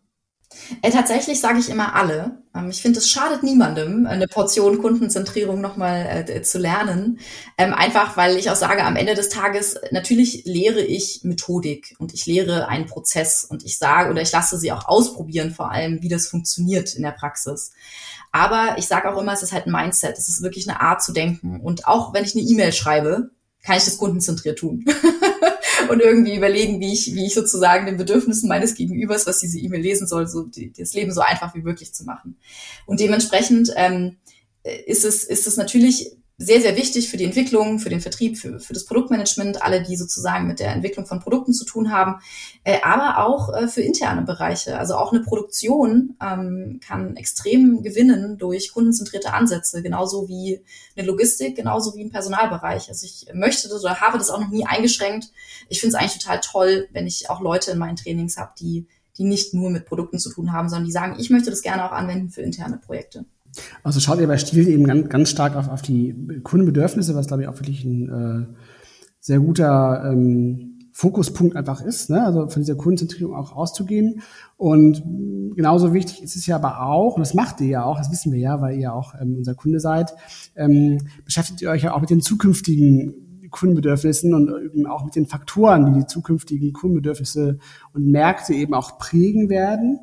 Äh, 0.81 0.91
tatsächlich 0.91 1.39
sage 1.39 1.59
ich 1.59 1.69
immer 1.69 1.95
alle. 1.95 2.41
Ähm, 2.55 2.69
ich 2.69 2.81
finde, 2.81 2.99
es 2.99 3.09
schadet 3.09 3.43
niemandem, 3.43 4.07
eine 4.07 4.27
Portion 4.27 4.79
Kundenzentrierung 4.79 5.61
nochmal 5.61 6.25
äh, 6.27 6.41
zu 6.41 6.57
lernen. 6.57 7.19
Ähm, 7.57 7.73
einfach, 7.73 8.17
weil 8.17 8.35
ich 8.37 8.49
auch 8.49 8.55
sage, 8.55 8.83
am 8.83 8.95
Ende 8.95 9.13
des 9.13 9.29
Tages, 9.29 9.79
natürlich 9.91 10.43
lehre 10.45 10.81
ich 10.81 11.21
Methodik 11.23 11.95
und 11.99 12.13
ich 12.13 12.25
lehre 12.25 12.67
einen 12.67 12.87
Prozess 12.87 13.43
und 13.43 13.63
ich 13.63 13.77
sage 13.77 14.09
oder 14.09 14.21
ich 14.21 14.31
lasse 14.31 14.57
sie 14.57 14.71
auch 14.71 14.87
ausprobieren, 14.87 15.51
vor 15.51 15.71
allem, 15.71 16.01
wie 16.01 16.09
das 16.09 16.27
funktioniert 16.27 16.95
in 16.95 17.03
der 17.03 17.11
Praxis. 17.11 17.71
Aber 18.31 18.75
ich 18.77 18.87
sage 18.87 19.11
auch 19.11 19.19
immer, 19.19 19.33
es 19.33 19.43
ist 19.43 19.53
halt 19.53 19.67
ein 19.67 19.71
Mindset, 19.71 20.17
es 20.17 20.29
ist 20.29 20.41
wirklich 20.41 20.67
eine 20.69 20.81
Art 20.81 21.03
zu 21.03 21.13
denken. 21.13 21.61
Und 21.61 21.87
auch 21.87 22.13
wenn 22.13 22.23
ich 22.23 22.35
eine 22.35 22.43
E-Mail 22.43 22.73
schreibe, 22.73 23.31
kann 23.63 23.77
ich 23.77 23.85
das 23.85 23.97
kundenzentriert 23.97 24.59
tun. 24.59 24.85
und 25.89 25.99
irgendwie 26.01 26.35
überlegen, 26.35 26.79
wie 26.79 26.93
ich, 26.93 27.13
wie 27.15 27.25
ich 27.25 27.33
sozusagen 27.33 27.85
den 27.85 27.97
Bedürfnissen 27.97 28.49
meines 28.49 28.75
Gegenübers, 28.75 29.27
was 29.27 29.39
diese 29.39 29.59
E-Mail 29.59 29.81
lesen 29.81 30.07
soll, 30.07 30.27
so 30.27 30.43
die, 30.43 30.71
das 30.73 30.93
Leben 30.93 31.11
so 31.11 31.21
einfach 31.21 31.55
wie 31.55 31.61
möglich 31.61 31.93
zu 31.93 32.03
machen. 32.03 32.37
Und 32.85 32.99
dementsprechend 32.99 33.71
ähm, 33.75 34.17
ist 34.63 35.05
es, 35.05 35.23
ist 35.23 35.47
es 35.47 35.57
natürlich 35.57 36.11
sehr, 36.41 36.61
sehr 36.61 36.77
wichtig 36.77 37.09
für 37.09 37.17
die 37.17 37.25
Entwicklung, 37.25 37.79
für 37.79 37.89
den 37.89 37.99
Vertrieb, 37.99 38.37
für, 38.37 38.61
für 38.61 38.71
das 38.71 38.85
Produktmanagement, 38.85 39.61
alle, 39.61 39.83
die 39.83 39.97
sozusagen 39.97 40.47
mit 40.47 40.61
der 40.61 40.71
Entwicklung 40.71 41.05
von 41.05 41.19
Produkten 41.19 41.51
zu 41.53 41.65
tun 41.65 41.91
haben, 41.91 42.21
äh, 42.63 42.79
aber 42.81 43.25
auch 43.25 43.53
äh, 43.53 43.67
für 43.67 43.81
interne 43.81 44.21
Bereiche. 44.21 44.79
Also 44.79 44.95
auch 44.95 45.11
eine 45.11 45.21
Produktion 45.21 46.15
ähm, 46.23 46.79
kann 46.81 47.17
extrem 47.17 47.83
gewinnen 47.83 48.37
durch 48.37 48.71
kundenzentrierte 48.71 49.33
Ansätze, 49.33 49.83
genauso 49.83 50.29
wie 50.29 50.61
eine 50.95 51.05
Logistik, 51.05 51.57
genauso 51.57 51.93
wie 51.95 52.05
ein 52.05 52.09
Personalbereich. 52.11 52.87
Also 52.87 53.05
ich 53.05 53.27
möchte 53.33 53.67
das 53.67 53.83
oder 53.83 53.99
habe 53.99 54.17
das 54.17 54.29
auch 54.29 54.39
noch 54.39 54.49
nie 54.49 54.65
eingeschränkt. 54.65 55.31
Ich 55.67 55.81
finde 55.81 55.97
es 55.97 56.01
eigentlich 56.01 56.19
total 56.19 56.39
toll, 56.39 56.87
wenn 56.93 57.05
ich 57.05 57.29
auch 57.29 57.41
Leute 57.41 57.71
in 57.71 57.77
meinen 57.77 57.97
Trainings 57.97 58.37
habe, 58.37 58.53
die, 58.57 58.87
die 59.17 59.25
nicht 59.25 59.53
nur 59.53 59.69
mit 59.71 59.85
Produkten 59.85 60.19
zu 60.19 60.31
tun 60.31 60.53
haben, 60.53 60.69
sondern 60.69 60.85
die 60.85 60.93
sagen, 60.93 61.17
ich 61.19 61.29
möchte 61.29 61.49
das 61.49 61.61
gerne 61.61 61.85
auch 61.85 61.91
anwenden 61.91 62.29
für 62.29 62.41
interne 62.41 62.77
Projekte. 62.77 63.25
Also 63.83 63.99
schaut 63.99 64.19
ihr 64.19 64.27
bei 64.27 64.37
Stil 64.37 64.67
eben 64.67 64.85
ganz, 64.85 65.09
ganz 65.09 65.29
stark 65.29 65.55
auf, 65.55 65.69
auf 65.69 65.81
die 65.81 66.15
Kundenbedürfnisse, 66.43 67.15
was 67.15 67.27
glaube 67.27 67.43
ich 67.43 67.47
auch 67.47 67.55
wirklich 67.55 67.83
ein 67.83 68.09
äh, 68.09 68.55
sehr 69.19 69.39
guter 69.39 70.03
ähm, 70.05 70.69
Fokuspunkt 70.91 71.55
einfach 71.55 71.81
ist, 71.81 72.09
ne? 72.09 72.25
also 72.25 72.49
von 72.49 72.61
dieser 72.61 72.75
Kundenzentrierung 72.75 73.33
auch 73.33 73.55
rauszugehen. 73.55 74.21
Und 74.57 75.01
genauso 75.55 75.93
wichtig 75.93 76.21
ist 76.21 76.35
es 76.35 76.45
ja 76.45 76.57
aber 76.57 76.81
auch, 76.81 77.15
und 77.15 77.21
das 77.21 77.33
macht 77.33 77.61
ihr 77.61 77.67
ja 77.67 77.83
auch, 77.85 77.97
das 77.97 78.11
wissen 78.11 78.33
wir 78.33 78.39
ja, 78.39 78.59
weil 78.59 78.75
ihr 78.75 78.81
ja 78.81 78.91
auch 78.91 79.13
ähm, 79.19 79.35
unser 79.37 79.55
Kunde 79.55 79.79
seid, 79.79 80.13
ähm, 80.57 80.97
beschäftigt 81.23 81.61
ihr 81.61 81.69
euch 81.69 81.83
ja 81.83 81.93
auch 81.93 82.01
mit 82.01 82.09
den 82.09 82.19
zukünftigen 82.19 83.47
Kundenbedürfnissen 83.49 84.33
und 84.33 84.49
eben 84.61 84.85
auch 84.87 85.05
mit 85.05 85.15
den 85.15 85.25
Faktoren, 85.25 85.85
die 85.85 86.01
die 86.01 86.07
zukünftigen 86.07 86.73
Kundenbedürfnisse 86.73 87.59
und 87.93 88.05
Märkte 88.05 88.53
eben 88.53 88.73
auch 88.73 88.97
prägen 88.99 89.49
werden. 89.49 89.99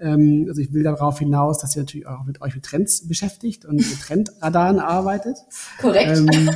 Ähm, 0.00 0.46
also 0.48 0.60
ich 0.60 0.72
will 0.72 0.82
darauf 0.82 1.18
hinaus, 1.18 1.58
dass 1.58 1.74
ihr 1.74 1.82
natürlich 1.82 2.06
auch 2.06 2.24
mit 2.24 2.40
euch 2.40 2.54
mit 2.54 2.64
Trends 2.64 3.06
beschäftigt 3.08 3.64
und 3.64 3.76
mit 3.76 4.00
Trendradaren 4.00 4.78
arbeitet. 4.78 5.36
Korrekt. 5.80 6.18
Ähm, 6.18 6.50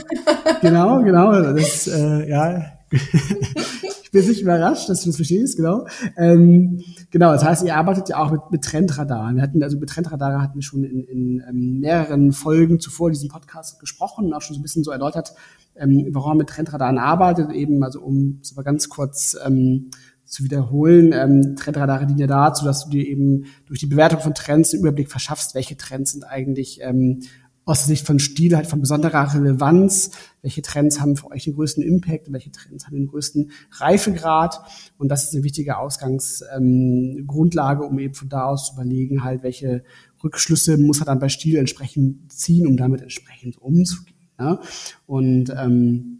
genau, 0.61 1.03
genau. 1.03 1.33
Das, 1.55 1.87
äh, 1.89 2.29
ja. 2.29 2.65
ich 2.93 4.11
bin 4.13 4.29
nicht 4.29 4.43
überrascht, 4.43 4.89
dass 4.89 5.01
du 5.01 5.09
das 5.09 5.17
verstehst, 5.17 5.57
genau. 5.57 5.87
Ähm, 6.17 6.83
genau, 7.11 7.33
das 7.33 7.43
heißt, 7.43 7.65
ihr 7.65 7.75
arbeitet 7.75 8.11
ja 8.11 8.19
auch 8.19 8.31
mit, 8.31 8.41
mit 8.51 8.63
Trendradaren. 8.63 9.37
Wir 9.37 9.43
hatten 9.43 9.63
also 9.63 9.79
mit 9.79 9.89
Trendradare 9.89 10.41
hatten 10.41 10.55
wir 10.55 10.63
schon 10.63 10.85
in, 10.85 11.05
in 11.05 11.43
ähm, 11.49 11.81
mehreren 11.81 12.33
Folgen 12.33 12.79
zuvor 12.79 13.11
diesem 13.11 13.29
Podcast 13.29 13.81
gesprochen 13.81 14.27
und 14.27 14.35
auch 14.35 14.43
schon 14.43 14.55
so 14.55 14.61
ein 14.61 14.63
bisschen 14.63 14.85
so 14.85 14.91
erläutert, 14.91 15.33
ähm, 15.75 16.07
warum 16.11 16.31
man 16.31 16.39
mit 16.39 16.49
Trendradaren 16.49 16.99
arbeitet, 16.99 17.51
eben 17.51 17.83
also 17.83 18.03
um 18.03 18.39
es 18.43 18.53
aber 18.53 18.63
ganz 18.63 18.89
kurz 18.89 19.37
ähm, 19.45 19.91
zu 20.25 20.45
wiederholen. 20.45 21.13
Ähm, 21.13 21.57
Trendradare 21.57 22.07
dienen 22.07 22.19
ja 22.19 22.27
dazu, 22.27 22.65
dass 22.65 22.85
du 22.85 22.91
dir 22.91 23.07
eben 23.07 23.47
durch 23.67 23.81
die 23.81 23.87
Bewertung 23.87 24.21
von 24.21 24.35
Trends 24.35 24.73
einen 24.73 24.83
Überblick 24.83 25.11
verschaffst, 25.11 25.55
welche 25.55 25.77
Trends 25.77 26.13
sind 26.13 26.25
eigentlich 26.25 26.81
ähm, 26.83 27.21
aus 27.65 27.81
der 27.81 27.89
Sicht 27.89 28.07
von 28.07 28.19
Stil 28.19 28.57
halt 28.57 28.67
von 28.67 28.81
besonderer 28.81 29.35
Relevanz, 29.35 30.13
welche 30.43 30.63
Trends 30.63 31.01
haben 31.01 31.17
für 31.17 31.31
euch 31.31 31.45
den 31.45 31.55
größten 31.55 31.83
Impact, 31.83 32.33
welche 32.33 32.51
Trends 32.51 32.87
haben 32.87 32.97
den 32.97 33.07
größten 33.07 33.53
Reifegrad 33.73 34.61
und 34.99 35.09
das 35.09 35.25
ist 35.25 35.35
eine 35.35 35.45
wichtige 35.45 35.79
Ausgangsgrundlage, 35.79 37.85
ähm, 37.85 37.89
um 37.89 37.99
eben 37.99 38.15
von 38.15 38.29
da 38.29 38.45
aus 38.47 38.67
zu 38.67 38.75
überlegen, 38.75 39.23
halt 39.23 39.45
welche 39.45 39.85
Rückschlüsse 40.25 40.77
muss 40.77 41.01
er 41.01 41.07
dann 41.07 41.21
bei 41.21 41.29
Stil 41.29 41.57
entsprechend 41.57 42.33
ziehen, 42.33 42.67
um 42.67 42.77
damit 42.77 43.01
entsprechend 43.01 43.59
umzugehen. 43.59 44.17
Ja? 44.39 44.61
Und 45.07 45.51
ähm, 45.57 46.12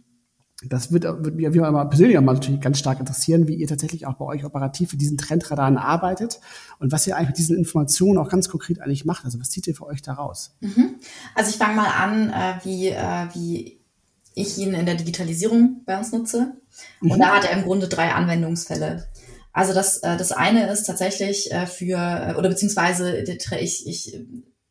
das 0.69 0.91
wird, 0.91 1.03
wird 1.03 1.35
mich 1.35 1.47
auf 1.47 1.53
jeden 1.53 1.65
Fall 1.65 1.89
persönlich 1.89 2.17
auch 2.17 2.21
mal 2.21 2.33
natürlich 2.33 2.61
ganz 2.61 2.79
stark 2.79 2.99
interessieren, 2.99 3.47
wie 3.47 3.55
ihr 3.55 3.67
tatsächlich 3.67 4.05
auch 4.05 4.15
bei 4.15 4.25
euch 4.25 4.45
operativ 4.45 4.91
für 4.91 4.97
diesen 4.97 5.17
Trendradaren 5.17 5.77
arbeitet 5.77 6.39
und 6.79 6.91
was 6.91 7.05
ihr 7.07 7.15
eigentlich 7.15 7.29
mit 7.29 7.37
diesen 7.37 7.57
Informationen 7.57 8.17
auch 8.17 8.29
ganz 8.29 8.49
konkret 8.49 8.79
eigentlich 8.79 9.05
macht. 9.05 9.25
Also 9.25 9.39
was 9.39 9.49
zieht 9.49 9.67
ihr 9.67 9.75
für 9.75 9.85
euch 9.85 10.01
da 10.01 10.13
raus? 10.13 10.55
Mhm. 10.61 10.95
Also 11.35 11.49
ich 11.49 11.57
fange 11.57 11.75
mal 11.75 11.87
an, 11.87 12.29
äh, 12.29 12.55
wie, 12.63 12.87
äh, 12.89 13.27
wie 13.33 13.79
ich 14.35 14.57
ihn 14.57 14.73
in 14.73 14.85
der 14.85 14.95
Digitalisierung 14.95 15.81
bei 15.85 15.97
uns 15.97 16.11
nutze. 16.11 16.53
Und 17.01 17.13
mhm. 17.13 17.19
da 17.19 17.35
hat 17.35 17.45
er 17.45 17.57
im 17.57 17.63
Grunde 17.63 17.87
drei 17.87 18.13
Anwendungsfälle. 18.13 19.07
Also 19.51 19.73
das, 19.73 19.97
äh, 19.97 20.17
das 20.17 20.31
eine 20.31 20.67
ist 20.71 20.85
tatsächlich 20.85 21.51
für, 21.67 22.35
oder 22.37 22.49
beziehungsweise 22.49 23.23
ich, 23.59 23.87
ich 23.87 24.19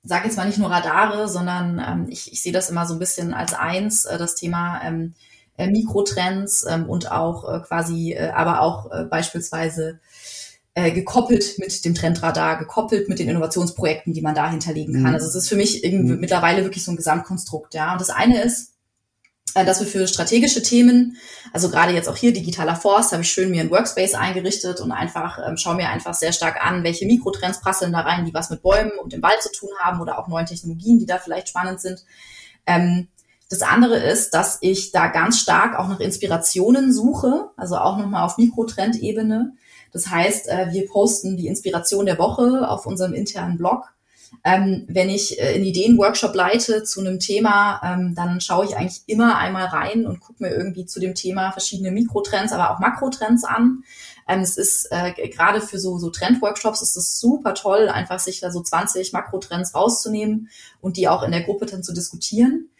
sage 0.03 0.27
jetzt 0.27 0.37
mal 0.37 0.47
nicht 0.47 0.59
nur 0.59 0.71
Radare, 0.71 1.29
sondern 1.29 1.79
ähm, 1.79 2.07
ich, 2.09 2.33
ich 2.33 2.43
sehe 2.43 2.53
das 2.53 2.71
immer 2.71 2.87
so 2.87 2.95
ein 2.95 2.99
bisschen 2.99 3.35
als 3.35 3.55
eins, 3.55 4.03
das 4.03 4.35
Thema 4.35 4.83
ähm, 4.83 5.15
äh, 5.57 5.69
Mikrotrends 5.69 6.65
ähm, 6.69 6.89
und 6.89 7.11
auch 7.11 7.49
äh, 7.49 7.61
quasi, 7.61 8.13
äh, 8.13 8.31
aber 8.31 8.61
auch 8.61 8.91
äh, 8.91 9.05
beispielsweise 9.05 10.01
äh, 10.75 10.91
gekoppelt 10.93 11.59
mit 11.59 11.85
dem 11.85 11.95
Trendradar, 11.95 12.59
gekoppelt 12.59 13.09
mit 13.09 13.19
den 13.19 13.29
Innovationsprojekten, 13.29 14.15
die 14.15 14.23
man 14.23 14.35
da 14.35 14.51
hinterlegen 14.51 14.95
kann. 14.95 15.11
Mhm. 15.11 15.15
Also 15.15 15.29
es 15.29 15.35
ist 15.35 15.49
für 15.49 15.57
mich 15.57 15.85
irgendwie 15.85 16.15
mhm. 16.15 16.21
mittlerweile 16.21 16.65
wirklich 16.65 16.85
so 16.85 16.93
ein 16.93 16.97
Gesamtkonstrukt, 16.97 17.75
ja. 17.75 17.93
Und 17.93 18.01
das 18.01 18.11
eine 18.11 18.43
ist, 18.43 18.73
äh, 19.55 19.67
dass 19.67 19.81
wir 19.81 19.87
für 19.87 20.07
strategische 20.07 20.63
Themen, 20.63 21.17
also 21.53 21.69
gerade 21.69 21.93
jetzt 21.93 22.09
auch 22.09 22.17
hier 22.17 22.33
digitaler 22.33 22.77
Forst, 22.77 23.13
habe 23.13 23.23
ich 23.23 23.31
schön 23.31 23.51
mir 23.51 23.61
ein 23.61 23.71
Workspace 23.71 24.15
eingerichtet 24.15 24.81
und 24.81 24.93
einfach 24.93 25.39
ähm, 25.47 25.59
schaue 25.59 25.77
mir 25.77 25.91
einfach 25.91 26.15
sehr 26.15 26.33
stark 26.33 26.65
an, 26.65 26.85
welche 26.85 27.07
Mikrotrends 27.07 27.61
prasseln 27.61 27.93
da 27.93 28.01
rein, 28.01 28.25
die 28.25 28.33
was 28.33 28.49
mit 28.49 28.63
Bäumen 28.63 28.93
und 29.03 29.13
dem 29.13 29.23
Wald 29.23 29.43
zu 29.43 29.53
tun 29.53 29.71
haben 29.81 30.01
oder 30.01 30.19
auch 30.19 30.29
neuen 30.29 30.47
Technologien, 30.47 30.99
die 30.99 31.07
da 31.07 31.19
vielleicht 31.19 31.51
spannend 31.51 31.81
sind. 31.81 32.03
Ähm, 32.67 33.09
das 33.53 33.61
andere 33.61 33.99
ist, 33.99 34.31
dass 34.31 34.57
ich 34.63 34.93
da 34.93 35.09
ganz 35.09 35.39
stark 35.39 35.79
auch 35.79 35.87
nach 35.87 36.01
Inspirationen 36.01 36.91
suche, 36.91 37.51
also 37.59 37.77
auch 37.77 37.99
nochmal 37.99 38.25
auf 38.25 38.39
Mikrotrendebene. 38.39 39.53
Das 39.93 40.09
heißt, 40.09 40.49
äh, 40.49 40.69
wir 40.73 40.87
posten 40.87 41.37
die 41.37 41.49
Inspiration 41.49 42.07
der 42.07 42.19
Woche 42.19 42.67
auf 42.67 42.87
unserem 42.87 43.13
internen 43.13 43.59
Blog. 43.59 43.93
Ähm, 44.43 44.87
wenn 44.89 45.11
ich 45.11 45.39
äh, 45.39 45.55
einen 45.55 45.65
Ideenworkshop 45.65 46.35
leite 46.35 46.83
zu 46.85 47.01
einem 47.01 47.21
Thema, 47.21 47.79
ähm, 47.85 48.15
dann 48.15 48.41
schaue 48.41 48.65
ich 48.65 48.75
eigentlich 48.75 49.03
immer 49.07 49.37
einmal 49.37 49.67
rein 49.67 50.07
und 50.07 50.21
gucke 50.21 50.43
mir 50.43 50.55
irgendwie 50.55 50.87
zu 50.87 50.99
dem 50.99 51.15
Thema 51.15 51.53
verschiedene 51.53 51.91
Mikrotrends, 51.91 52.55
aber 52.55 52.71
auch 52.71 52.79
Makrotrends 52.79 53.45
an. 53.45 53.85
Ähm, 54.27 54.41
es 54.41 54.57
ist 54.57 54.89
äh, 54.91 55.13
gerade 55.29 55.61
für 55.61 55.79
so, 55.79 55.99
so 55.99 56.09
Trendworkshops 56.09 56.81
ist 56.81 56.97
es 56.97 57.21
super 57.21 57.53
toll, 57.53 57.91
einfach 57.91 58.19
sich 58.19 58.41
da 58.41 58.51
so 58.51 58.63
20 58.63 59.13
Makrotrends 59.13 59.75
rauszunehmen 59.75 60.49
und 60.81 60.97
die 60.97 61.09
auch 61.09 61.23
in 61.23 61.33
der 61.33 61.43
Gruppe 61.43 61.67
dann 61.67 61.83
zu 61.83 61.93
diskutieren. 61.93 62.71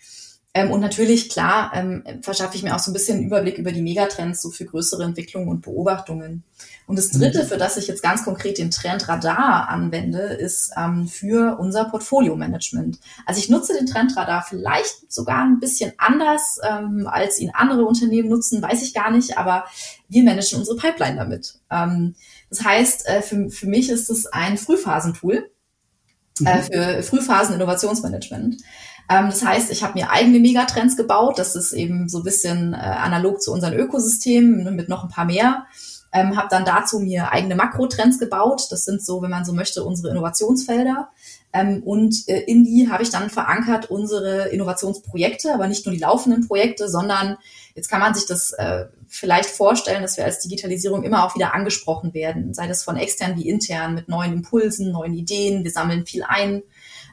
Ähm, 0.55 0.71
und 0.71 0.81
natürlich, 0.81 1.31
klar, 1.31 1.73
ähm, 1.75 2.05
verschaffe 2.21 2.57
ich 2.57 2.63
mir 2.63 2.75
auch 2.75 2.79
so 2.79 2.91
ein 2.91 2.95
bisschen 2.95 3.19
einen 3.19 3.27
Überblick 3.27 3.57
über 3.57 3.73
die 3.73 3.81
Megatrends, 3.81 4.43
so 4.43 4.51
für 4.51 4.67
größere 4.67 5.03
Entwicklungen 5.03 5.49
und 5.49 5.63
Beobachtungen. 5.63 6.45
Und 6.87 6.99
das 6.99 7.11
Dritte, 7.11 7.45
mhm. 7.45 7.47
für 7.47 7.57
das 7.57 7.79
ich 7.79 7.87
jetzt 7.87 8.03
ganz 8.03 8.23
konkret 8.23 8.59
den 8.59 8.71
Trendradar 8.71 9.69
anwende, 9.71 10.19
ist 10.19 10.73
ähm, 10.77 11.09
für 11.09 11.59
unser 11.59 11.87
Portfolio-Management. 11.87 12.99
Also 13.25 13.41
ich 13.41 13.49
nutze 13.49 13.73
den 13.73 13.87
Trendradar 13.87 14.45
vielleicht 14.47 15.11
sogar 15.11 15.43
ein 15.43 15.59
bisschen 15.59 15.93
anders, 15.97 16.59
ähm, 16.69 17.09
als 17.11 17.39
ihn 17.39 17.53
andere 17.55 17.85
Unternehmen 17.85 18.29
nutzen, 18.29 18.61
weiß 18.61 18.83
ich 18.83 18.93
gar 18.93 19.11
nicht, 19.11 19.39
aber 19.39 19.65
wir 20.09 20.23
managen 20.23 20.59
unsere 20.59 20.77
Pipeline 20.77 21.17
damit. 21.17 21.61
Ähm, 21.71 22.15
das 22.51 22.63
heißt, 22.63 23.09
äh, 23.09 23.23
für, 23.23 23.49
für 23.49 23.67
mich 23.67 23.89
ist 23.89 24.11
es 24.11 24.27
ein 24.27 24.59
Frühphasentool 24.59 25.51
mhm. 26.41 26.47
äh, 26.47 26.63
für 26.63 27.03
Frühphasen-Innovationsmanagement. 27.03 28.57
Ähm, 29.09 29.27
das 29.27 29.45
heißt, 29.45 29.71
ich 29.71 29.83
habe 29.83 29.95
mir 29.95 30.11
eigene 30.11 30.39
Megatrends 30.39 30.97
gebaut. 30.97 31.39
Das 31.39 31.57
ist 31.57 31.73
eben 31.73 32.09
so 32.09 32.19
ein 32.19 32.25
bisschen 32.25 32.75
äh, 32.75 32.77
analog 32.77 33.43
zu 33.43 33.53
unseren 33.53 33.75
Ökosystemen 33.75 34.75
mit 34.75 34.89
noch 34.89 35.05
ein 35.05 35.11
paar 35.11 35.25
mehr. 35.25 35.67
Ähm, 36.15 36.37
habe 36.37 36.49
dann 36.51 36.67
dazu 36.67 36.99
mir 36.99 37.33
eigene 37.33 37.55
Makrotrends 37.55 38.19
gebaut. 38.19 38.67
Das 38.71 38.85
sind 38.85 39.03
so, 39.03 39.23
wenn 39.23 39.31
man 39.31 39.47
so 39.47 39.55
möchte, 39.55 39.83
unsere 39.83 40.11
Innovationsfelder. 40.11 41.09
Ähm, 41.55 41.83
und 41.83 42.29
äh, 42.29 42.41
in 42.41 42.65
die 42.65 42.91
habe 42.91 43.03
ich 43.03 43.11
dann 43.11 43.31
verankert 43.31 43.91
unsere 43.91 44.49
Innovationsprojekte, 44.49 45.53
aber 45.53 45.69
nicht 45.69 45.87
nur 45.87 45.95
die 45.95 46.01
laufenden 46.01 46.47
Projekte, 46.47 46.89
sondern 46.89 47.37
jetzt 47.75 47.89
kann 47.89 48.01
man 48.01 48.15
sich 48.15 48.27
das 48.27 48.53
äh, 48.53 48.87
vielleicht 49.09 49.51
vorstellen, 49.51 50.03
dass 50.03 50.17
wir 50.17 50.25
als 50.25 50.41
Digitalisierung 50.41 51.03
immer 51.03 51.25
auch 51.25 51.35
wieder 51.35 51.55
angesprochen 51.55 52.15
werden, 52.15 52.55
sei 52.55 52.67
das 52.67 52.83
von 52.83 52.97
extern 52.97 53.37
wie 53.37 53.49
intern, 53.49 53.95
mit 53.95 54.09
neuen 54.09 54.33
Impulsen, 54.33 54.93
neuen 54.93 55.15
Ideen. 55.15 55.65
Wir 55.65 55.71
sammeln 55.71 56.07
viel 56.07 56.25
ein 56.27 56.63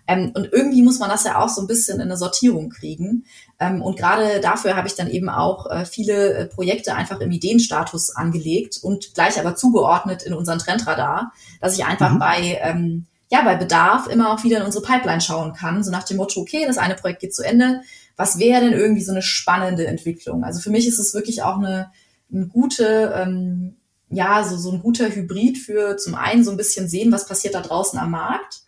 ähm, 0.09 0.31
und 0.33 0.51
irgendwie 0.51 0.81
muss 0.81 0.97
man 0.97 1.09
das 1.09 1.23
ja 1.23 1.39
auch 1.39 1.49
so 1.49 1.61
ein 1.61 1.67
bisschen 1.67 1.97
in 1.97 2.07
eine 2.07 2.17
Sortierung 2.17 2.71
kriegen. 2.71 3.25
Ähm, 3.59 3.83
und 3.83 3.95
gerade 3.95 4.39
dafür 4.41 4.75
habe 4.75 4.87
ich 4.87 4.95
dann 4.95 5.07
eben 5.07 5.29
auch 5.29 5.69
äh, 5.69 5.85
viele 5.85 6.33
äh, 6.33 6.45
Projekte 6.47 6.95
einfach 6.95 7.19
im 7.19 7.31
Ideenstatus 7.31 8.15
angelegt 8.15 8.79
und 8.81 9.13
gleich 9.13 9.39
aber 9.39 9.55
zugeordnet 9.55 10.23
in 10.23 10.33
unseren 10.33 10.57
Trendradar, 10.57 11.31
dass 11.61 11.77
ich 11.77 11.85
einfach 11.85 12.13
mhm. 12.13 12.19
bei 12.19 12.59
ähm, 12.61 13.05
ja, 13.31 13.43
bei 13.43 13.55
Bedarf 13.55 14.07
immer 14.07 14.33
auch 14.33 14.43
wieder 14.43 14.57
in 14.57 14.63
unsere 14.63 14.83
Pipeline 14.83 15.21
schauen 15.21 15.53
kann, 15.53 15.83
so 15.83 15.91
nach 15.91 16.01
dem 16.01 16.17
Motto, 16.17 16.41
okay, 16.41 16.65
das 16.65 16.79
eine 16.79 16.95
Projekt 16.95 17.21
geht 17.21 17.35
zu 17.35 17.43
Ende, 17.43 17.81
was 18.15 18.39
wäre 18.39 18.61
denn 18.61 18.73
irgendwie 18.73 19.03
so 19.03 19.11
eine 19.11 19.21
spannende 19.21 19.85
Entwicklung? 19.85 20.43
Also 20.43 20.59
für 20.59 20.71
mich 20.71 20.87
ist 20.87 20.97
es 20.97 21.13
wirklich 21.13 21.43
auch 21.43 21.59
eine, 21.59 21.91
eine 22.33 22.47
gute, 22.47 23.13
ähm, 23.15 23.75
ja, 24.09 24.43
so, 24.43 24.57
so 24.57 24.71
ein 24.71 24.81
guter 24.81 25.13
Hybrid 25.13 25.59
für 25.59 25.97
zum 25.97 26.15
einen 26.15 26.43
so 26.43 26.49
ein 26.49 26.57
bisschen 26.57 26.89
sehen, 26.89 27.11
was 27.11 27.27
passiert 27.27 27.53
da 27.53 27.61
draußen 27.61 27.99
am 27.99 28.09
Markt, 28.09 28.63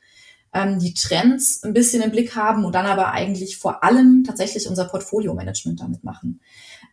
ähm, 0.54 0.80
die 0.80 0.94
Trends 0.94 1.64
ein 1.64 1.74
bisschen 1.74 2.02
im 2.02 2.12
Blick 2.12 2.36
haben 2.36 2.66
und 2.66 2.74
dann 2.74 2.86
aber 2.86 3.12
eigentlich 3.12 3.58
vor 3.58 3.84
allem 3.84 4.24
tatsächlich 4.26 4.68
unser 4.68 4.86
Portfolio-Management 4.86 5.80
damit 5.80 6.04
machen. 6.04 6.42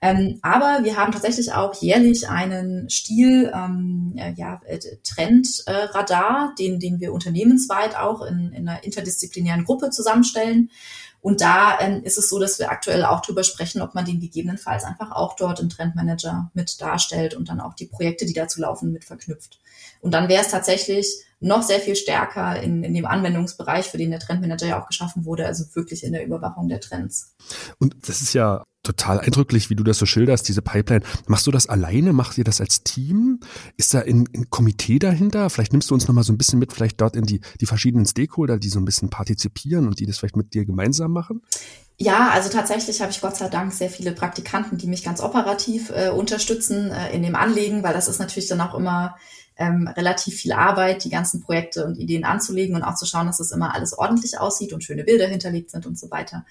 Ähm, 0.01 0.39
aber 0.43 0.85
wir 0.85 0.97
haben 0.97 1.11
tatsächlich 1.11 1.53
auch 1.53 1.75
jährlich 1.75 2.29
einen 2.29 2.89
Stil, 2.89 3.51
ähm, 3.53 4.15
ja, 4.37 4.61
äh, 4.65 4.79
Trendradar, 5.03 6.53
äh, 6.53 6.55
den, 6.63 6.79
den 6.79 7.01
wir 7.01 7.13
unternehmensweit 7.13 7.97
auch 7.97 8.23
in, 8.23 8.53
in 8.53 8.69
einer 8.69 8.85
interdisziplinären 8.85 9.65
Gruppe 9.65 9.91
zusammenstellen. 9.91 10.71
Und 11.21 11.41
da 11.41 11.81
ähm, 11.81 12.05
ist 12.05 12.17
es 12.17 12.29
so, 12.29 12.39
dass 12.39 12.61
wir 12.61 12.71
aktuell 12.71 13.05
auch 13.05 13.23
drüber 13.23 13.43
sprechen, 13.43 13.83
ob 13.83 13.97
man 13.97 14.05
den 14.05 14.21
gegebenenfalls 14.21 14.85
einfach 14.85 15.11
auch 15.11 15.35
dort 15.35 15.59
im 15.59 15.69
Trendmanager 15.69 16.53
mit 16.55 16.81
darstellt 16.81 17.35
und 17.35 17.49
dann 17.49 17.61
auch 17.61 17.75
die 17.75 17.87
Projekte, 17.87 18.25
die 18.25 18.35
dazu 18.35 18.61
laufen, 18.61 18.93
mit 18.93 19.05
verknüpft. 19.05 19.59
Und 20.01 20.13
dann 20.13 20.29
wäre 20.29 20.43
es 20.43 20.51
tatsächlich 20.51 21.25
noch 21.41 21.63
sehr 21.63 21.81
viel 21.81 21.97
stärker 21.97 22.61
in, 22.61 22.83
in 22.83 22.95
dem 22.95 23.07
Anwendungsbereich, 23.07 23.87
für 23.87 23.99
den 23.99 24.11
der 24.11 24.21
Trendmanager 24.21 24.67
ja 24.67 24.83
auch 24.83 24.89
geschaffen 24.89 25.25
wurde, 25.25 25.47
also 25.47 25.65
wirklich 25.75 26.05
in 26.05 26.13
der 26.13 26.25
Überwachung 26.25 26.69
der 26.69 26.81
Trends. 26.81 27.35
Und 27.79 27.97
das 28.09 28.23
ist 28.23 28.35
ja 28.35 28.65
total 28.83 29.21
eindrücklich, 29.21 29.71
wie 29.71 29.77
du 29.77 29.85
das 29.85 29.99
so 29.99 30.07
schilderst, 30.07 30.49
diese 30.49 30.63
Pipeline. 30.63 31.05
Machst 31.27 31.47
du 31.47 31.51
das 31.51 31.67
alleine? 31.67 32.13
Machst 32.13 32.39
ihr 32.39 32.45
das 32.45 32.61
als 32.61 32.83
Team? 32.85 33.41
Ist 33.77 33.93
da 33.93 34.01
ein, 34.01 34.29
ein 34.35 34.51
Komitee 34.51 34.99
dahinter? 34.99 35.51
Vielleicht 35.51 35.73
nimmst 35.73 35.91
du 35.91 35.95
uns 35.95 36.09
nochmal 36.09 36.25
so 36.25 36.33
ein 36.33 36.39
bisschen 36.39 36.59
mit, 36.59 36.73
vielleicht 36.73 37.01
dort 37.01 37.15
in 37.15 37.25
die, 37.25 37.41
die 37.61 37.67
verschiedenen 37.67 38.07
Stakeholder, 38.07 38.59
die 38.59 38.69
so 38.69 38.79
ein 38.79 38.85
bisschen 38.85 39.11
partizipieren 39.11 39.87
und 39.87 40.01
die 40.01 40.07
das 40.07 40.19
vielleicht 40.19 40.37
mit 40.37 40.55
dir 40.55 40.65
gemeinsam 40.65 41.13
machen? 41.13 41.43
Ja, 41.99 42.31
also 42.31 42.49
tatsächlich 42.49 43.01
habe 43.01 43.11
ich 43.11 43.21
Gott 43.21 43.37
sei 43.37 43.49
Dank 43.49 43.73
sehr 43.73 43.91
viele 43.91 44.13
Praktikanten, 44.13 44.79
die 44.79 44.87
mich 44.87 45.03
ganz 45.03 45.21
operativ 45.21 45.91
äh, 45.91 46.11
unterstützen 46.11 46.91
äh, 46.93 47.15
in 47.15 47.25
dem 47.25 47.35
Anlegen, 47.35 47.83
weil 47.83 47.93
das 47.93 48.07
ist 48.09 48.21
natürlich 48.21 48.49
dann 48.49 48.61
auch 48.61 48.75
immer 48.75 49.17
ähm, 49.59 49.89
relativ 49.89 50.37
viel 50.37 50.53
Arbeit, 50.53 51.05
die 51.05 51.11
ganzen 51.11 51.43
Projekte 51.43 51.85
und 51.85 51.99
Ideen 51.99 52.25
anzulegen 52.25 52.77
und 52.77 52.85
auch 52.85 52.95
zu 52.95 53.07
schauen, 53.07 53.27
dass 53.27 53.39
das 53.39 53.51
immer 53.51 53.75
alles 53.75 53.99
ordentlich 53.99 54.39
aussieht 54.39 54.73
und 54.73 54.85
schöne 54.85 55.05
Bilder 55.05 55.27
hinterlegt 55.27 55.71
sind 55.71 55.85
und 55.85 55.99
so 55.99 56.11
weiter. 56.11 56.47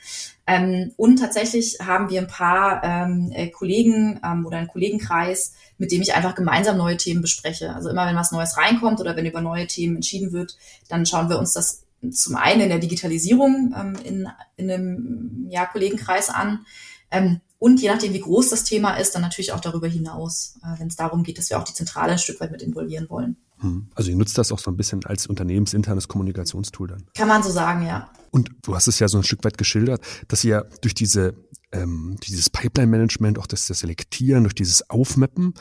Ähm, 0.46 0.92
und 0.98 1.18
tatsächlich 1.18 1.78
haben 1.82 2.10
wir 2.10 2.22
ein 2.22 2.28
paar 2.28 2.84
ähm, 2.84 3.32
äh, 3.34 3.48
Kollegen 3.50 4.20
ähm, 4.24 4.46
oder 4.46 4.58
einen 4.58 4.68
Kollegenkreis, 4.68 5.54
mit 5.78 5.92
dem 5.92 6.02
ich 6.02 6.14
einfach 6.14 6.36
gemeinsam 6.36 6.78
neue 6.78 6.98
Themen 6.98 7.22
bespreche. 7.22 7.74
Also 7.74 7.90
immer 7.90 8.06
wenn 8.06 8.16
was 8.16 8.32
Neues 8.32 8.58
reinkommt 8.58 9.00
oder 9.00 9.16
wenn 9.16 9.26
über 9.26 9.42
neue 9.42 9.68
Themen 9.68 9.96
entschieden 9.96 10.34
wird, 10.34 10.58
dann 10.90 11.06
schauen 11.06 11.30
wir 11.30 11.40
uns 11.40 11.54
das 11.54 11.84
zum 12.12 12.36
einen 12.36 12.62
in 12.62 12.70
der 12.70 12.80
Digitalisierung 12.80 13.74
ähm, 13.76 13.96
in, 14.04 14.28
in 14.58 14.70
einem 14.70 15.48
ja, 15.50 15.66
Kollegenkreis 15.66 16.30
an. 16.30 16.66
Ähm, 17.10 17.40
und 17.60 17.82
je 17.82 17.90
nachdem, 17.90 18.14
wie 18.14 18.20
groß 18.20 18.50
das 18.50 18.64
Thema 18.64 18.96
ist, 18.96 19.16
dann 19.16 19.22
natürlich 19.22 19.52
auch 19.52 19.60
darüber 19.60 19.88
hinaus, 19.88 20.56
äh, 20.64 20.80
wenn 20.80 20.88
es 20.88 20.96
darum 20.96 21.24
geht, 21.24 21.38
dass 21.38 21.50
wir 21.50 21.60
auch 21.60 21.64
die 21.64 21.74
Zentrale 21.74 22.14
ein 22.14 22.20
Stück 22.20 22.40
weit 22.40 22.52
mit 22.52 22.62
involvieren 22.62 23.10
wollen. 23.10 23.38
Hm. 23.60 23.90
Also 23.96 24.12
ihr 24.12 24.16
nutzt 24.16 24.38
das 24.38 24.52
auch 24.52 24.60
so 24.60 24.70
ein 24.70 24.78
bisschen 24.78 25.04
als 25.06 25.26
unternehmensinternes 25.26 26.08
Kommunikationstool 26.08 26.88
dann. 26.88 27.06
Kann 27.16 27.28
man 27.28 27.42
so 27.42 27.50
sagen, 27.50 27.86
ja. 27.86 28.12
Und 28.30 28.52
du 28.62 28.76
hast 28.76 28.88
es 28.88 29.00
ja 29.00 29.08
so 29.08 29.18
ein 29.18 29.24
Stück 29.24 29.44
weit 29.44 29.58
geschildert, 29.58 30.02
dass 30.28 30.44
ihr 30.44 30.70
durch 30.82 30.94
diese 30.94 31.34
ähm, 31.72 32.18
dieses 32.24 32.50
Pipeline-Management, 32.50 33.40
auch 33.40 33.48
das, 33.48 33.68
das 33.68 33.80
Selektieren, 33.80 34.44
durch 34.44 34.56
dieses 34.56 34.90
Aufmappen 34.90 35.54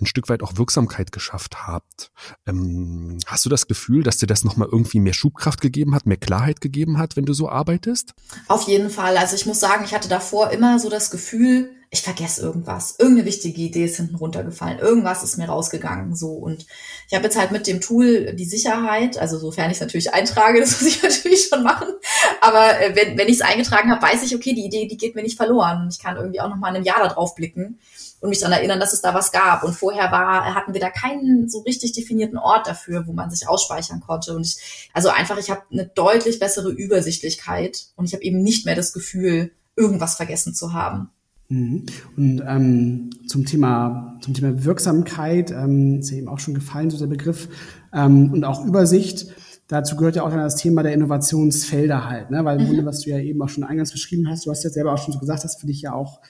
ein 0.00 0.06
Stück 0.06 0.28
weit 0.28 0.42
auch 0.42 0.56
Wirksamkeit 0.56 1.12
geschafft 1.12 1.66
habt. 1.66 2.10
Ähm, 2.46 3.18
hast 3.26 3.44
du 3.44 3.48
das 3.48 3.66
Gefühl, 3.66 4.02
dass 4.02 4.18
dir 4.18 4.26
das 4.26 4.44
nochmal 4.44 4.68
irgendwie 4.70 5.00
mehr 5.00 5.12
Schubkraft 5.12 5.60
gegeben 5.60 5.94
hat, 5.94 6.06
mehr 6.06 6.16
Klarheit 6.16 6.60
gegeben 6.60 6.98
hat, 6.98 7.16
wenn 7.16 7.26
du 7.26 7.32
so 7.32 7.48
arbeitest? 7.48 8.14
Auf 8.48 8.68
jeden 8.68 8.90
Fall. 8.90 9.16
Also 9.16 9.36
ich 9.36 9.46
muss 9.46 9.60
sagen, 9.60 9.84
ich 9.84 9.94
hatte 9.94 10.08
davor 10.08 10.50
immer 10.50 10.78
so 10.78 10.88
das 10.88 11.10
Gefühl, 11.10 11.70
ich 11.92 12.02
vergesse 12.02 12.42
irgendwas. 12.42 12.96
Irgendeine 13.00 13.26
wichtige 13.26 13.60
Idee 13.60 13.84
ist 13.84 13.96
hinten 13.96 14.14
runtergefallen. 14.14 14.78
Irgendwas 14.78 15.24
ist 15.24 15.38
mir 15.38 15.48
rausgegangen. 15.48 16.14
So. 16.14 16.28
Und 16.28 16.64
ich 17.08 17.14
habe 17.14 17.24
jetzt 17.24 17.36
halt 17.36 17.50
mit 17.50 17.66
dem 17.66 17.80
Tool 17.80 18.32
die 18.34 18.44
Sicherheit, 18.44 19.18
also 19.18 19.38
sofern 19.38 19.70
ich 19.70 19.78
es 19.78 19.80
natürlich 19.80 20.14
eintrage, 20.14 20.60
das 20.60 20.80
muss 20.80 20.88
ich 20.88 21.02
natürlich 21.02 21.48
schon 21.48 21.64
machen. 21.64 21.88
Aber 22.40 22.80
äh, 22.80 22.94
wenn, 22.94 23.18
wenn 23.18 23.26
ich 23.26 23.34
es 23.34 23.40
eingetragen 23.40 23.90
habe, 23.90 24.02
weiß 24.02 24.22
ich, 24.22 24.36
okay, 24.36 24.54
die 24.54 24.64
Idee, 24.64 24.86
die 24.86 24.96
geht 24.96 25.16
mir 25.16 25.22
nicht 25.22 25.36
verloren. 25.36 25.88
Ich 25.90 25.98
kann 25.98 26.16
irgendwie 26.16 26.40
auch 26.40 26.48
noch 26.48 26.56
mal 26.56 26.68
in 26.68 26.76
einem 26.76 26.84
Jahr 26.84 27.00
da 27.02 27.08
drauf 27.08 27.34
blicken 27.34 27.80
und 28.20 28.28
mich 28.28 28.40
daran 28.40 28.52
erinnern, 28.52 28.80
dass 28.80 28.92
es 28.92 29.00
da 29.00 29.14
was 29.14 29.32
gab. 29.32 29.64
Und 29.64 29.74
vorher 29.74 30.12
war, 30.12 30.54
hatten 30.54 30.74
wir 30.74 30.80
da 30.80 30.90
keinen 30.90 31.48
so 31.48 31.60
richtig 31.60 31.92
definierten 31.92 32.38
Ort 32.38 32.66
dafür, 32.66 33.06
wo 33.06 33.12
man 33.12 33.30
sich 33.30 33.48
ausspeichern 33.48 34.00
konnte. 34.00 34.36
Und 34.36 34.46
ich, 34.46 34.90
also 34.92 35.08
einfach, 35.08 35.38
ich 35.38 35.50
habe 35.50 35.62
eine 35.72 35.86
deutlich 35.86 36.38
bessere 36.38 36.70
Übersichtlichkeit 36.70 37.86
und 37.96 38.04
ich 38.04 38.12
habe 38.12 38.22
eben 38.22 38.42
nicht 38.42 38.66
mehr 38.66 38.76
das 38.76 38.92
Gefühl, 38.92 39.52
irgendwas 39.76 40.16
vergessen 40.16 40.54
zu 40.54 40.74
haben. 40.74 41.10
Mhm. 41.48 41.86
Und 42.16 42.42
ähm, 42.46 43.10
zum 43.26 43.44
Thema 43.44 44.18
zum 44.20 44.34
Thema 44.34 44.64
Wirksamkeit 44.64 45.50
ähm, 45.50 46.00
ist 46.00 46.10
ja 46.10 46.18
eben 46.18 46.28
auch 46.28 46.38
schon 46.38 46.54
gefallen 46.54 46.90
so 46.90 46.98
der 46.98 47.06
Begriff 47.06 47.48
ähm, 47.92 48.32
und 48.32 48.44
auch 48.44 48.64
Übersicht. 48.64 49.26
Dazu 49.66 49.96
gehört 49.96 50.16
ja 50.16 50.24
auch 50.24 50.30
dann 50.30 50.38
das 50.38 50.56
Thema 50.56 50.82
der 50.82 50.92
Innovationsfelder 50.92 52.08
halt, 52.08 52.30
ne? 52.30 52.44
weil 52.44 52.58
im 52.58 52.64
mhm. 52.64 52.68
Grunde, 52.68 52.86
was 52.86 53.00
du 53.00 53.10
ja 53.10 53.18
eben 53.18 53.40
auch 53.40 53.48
schon 53.48 53.64
eingangs 53.64 53.92
beschrieben 53.92 54.28
hast, 54.28 54.46
du 54.46 54.50
hast 54.50 54.64
ja 54.64 54.70
selber 54.70 54.92
auch 54.92 54.98
schon 54.98 55.12
so 55.12 55.20
gesagt, 55.20 55.44
dass 55.44 55.56
für 55.56 55.66
dich 55.66 55.82
ja 55.82 55.92
auch 55.92 56.20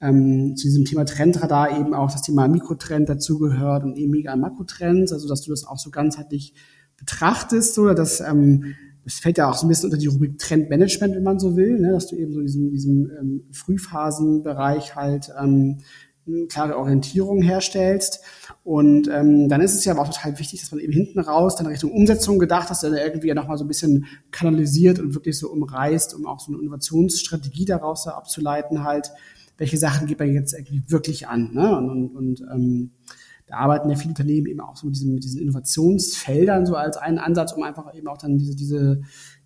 ähm, 0.00 0.56
zu 0.56 0.66
diesem 0.66 0.84
Thema 0.84 1.04
Trendradar 1.04 1.78
eben 1.78 1.94
auch 1.94 2.12
das 2.12 2.22
Thema 2.22 2.48
Mikrotrend 2.48 3.08
dazugehört 3.08 3.84
und 3.84 3.96
eben 3.96 4.10
Mega- 4.10 4.36
Makrotrends, 4.36 5.12
also 5.12 5.28
dass 5.28 5.42
du 5.42 5.50
das 5.50 5.64
auch 5.64 5.78
so 5.78 5.90
ganzheitlich 5.90 6.54
betrachtest, 6.96 7.78
oder 7.78 7.94
dass 7.94 8.20
ähm, 8.20 8.74
es 9.04 9.20
fällt 9.20 9.38
ja 9.38 9.48
auch 9.48 9.54
so 9.54 9.66
ein 9.66 9.68
bisschen 9.68 9.86
unter 9.86 9.98
die 9.98 10.08
Rubrik 10.08 10.38
Trendmanagement, 10.38 11.14
wenn 11.14 11.22
man 11.22 11.38
so 11.38 11.56
will, 11.56 11.78
ne, 11.78 11.92
dass 11.92 12.08
du 12.08 12.16
eben 12.16 12.32
so 12.32 12.40
diesen, 12.40 12.72
diesem 12.72 13.10
ähm, 13.18 13.44
Frühphasenbereich 13.52 14.96
halt 14.96 15.32
ähm, 15.40 15.78
eine 16.26 16.46
klare 16.46 16.76
Orientierung 16.76 17.40
herstellst. 17.40 18.20
Und 18.64 19.08
ähm, 19.08 19.48
dann 19.48 19.60
ist 19.60 19.74
es 19.74 19.84
ja 19.84 19.92
aber 19.92 20.02
auch 20.02 20.12
total 20.12 20.36
wichtig, 20.40 20.60
dass 20.60 20.72
man 20.72 20.80
eben 20.80 20.92
hinten 20.92 21.20
raus 21.20 21.54
dann 21.54 21.68
Richtung 21.68 21.92
Umsetzung 21.92 22.40
gedacht 22.40 22.68
hast, 22.68 22.82
dann 22.82 22.94
irgendwie 22.94 23.28
ja 23.28 23.34
nochmal 23.34 23.58
so 23.58 23.64
ein 23.64 23.68
bisschen 23.68 24.06
kanalisiert 24.32 24.98
und 24.98 25.14
wirklich 25.14 25.38
so 25.38 25.52
umreißt, 25.52 26.14
um 26.14 26.26
auch 26.26 26.40
so 26.40 26.52
eine 26.52 26.60
Innovationsstrategie 26.60 27.64
daraus 27.64 28.08
abzuleiten 28.08 28.82
halt, 28.82 29.12
welche 29.58 29.78
Sachen 29.78 30.06
geht 30.06 30.18
man 30.18 30.32
jetzt 30.32 30.56
wirklich 30.88 31.28
an. 31.28 31.52
Ne? 31.52 31.76
Und, 31.76 31.90
und, 31.90 32.16
und 32.16 32.40
ähm, 32.52 32.90
da 33.46 33.58
arbeiten 33.58 33.88
ja 33.88 33.96
viele 33.96 34.10
Unternehmen 34.10 34.46
eben 34.46 34.60
auch 34.60 34.76
so 34.76 34.86
mit 34.86 34.96
diesen, 34.96 35.14
mit 35.14 35.22
diesen 35.22 35.40
Innovationsfeldern 35.40 36.66
so 36.66 36.74
als 36.74 36.96
einen 36.96 37.18
Ansatz, 37.18 37.52
um 37.52 37.62
einfach 37.62 37.94
eben 37.94 38.08
auch 38.08 38.18
dann 38.18 38.38
diese, 38.38 38.56
diese, 38.56 39.02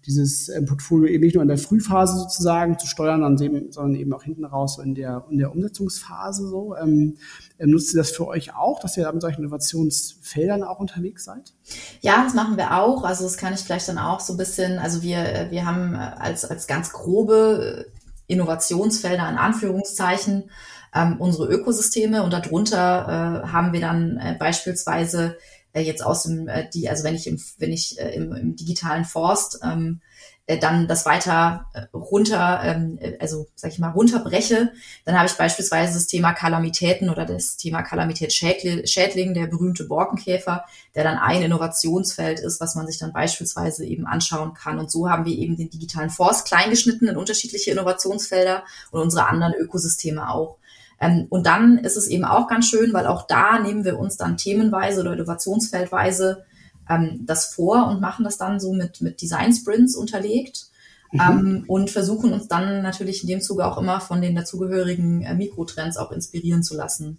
dieses 0.06 0.48
ähm, 0.48 0.64
Portfolio 0.64 1.06
eben 1.06 1.22
nicht 1.22 1.34
nur 1.34 1.42
in 1.42 1.48
der 1.48 1.58
Frühphase 1.58 2.18
sozusagen 2.18 2.78
zu 2.78 2.86
steuern, 2.86 3.36
sondern 3.36 3.94
eben 3.94 4.12
auch 4.14 4.22
hinten 4.22 4.46
raus 4.46 4.78
in 4.78 4.94
der, 4.94 5.26
in 5.28 5.36
der 5.36 5.52
Umsetzungsphase 5.52 6.48
so. 6.48 6.74
Ähm, 6.76 7.18
ähm, 7.58 7.70
nutzt 7.70 7.92
ihr 7.92 7.98
das 7.98 8.10
für 8.10 8.26
euch 8.26 8.54
auch, 8.54 8.80
dass 8.80 8.96
ihr 8.96 9.04
da 9.04 9.12
mit 9.12 9.20
solchen 9.20 9.40
Innovationsfeldern 9.42 10.62
auch 10.62 10.80
unterwegs 10.80 11.24
seid? 11.24 11.52
Ja, 12.00 12.24
das 12.24 12.32
machen 12.32 12.56
wir 12.56 12.78
auch. 12.78 13.04
Also 13.04 13.24
das 13.24 13.36
kann 13.36 13.52
ich 13.52 13.60
vielleicht 13.60 13.88
dann 13.88 13.98
auch 13.98 14.20
so 14.20 14.32
ein 14.32 14.38
bisschen, 14.38 14.78
also 14.78 15.02
wir, 15.02 15.48
wir 15.50 15.66
haben 15.66 15.94
als, 15.94 16.46
als 16.46 16.66
ganz 16.66 16.90
grobe 16.92 17.84
Innovationsfelder 18.30 19.28
in 19.28 19.36
Anführungszeichen, 19.36 20.50
ähm, 20.94 21.16
unsere 21.18 21.46
Ökosysteme. 21.46 22.22
Und 22.22 22.32
darunter 22.32 23.44
äh, 23.44 23.48
haben 23.48 23.72
wir 23.72 23.80
dann 23.80 24.16
äh, 24.18 24.36
beispielsweise 24.38 25.36
äh, 25.72 25.82
jetzt 25.82 26.04
aus 26.04 26.24
dem, 26.24 26.48
äh, 26.48 26.68
die, 26.72 26.88
also 26.88 27.04
wenn 27.04 27.14
ich 27.14 27.26
im, 27.26 27.40
wenn 27.58 27.72
ich 27.72 27.98
äh, 28.00 28.14
im, 28.14 28.32
im 28.32 28.56
digitalen 28.56 29.04
Forst 29.04 29.60
ähm, 29.62 30.00
äh, 30.46 30.58
dann 30.58 30.88
das 30.88 31.06
weiter 31.06 31.66
äh, 31.74 31.82
runter, 31.96 32.60
ähm, 32.64 32.98
äh, 33.00 33.16
also 33.20 33.46
sag 33.54 33.70
ich 33.70 33.78
mal, 33.78 33.90
runterbreche, 33.90 34.72
dann 35.04 35.16
habe 35.16 35.26
ich 35.26 35.34
beispielsweise 35.34 35.94
das 35.94 36.06
Thema 36.06 36.32
Kalamitäten 36.32 37.08
oder 37.08 37.24
das 37.24 37.56
Thema 37.56 37.82
Kalamitätsschädling, 37.82 39.34
der 39.34 39.46
berühmte 39.46 39.84
Borkenkäfer, 39.84 40.64
der 40.94 41.04
dann 41.04 41.18
ein 41.18 41.42
Innovationsfeld 41.42 42.40
ist, 42.40 42.60
was 42.60 42.74
man 42.74 42.86
sich 42.86 42.98
dann 42.98 43.12
beispielsweise 43.12 43.84
eben 43.84 44.06
anschauen 44.06 44.54
kann. 44.54 44.78
Und 44.78 44.90
so 44.90 45.08
haben 45.08 45.24
wir 45.24 45.36
eben 45.36 45.56
den 45.56 45.70
digitalen 45.70 46.10
Forst 46.10 46.46
kleingeschnitten 46.46 47.06
in 47.06 47.16
unterschiedliche 47.16 47.70
Innovationsfelder 47.70 48.64
und 48.90 49.00
unsere 49.00 49.28
anderen 49.28 49.54
Ökosysteme 49.54 50.30
auch. 50.30 50.56
Ähm, 51.00 51.26
und 51.30 51.46
dann 51.46 51.78
ist 51.78 51.96
es 51.96 52.08
eben 52.08 52.24
auch 52.24 52.48
ganz 52.48 52.66
schön, 52.66 52.92
weil 52.92 53.06
auch 53.06 53.26
da 53.26 53.58
nehmen 53.58 53.84
wir 53.84 53.98
uns 53.98 54.16
dann 54.16 54.36
themenweise 54.36 55.00
oder 55.00 55.12
innovationsfeldweise 55.14 56.44
ähm, 56.90 57.20
das 57.24 57.46
vor 57.46 57.88
und 57.88 58.00
machen 58.00 58.24
das 58.24 58.36
dann 58.36 58.60
so 58.60 58.74
mit, 58.74 59.00
mit 59.00 59.22
Design 59.22 59.54
Sprints 59.54 59.96
unterlegt. 59.96 60.66
Mhm. 61.12 61.20
Ähm, 61.20 61.64
und 61.66 61.90
versuchen 61.90 62.32
uns 62.32 62.48
dann 62.48 62.82
natürlich 62.82 63.22
in 63.22 63.28
dem 63.28 63.40
Zuge 63.40 63.66
auch 63.66 63.78
immer 63.78 64.00
von 64.00 64.20
den 64.20 64.34
dazugehörigen 64.34 65.22
äh, 65.22 65.34
Mikrotrends 65.34 65.96
auch 65.96 66.12
inspirieren 66.12 66.62
zu 66.62 66.76
lassen, 66.76 67.18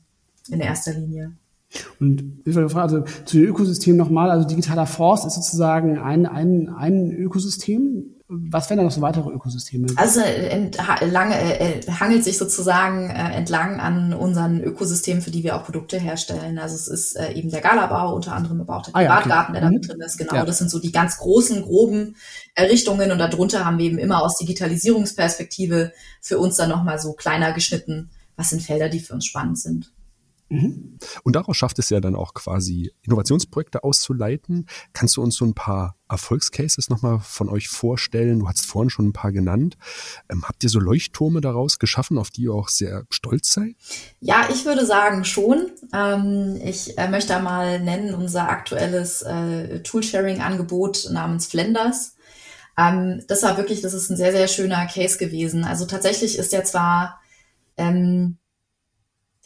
in 0.50 0.60
erster 0.60 0.94
Linie. 0.94 1.34
Und 2.00 2.42
ich 2.46 2.54
gefragt, 2.54 2.94
also 2.94 3.06
zu 3.26 3.38
dem 3.38 3.48
Ökosystem 3.48 3.96
nochmal, 3.96 4.30
also 4.30 4.48
digitaler 4.48 4.86
Forst 4.86 5.26
ist 5.26 5.36
sozusagen 5.36 5.98
ein, 6.00 6.26
ein, 6.26 6.70
ein 6.70 7.12
Ökosystem. 7.12 8.16
Was 8.34 8.70
wären 8.70 8.78
da 8.78 8.84
noch 8.86 8.92
so 8.92 9.02
weitere 9.02 9.30
Ökosysteme? 9.30 9.88
Also 9.98 10.22
ent, 10.22 10.78
lange, 11.02 11.36
äh, 11.36 11.82
hangelt 11.92 12.24
sich 12.24 12.38
sozusagen 12.38 13.10
äh, 13.10 13.36
entlang 13.36 13.82
an 13.82 14.14
unseren 14.14 14.62
Ökosystemen, 14.62 15.22
für 15.22 15.32
die 15.32 15.44
wir 15.44 15.58
auch 15.58 15.66
Produkte 15.66 16.00
herstellen. 16.00 16.58
Also 16.58 16.76
es 16.76 16.88
ist 16.88 17.18
äh, 17.18 17.34
eben 17.34 17.52
der 17.52 17.60
Galabau, 17.60 18.16
unter 18.16 18.34
anderem 18.34 18.62
aber 18.62 18.78
auch 18.78 18.84
der 18.84 18.94
Privatgarten, 18.94 19.32
ah, 19.32 19.36
ja, 19.36 19.44
okay. 19.44 19.52
der 19.52 19.62
da 19.62 19.70
mit 19.70 19.84
mhm. 19.84 19.88
drin 19.88 20.02
ist. 20.02 20.18
Genau, 20.18 20.36
ja. 20.36 20.46
das 20.46 20.60
sind 20.60 20.72
so 20.72 20.80
die 20.80 20.94
ganz 20.94 21.18
großen, 21.18 21.62
groben 21.62 22.16
Richtungen. 22.58 23.12
Und 23.12 23.18
darunter 23.18 23.66
haben 23.66 23.80
wir 23.80 23.86
eben 23.86 23.98
immer 23.98 24.22
aus 24.24 24.38
Digitalisierungsperspektive 24.38 25.92
für 26.22 26.40
uns 26.40 26.56
dann 26.56 26.70
nochmal 26.70 27.00
so 27.00 27.12
kleiner 27.12 27.52
geschnitten, 27.52 28.12
was 28.38 28.52
sind 28.52 28.62
Felder, 28.62 28.88
die 28.88 29.02
für 29.02 29.14
uns 29.14 29.26
spannend 29.26 29.60
sind. 29.60 29.92
Mhm. 30.52 30.98
Und 31.24 31.38
daraus 31.38 31.56
schafft 31.56 31.80
es 31.80 31.90
ja 31.90 32.02
dann 32.02 32.14
auch 32.14 32.34
quasi 32.34 32.92
Innovationsprojekte 33.04 33.86
auszuleiten. 33.86 34.68
Kannst 34.92 35.16
du 35.16 35.22
uns 35.22 35.38
so 35.38 35.46
ein 35.46 35.54
paar 35.54 35.96
Erfolgscases 36.10 36.90
nochmal 36.90 37.20
von 37.20 37.48
euch 37.48 37.70
vorstellen? 37.70 38.40
Du 38.42 38.50
hast 38.50 38.66
vorhin 38.66 38.90
schon 38.90 39.08
ein 39.08 39.14
paar 39.14 39.32
genannt. 39.32 39.78
Ähm, 40.30 40.44
habt 40.46 40.62
ihr 40.66 40.70
so 40.70 40.80
Leuchtturme 40.80 41.40
daraus 41.40 41.80
geschaffen, 41.80 42.18
auf 42.18 42.32
die 42.32 42.44
ihr 42.44 42.54
auch 42.54 42.68
sehr 42.68 43.06
stolz 43.10 43.54
seid? 43.54 43.76
Ja, 44.20 44.50
ich 44.52 44.66
würde 44.66 44.86
sagen 44.86 45.24
schon. 45.24 45.72
Ähm, 45.94 46.60
ich 46.62 46.98
äh, 46.98 47.08
möchte 47.08 47.40
mal 47.40 47.80
nennen 47.80 48.14
unser 48.14 48.50
aktuelles 48.50 49.22
äh, 49.22 49.82
Toolsharing-Angebot 49.84 51.12
namens 51.12 51.48
Flenders. 51.48 52.18
Ähm, 52.78 53.24
das 53.30 53.42
war 53.44 53.56
wirklich, 53.56 53.80
das 53.80 53.94
ist 53.94 54.10
ein 54.10 54.18
sehr, 54.18 54.34
sehr 54.34 54.50
schöner 54.50 54.86
Case 54.88 55.18
gewesen. 55.18 55.64
Also 55.64 55.86
tatsächlich 55.86 56.38
ist 56.38 56.52
der 56.52 56.66
zwar 56.66 57.22
ähm, 57.78 58.38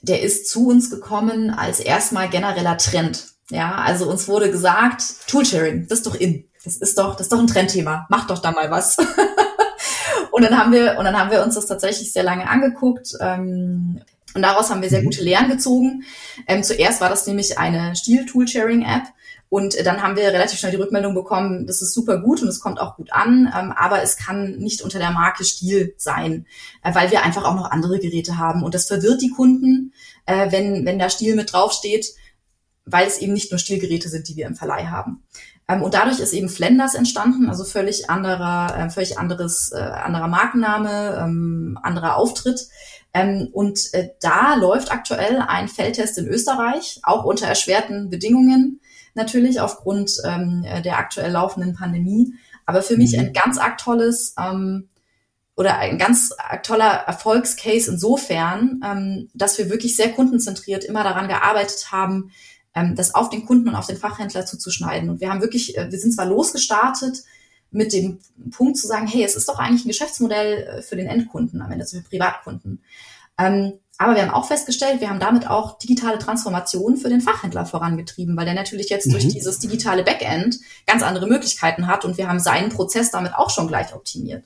der 0.08 0.22
ist 0.22 0.50
zu 0.50 0.68
uns 0.68 0.90
gekommen 0.90 1.50
als 1.50 1.80
erstmal 1.80 2.30
genereller 2.30 2.78
Trend. 2.78 3.26
Ja, 3.50 3.76
also 3.76 4.10
uns 4.10 4.28
wurde 4.28 4.52
gesagt, 4.52 5.04
Toolsharing, 5.28 5.88
das 5.88 6.00
ist 6.00 6.08
doch 6.08 6.16
in. 6.16 6.46
Das 6.64 6.78
ist 6.78 6.98
doch, 6.98 7.16
das 7.16 7.28
ist 7.28 7.32
doch 7.32 7.40
ein 7.40 7.48
Trendthema. 7.48 8.08
Mach 8.10 8.26
doch 8.26 8.40
da 8.40 8.52
mal 8.52 8.72
was. 8.72 8.98
und 10.32 10.44
dann 10.44 10.58
haben 10.58 10.72
wir, 10.72 10.98
und 10.98 11.06
dann 11.06 11.18
haben 11.18 11.30
wir 11.30 11.44
uns 11.44 11.54
das 11.56 11.68
tatsächlich 11.68 12.12
sehr 12.12 12.24
lange 12.24 12.50
angeguckt. 12.50 13.10
Ähm, 13.20 14.02
und 14.34 14.42
daraus 14.42 14.70
haben 14.70 14.82
wir 14.82 14.90
sehr 14.90 15.02
mhm. 15.02 15.06
gute 15.06 15.24
Lehren 15.24 15.50
gezogen. 15.50 16.04
Ähm, 16.48 16.64
zuerst 16.64 17.02
war 17.02 17.10
das 17.10 17.28
nämlich 17.28 17.60
eine 17.60 17.96
Stil-Tool-Sharing-App. 17.96 19.04
Und 19.56 19.86
dann 19.86 20.04
haben 20.04 20.18
wir 20.18 20.34
relativ 20.34 20.60
schnell 20.60 20.74
die 20.74 20.78
Rückmeldung 20.78 21.16
bekommen, 21.16 21.66
das 21.66 21.82
ist 21.82 21.94
super 21.94 22.18
gut 22.18 22.42
und 22.42 22.50
es 22.50 22.60
kommt 22.60 22.78
auch 22.78 22.98
gut 22.98 23.14
an, 23.14 23.50
ähm, 23.58 23.72
aber 23.72 24.04
es 24.04 24.18
kann 24.18 24.58
nicht 24.58 24.82
unter 24.82 25.00
der 25.00 25.12
Marke 25.12 25.46
Stil 25.46 25.96
sein, 25.96 26.46
äh, 26.84 26.94
weil 26.94 27.10
wir 27.10 27.24
einfach 27.24 27.46
auch 27.46 27.56
noch 27.56 27.72
andere 27.72 28.00
Geräte 28.00 28.38
haben. 28.38 28.64
Und 28.64 28.76
das 28.76 28.88
verwirrt 28.88 29.22
die 29.22 29.30
Kunden, 29.30 29.94
äh, 30.26 30.52
wenn, 30.52 30.86
wenn 30.86 31.00
da 31.00 31.10
Stil 31.10 31.38
mit 31.38 31.54
draufsteht, 31.54 32.16
weil 32.84 33.08
es 33.08 33.20
eben 33.20 33.32
nicht 33.32 33.50
nur 33.50 33.58
Stilgeräte 33.58 34.10
sind, 34.10 34.28
die 34.28 34.36
wir 34.36 34.46
im 34.46 34.58
Verleih 34.58 34.88
haben. 34.88 35.24
Ähm, 35.70 35.84
und 35.84 35.94
dadurch 35.94 36.20
ist 36.20 36.34
eben 36.34 36.50
Flenders 36.50 36.94
entstanden, 36.94 37.48
also 37.48 37.64
völlig 37.64 38.10
anderer, 38.10 38.78
äh, 38.78 38.90
völlig 38.90 39.18
anderes, 39.18 39.72
äh, 39.72 39.78
anderer 39.78 40.28
Markenname, 40.28 41.18
ähm, 41.24 41.80
anderer 41.82 42.18
Auftritt. 42.18 42.68
Ähm, 43.14 43.48
und 43.54 43.94
äh, 43.94 44.10
da 44.20 44.56
läuft 44.56 44.92
aktuell 44.92 45.40
ein 45.48 45.70
Feldtest 45.70 46.18
in 46.18 46.28
Österreich, 46.28 47.00
auch 47.04 47.24
unter 47.24 47.48
erschwerten 47.48 48.10
Bedingungen 48.10 48.82
natürlich 49.16 49.60
aufgrund 49.60 50.12
ähm, 50.26 50.66
der 50.84 50.98
aktuell 50.98 51.32
laufenden 51.32 51.74
Pandemie. 51.74 52.34
Aber 52.66 52.82
für 52.82 52.98
mich 52.98 53.14
mhm. 53.14 53.20
ein 53.20 53.34
ganz 53.34 53.58
arg 53.58 53.78
tolles 53.78 54.36
ähm, 54.40 54.90
oder 55.56 55.78
ein 55.78 55.98
ganz 55.98 56.32
toller 56.64 56.92
Erfolgscase 57.08 57.92
insofern, 57.92 58.82
ähm, 58.84 59.30
dass 59.34 59.58
wir 59.58 59.70
wirklich 59.70 59.96
sehr 59.96 60.12
kundenzentriert 60.12 60.84
immer 60.84 61.04
daran 61.04 61.28
gearbeitet 61.28 61.92
haben, 61.92 62.32
ähm, 62.76 62.96
das 62.96 63.16
auf 63.16 63.30
den 63.30 63.46
Kunden 63.46 63.70
und 63.70 63.76
auf 63.76 63.88
den 63.88 63.98
Fachhändler 63.98 64.46
zuzuschneiden. 64.46 65.10
Und 65.10 65.22
wir 65.22 65.30
haben 65.30 65.42
wirklich, 65.42 65.78
äh, 65.78 65.92
wir 65.92 66.00
sind 66.00 66.14
zwar 66.14 66.26
losgestartet 66.26 67.24
mit 67.72 67.94
dem 67.94 68.20
Punkt 68.52 68.78
zu 68.78 68.88
sagen, 68.88 69.08
hey, 69.08 69.24
es 69.24 69.36
ist 69.36 69.48
doch 69.48 69.60
eigentlich 69.60 69.86
ein 69.86 69.90
Geschäftsmodell 69.90 70.64
äh, 70.64 70.82
für 70.82 70.96
den 70.96 71.08
Endkunden, 71.08 71.62
am 71.62 71.72
Ende 71.72 71.86
für 71.86 72.02
Privatkunden. 72.02 72.84
Ähm, 73.38 73.74
aber 73.98 74.16
wir 74.16 74.24
haben 74.24 74.32
auch 74.32 74.48
festgestellt, 74.48 75.00
wir 75.00 75.10
haben 75.10 75.20
damit 75.20 75.50
auch 75.50 75.78
digitale 75.78 76.20
Transformation 76.20 76.98
für 76.98 77.10
den 77.10 77.22
Fachhändler 77.22 77.66
vorangetrieben, 77.66 78.36
weil 78.36 78.46
der 78.46 78.54
natürlich 78.54 78.90
jetzt 78.90 79.08
mhm. 79.08 79.12
durch 79.12 79.28
dieses 79.30 79.60
digitale 79.60 80.04
Backend 80.04 80.60
ganz 80.86 81.02
andere 81.02 81.28
Möglichkeiten 81.28 81.88
hat 81.88 82.04
und 82.04 82.18
wir 82.18 82.28
haben 82.28 82.40
seinen 82.40 82.70
Prozess 82.70 83.12
damit 83.12 83.34
auch 83.36 83.50
schon 83.50 83.68
gleich 83.68 83.94
optimiert. 83.94 84.44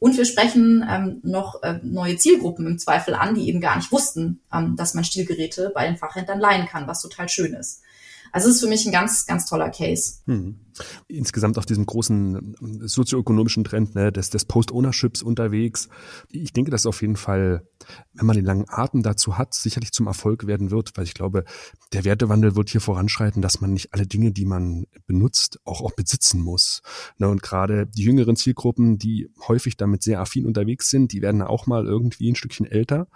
Und 0.00 0.16
wir 0.16 0.24
sprechen 0.24 0.86
ähm, 0.88 1.20
noch 1.22 1.62
äh, 1.62 1.80
neue 1.82 2.16
Zielgruppen 2.16 2.66
im 2.66 2.78
Zweifel 2.78 3.14
an, 3.14 3.34
die 3.34 3.48
eben 3.48 3.60
gar 3.60 3.76
nicht 3.76 3.90
wussten, 3.90 4.40
ähm, 4.52 4.76
dass 4.76 4.94
man 4.94 5.04
Stilgeräte 5.04 5.72
bei 5.74 5.86
den 5.86 5.96
Fachhändlern 5.96 6.38
leihen 6.38 6.66
kann, 6.66 6.86
was 6.86 7.02
total 7.02 7.28
schön 7.28 7.54
ist. 7.54 7.82
Also 8.30 8.48
es 8.48 8.56
ist 8.56 8.60
für 8.60 8.68
mich 8.68 8.86
ein 8.86 8.92
ganz, 8.92 9.26
ganz 9.26 9.46
toller 9.46 9.70
Case. 9.70 10.18
Hm. 10.26 10.60
Insgesamt 11.06 11.58
auf 11.58 11.66
diesem 11.66 11.86
großen 11.86 12.36
äh, 12.36 12.88
sozioökonomischen 12.88 13.64
Trend 13.64 13.94
ne, 13.94 14.12
des, 14.12 14.30
des 14.30 14.44
Post-Ownerships 14.44 15.22
unterwegs. 15.22 15.88
Ich 16.30 16.52
denke, 16.52 16.70
dass 16.70 16.86
auf 16.86 17.02
jeden 17.02 17.16
Fall, 17.16 17.66
wenn 18.14 18.26
man 18.26 18.36
den 18.36 18.44
langen 18.44 18.66
Atem 18.68 19.02
dazu 19.02 19.38
hat, 19.38 19.54
sicherlich 19.54 19.92
zum 19.92 20.06
Erfolg 20.06 20.46
werden 20.46 20.70
wird, 20.70 20.96
weil 20.96 21.04
ich 21.04 21.14
glaube, 21.14 21.44
der 21.92 22.04
Wertewandel 22.04 22.56
wird 22.56 22.70
hier 22.70 22.80
voranschreiten, 22.80 23.42
dass 23.42 23.60
man 23.60 23.72
nicht 23.72 23.94
alle 23.94 24.06
Dinge, 24.06 24.32
die 24.32 24.44
man 24.44 24.86
benutzt, 25.06 25.58
auch, 25.64 25.80
auch 25.80 25.92
besitzen 25.92 26.40
muss. 26.40 26.82
Ne, 27.18 27.28
und 27.28 27.42
gerade 27.42 27.86
die 27.86 28.02
jüngeren 28.02 28.36
Zielgruppen, 28.36 28.98
die 28.98 29.30
häufig 29.46 29.76
damit 29.76 30.02
sehr 30.02 30.20
affin 30.20 30.46
unterwegs 30.46 30.90
sind, 30.90 31.12
die 31.12 31.22
werden 31.22 31.42
auch 31.42 31.66
mal 31.66 31.86
irgendwie 31.86 32.30
ein 32.30 32.34
Stückchen 32.34 32.66
älter. 32.66 33.08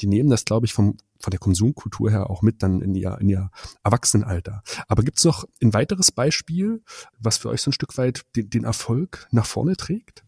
Die 0.00 0.06
nehmen 0.06 0.30
das, 0.30 0.44
glaube 0.44 0.66
ich, 0.66 0.72
vom 0.72 0.96
von 1.20 1.30
der 1.30 1.38
Konsumkultur 1.38 2.10
her 2.10 2.30
auch 2.30 2.42
mit 2.42 2.62
dann 2.62 2.80
in 2.80 2.94
ihr, 2.94 3.18
in 3.20 3.28
ihr 3.28 3.50
Erwachsenenalter. 3.84 4.62
Aber 4.88 5.02
gibt's 5.02 5.24
noch 5.24 5.44
ein 5.62 5.74
weiteres 5.74 6.10
Beispiel, 6.10 6.82
was 7.18 7.38
für 7.38 7.48
euch 7.48 7.62
so 7.62 7.70
ein 7.70 7.74
Stück 7.74 7.96
weit 7.98 8.22
den, 8.36 8.50
den 8.50 8.64
Erfolg 8.64 9.26
nach 9.30 9.46
vorne 9.46 9.76
trägt? 9.76 10.22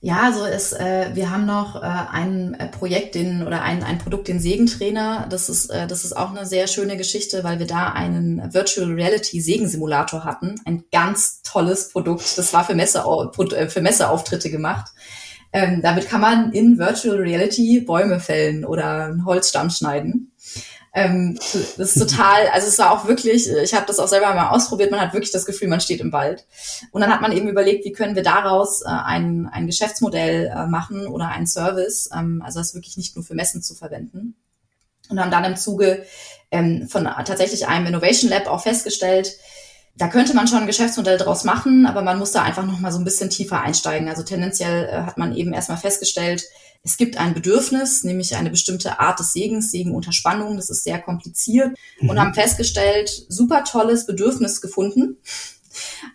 Ja, 0.00 0.22
also 0.22 0.44
es, 0.44 0.72
äh, 0.72 1.10
wir 1.14 1.30
haben 1.30 1.46
noch 1.46 1.76
äh, 1.76 1.80
ein 1.80 2.54
äh, 2.54 2.68
Projekt, 2.68 3.14
den 3.14 3.46
oder 3.46 3.62
ein, 3.62 3.82
ein 3.82 3.98
Produkt, 3.98 4.28
den 4.28 4.40
Segentrainer. 4.40 5.26
Das 5.30 5.48
ist, 5.48 5.70
äh, 5.70 5.86
das 5.86 6.04
ist 6.04 6.16
auch 6.16 6.30
eine 6.30 6.44
sehr 6.44 6.66
schöne 6.66 6.96
Geschichte, 6.96 7.42
weil 7.44 7.58
wir 7.58 7.66
da 7.66 7.92
einen 7.92 8.52
Virtual 8.52 8.92
Reality 8.92 9.40
Segensimulator 9.40 10.24
hatten. 10.24 10.60
Ein 10.64 10.84
ganz 10.92 11.42
tolles 11.42 11.88
Produkt. 11.88 12.36
Das 12.36 12.52
war 12.52 12.64
für, 12.64 12.74
Messe, 12.74 13.00
äh, 13.00 13.68
für 13.68 13.80
Messeauftritte 13.80 14.50
gemacht. 14.50 14.92
Ähm, 15.52 15.80
damit 15.82 16.08
kann 16.08 16.20
man 16.20 16.52
in 16.52 16.78
Virtual 16.78 17.16
Reality 17.16 17.80
Bäume 17.80 18.20
fällen 18.20 18.64
oder 18.66 19.16
Holzstamm 19.24 19.70
schneiden. 19.70 20.32
Ähm, 20.96 21.38
das 21.76 21.94
ist 21.94 21.98
total, 21.98 22.48
also 22.52 22.66
es 22.66 22.78
war 22.78 22.90
auch 22.90 23.06
wirklich, 23.06 23.48
ich 23.48 23.74
habe 23.74 23.84
das 23.86 23.98
auch 23.98 24.08
selber 24.08 24.34
mal 24.34 24.48
ausprobiert, 24.48 24.90
man 24.90 25.00
hat 25.00 25.12
wirklich 25.12 25.30
das 25.30 25.44
Gefühl, 25.44 25.68
man 25.68 25.80
steht 25.80 26.00
im 26.00 26.10
Wald. 26.10 26.46
Und 26.90 27.02
dann 27.02 27.12
hat 27.12 27.20
man 27.20 27.32
eben 27.32 27.48
überlegt, 27.48 27.84
wie 27.84 27.92
können 27.92 28.16
wir 28.16 28.22
daraus 28.22 28.80
äh, 28.80 28.88
ein, 28.88 29.46
ein 29.46 29.66
Geschäftsmodell 29.66 30.46
äh, 30.46 30.66
machen 30.66 31.06
oder 31.06 31.28
einen 31.28 31.46
Service, 31.46 32.08
ähm, 32.16 32.42
also 32.42 32.60
das 32.60 32.74
wirklich 32.74 32.96
nicht 32.96 33.14
nur 33.14 33.24
für 33.24 33.34
Messen 33.34 33.62
zu 33.62 33.74
verwenden. 33.74 34.36
Und 35.10 35.20
haben 35.20 35.30
dann 35.30 35.44
im 35.44 35.56
Zuge 35.56 36.04
ähm, 36.50 36.88
von 36.88 37.04
tatsächlich 37.04 37.68
einem 37.68 37.86
Innovation 37.86 38.30
Lab 38.30 38.48
auch 38.48 38.62
festgestellt, 38.62 39.36
da 39.98 40.08
könnte 40.08 40.34
man 40.34 40.48
schon 40.48 40.58
ein 40.58 40.66
Geschäftsmodell 40.66 41.16
draus 41.16 41.44
machen, 41.44 41.86
aber 41.86 42.02
man 42.02 42.18
muss 42.18 42.32
da 42.32 42.42
einfach 42.42 42.66
noch 42.66 42.80
mal 42.80 42.92
so 42.92 42.98
ein 42.98 43.04
bisschen 43.04 43.30
tiefer 43.30 43.60
einsteigen. 43.60 44.08
Also 44.08 44.22
tendenziell 44.22 44.88
äh, 44.88 45.02
hat 45.02 45.18
man 45.18 45.34
eben 45.34 45.52
erstmal 45.52 45.78
festgestellt, 45.78 46.44
es 46.86 46.96
gibt 46.96 47.16
ein 47.16 47.34
Bedürfnis, 47.34 48.04
nämlich 48.04 48.36
eine 48.36 48.48
bestimmte 48.48 49.00
Art 49.00 49.18
des 49.18 49.32
Segens, 49.32 49.72
Segen 49.72 49.92
unter 49.92 50.12
Spannung, 50.12 50.56
das 50.56 50.70
ist 50.70 50.84
sehr 50.84 51.00
kompliziert 51.00 51.76
mhm. 52.00 52.10
und 52.10 52.20
haben 52.20 52.32
festgestellt, 52.32 53.10
super 53.28 53.64
tolles 53.64 54.06
Bedürfnis 54.06 54.60
gefunden. 54.60 55.16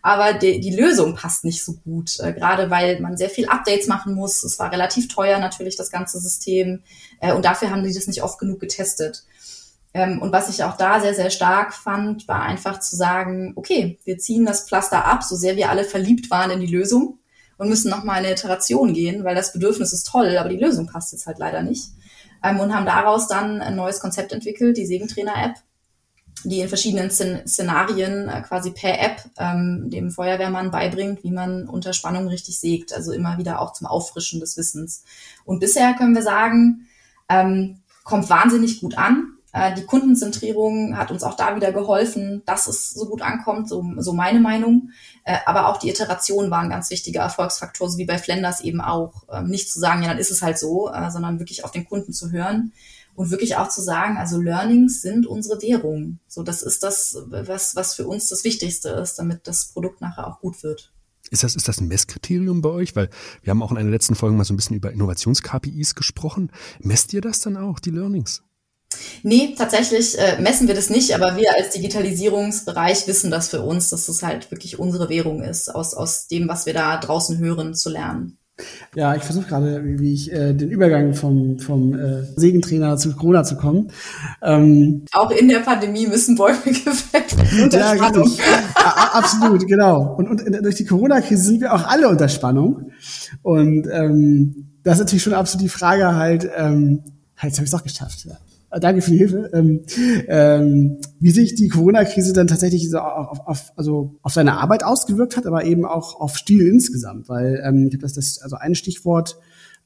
aber 0.02 0.34
die, 0.34 0.62
die 0.62 0.74
Lösung 0.74 1.16
passt 1.16 1.44
nicht 1.44 1.62
so 1.64 1.74
gut, 1.74 2.18
äh, 2.22 2.32
gerade 2.32 2.70
weil 2.70 3.02
man 3.02 3.18
sehr 3.18 3.30
viel 3.30 3.50
Updates 3.50 3.88
machen 3.88 4.16
muss. 4.16 4.44
Es 4.44 4.60
war 4.60 4.72
relativ 4.72 5.10
teuer 5.10 5.40
natürlich, 5.40 5.76
das 5.76 5.92
ganze 5.92 6.20
System. 6.22 6.84
Äh, 7.20 7.34
und 7.34 7.44
dafür 7.44 7.70
haben 7.70 7.84
die 7.84 7.94
das 7.94 8.08
nicht 8.08 8.24
oft 8.24 8.40
genug 8.40 8.62
getestet. 8.62 9.26
Ähm, 9.94 10.22
und 10.22 10.32
was 10.32 10.48
ich 10.48 10.64
auch 10.64 10.78
da 10.78 11.02
sehr, 11.02 11.14
sehr 11.14 11.32
stark 11.32 11.74
fand, 11.74 12.30
war 12.30 12.44
einfach 12.44 12.80
zu 12.80 12.96
sagen, 12.96 13.52
okay, 13.58 14.00
wir 14.06 14.18
ziehen 14.18 14.46
das 14.46 14.70
Pflaster 14.70 15.04
ab, 15.04 15.22
so 15.22 15.36
sehr 15.36 15.58
wir 15.58 15.70
alle 15.70 15.84
verliebt 15.84 16.32
waren 16.32 16.50
in 16.50 16.62
die 16.62 16.74
Lösung 16.74 17.18
und 17.62 17.70
müssen 17.70 17.92
nochmal 17.92 18.22
in 18.22 18.26
eine 18.26 18.34
Iteration 18.34 18.92
gehen, 18.92 19.24
weil 19.24 19.36
das 19.36 19.54
Bedürfnis 19.54 19.94
ist 19.94 20.08
toll, 20.08 20.36
aber 20.36 20.50
die 20.50 20.58
Lösung 20.58 20.88
passt 20.88 21.12
jetzt 21.12 21.28
halt 21.28 21.38
leider 21.38 21.62
nicht. 21.62 21.92
Ähm, 22.44 22.60
und 22.60 22.74
haben 22.74 22.88
daraus 22.88 23.28
dann 23.28 23.62
ein 23.62 23.76
neues 23.76 24.00
Konzept 24.00 24.32
entwickelt, 24.34 24.78
die 24.78 24.88
Segentrainer-App, 24.88 25.58
die 26.44 26.62
in 26.62 26.70
verschiedenen 26.70 27.12
Szenarien 27.12 28.30
äh, 28.30 28.42
quasi 28.42 28.72
per 28.72 29.00
App 29.00 29.24
ähm, 29.38 29.92
dem 29.92 30.10
Feuerwehrmann 30.10 30.72
beibringt, 30.72 31.24
wie 31.24 31.30
man 31.30 31.70
unter 31.70 31.94
Spannung 31.94 32.28
richtig 32.30 32.60
sägt, 32.60 32.94
also 32.94 33.12
immer 33.12 33.38
wieder 33.38 33.62
auch 33.62 33.74
zum 33.74 33.86
Auffrischen 33.86 34.40
des 34.40 34.58
Wissens. 34.58 35.04
Und 35.46 35.60
bisher 35.60 35.94
können 35.94 36.16
wir 36.16 36.24
sagen, 36.24 36.88
ähm, 37.30 37.84
kommt 38.04 38.28
wahnsinnig 38.32 38.82
gut 38.82 38.98
an. 38.98 39.38
Äh, 39.54 39.76
die 39.76 39.86
Kundenzentrierung 39.86 40.98
hat 40.98 41.12
uns 41.12 41.24
auch 41.24 41.36
da 41.36 41.56
wieder 41.56 41.72
geholfen, 41.72 42.42
dass 42.46 42.68
es 42.68 42.92
so 42.92 43.08
gut 43.08 43.22
ankommt, 43.22 43.68
so, 43.68 43.84
so 43.98 44.14
meine 44.14 44.40
Meinung. 44.40 44.92
Äh, 45.24 45.38
aber 45.46 45.68
auch 45.68 45.78
die 45.78 45.90
Iteration 45.90 46.52
war 46.52 46.60
ein 46.60 46.70
ganz 46.70 46.90
wichtiger 46.90 47.22
Erfolgsfaktor, 47.22 47.90
so 47.90 47.98
wie 47.98 48.06
bei 48.06 48.18
Flenders 48.18 48.62
eben 48.62 48.82
auch. 48.82 49.24
Ähm, 49.32 49.48
nicht 49.48 49.72
zu 49.72 49.80
sagen, 49.80 50.04
ja, 50.04 50.10
dann 50.10 50.18
ist 50.18 50.32
es 50.32 50.42
halt 50.42 50.58
so, 50.58 50.90
äh, 50.92 51.12
sondern 51.12 51.40
wirklich 51.40 51.64
auf 51.64 51.72
den 51.72 51.86
Kunden 51.86 52.14
zu 52.14 52.32
hören 52.32 52.74
und 53.16 53.30
wirklich 53.30 53.58
auch 53.58 53.70
zu 53.70 53.82
sagen, 53.82 54.18
also 54.18 54.40
Learnings 54.40 55.02
sind 55.02 55.28
unsere 55.28 55.62
Währung. 55.62 56.20
So, 56.28 56.44
das 56.44 56.64
ist 56.64 56.84
das, 56.84 57.18
was, 57.30 57.76
was 57.76 57.94
für 57.94 58.08
uns 58.08 58.30
das 58.30 58.44
Wichtigste 58.44 58.90
ist, 58.90 59.20
damit 59.20 59.48
das 59.48 59.66
Produkt 59.66 60.02
nachher 60.02 60.28
auch 60.28 60.40
gut 60.40 60.64
wird. 60.64 60.92
Ist 61.30 61.44
das, 61.44 61.56
ist 61.56 61.68
das 61.68 61.80
ein 61.80 61.88
Messkriterium 61.88 62.62
bei 62.62 62.70
euch? 62.70 62.96
Weil 62.96 63.10
wir 63.42 63.52
haben 63.52 63.62
auch 63.62 63.72
in 63.72 63.78
einer 63.78 63.90
letzten 63.90 64.16
Folge 64.16 64.36
mal 64.36 64.44
so 64.44 64.54
ein 64.54 64.58
bisschen 64.58 64.76
über 64.76 64.92
Innovations-KPIs 64.92 65.96
gesprochen. 65.96 66.52
Messt 66.80 67.14
ihr 67.14 67.22
das 67.22 67.40
dann 67.40 67.58
auch, 67.58 67.80
die 67.80 67.92
Learnings? 67.92 68.44
Nee, 69.24 69.56
tatsächlich 69.58 70.18
äh, 70.18 70.42
messen 70.42 70.68
wir 70.68 70.76
das 70.76 70.90
nicht, 70.90 71.14
aber 71.16 71.38
wir 71.38 71.54
als 71.58 71.72
Digitalisierungsbereich 71.72 73.08
wissen 73.08 73.32
das 73.32 73.50
für 73.50 73.62
uns, 73.62 73.90
dass 73.90 74.06
das 74.06 74.24
halt 74.24 74.52
wirklich 74.52 74.80
unsere 74.80 75.10
Währung 75.10 75.44
ist, 75.44 75.74
aus, 75.74 75.94
aus 75.94 76.28
dem, 76.28 76.48
was 76.48 76.66
wir 76.66 76.74
da 76.74 76.98
draußen 76.98 77.38
hören, 77.40 77.74
zu 77.74 77.90
lernen. 77.90 78.38
Ja, 78.96 79.16
ich 79.16 79.24
versuche 79.24 79.48
gerade, 79.48 79.82
wie, 80.00 80.14
ich 80.14 80.32
äh, 80.32 80.54
den 80.54 80.70
Übergang 80.70 81.14
vom, 81.14 81.60
vom 81.60 81.98
äh, 81.98 82.24
Segentrainer 82.36 82.98
zu 82.98 83.16
Corona 83.16 83.44
zu 83.44 83.56
kommen. 83.56 83.92
Ähm, 84.42 85.06
Auch 85.14 85.32
in 85.32 85.48
der 85.48 85.60
Pandemie 85.60 86.08
müssen 86.08 86.36
Bäume 86.36 86.58
gefällt 86.66 87.38
werden. 87.38 87.70
ja, 87.72 87.94
genau. 87.96 88.28
absolut, 88.76 89.68
genau. 89.68 90.16
Und, 90.16 90.30
und 90.30 90.64
durch 90.64 90.76
die 90.76 90.86
Corona-Krise 90.86 91.44
sind 91.44 91.62
wir 91.62 91.74
auch 91.74 91.88
alle 91.88 92.10
unter 92.10 92.30
Spannung. 92.30 92.92
Und 93.42 93.88
ähm, 93.92 94.78
das 94.84 94.96
ist 94.96 95.00
natürlich 95.00 95.24
schon 95.24 95.34
absolut 95.34 95.64
die 95.64 95.70
Frage 95.70 96.16
halt, 96.16 96.50
ähm, 96.56 97.04
jetzt 97.42 97.58
habe 97.58 97.66
ich 97.66 97.72
es 97.74 97.78
doch 97.78 97.84
geschafft. 97.84 98.26
Ja. 98.26 98.38
Äh, 98.72 98.80
danke 98.80 99.02
für 99.02 99.12
die 99.12 99.18
Hilfe, 99.18 99.50
ähm, 99.54 99.82
ähm, 100.28 100.98
wie 101.20 101.32
sich 101.32 101.56
die 101.56 101.68
Corona-Krise 101.68 102.34
dann 102.34 102.48
tatsächlich 102.48 102.90
so 102.90 103.00
auf, 103.00 103.40
auf, 103.46 103.74
also 103.76 104.16
auf 104.22 104.34
seine 104.34 104.58
Arbeit 104.58 104.84
ausgewirkt 104.84 105.38
hat, 105.38 105.46
aber 105.46 105.66
eben 105.66 105.86
auch 105.86 106.20
auf 106.20 106.38
Stil 106.38 106.68
insgesamt, 106.68 107.30
weil 107.30 107.62
ähm, 107.66 107.88
ich 107.88 107.94
habe 107.94 108.02
das, 108.02 108.14
das, 108.14 108.42
also 108.42 108.56
ein 108.56 108.76
Stichwort 108.76 109.38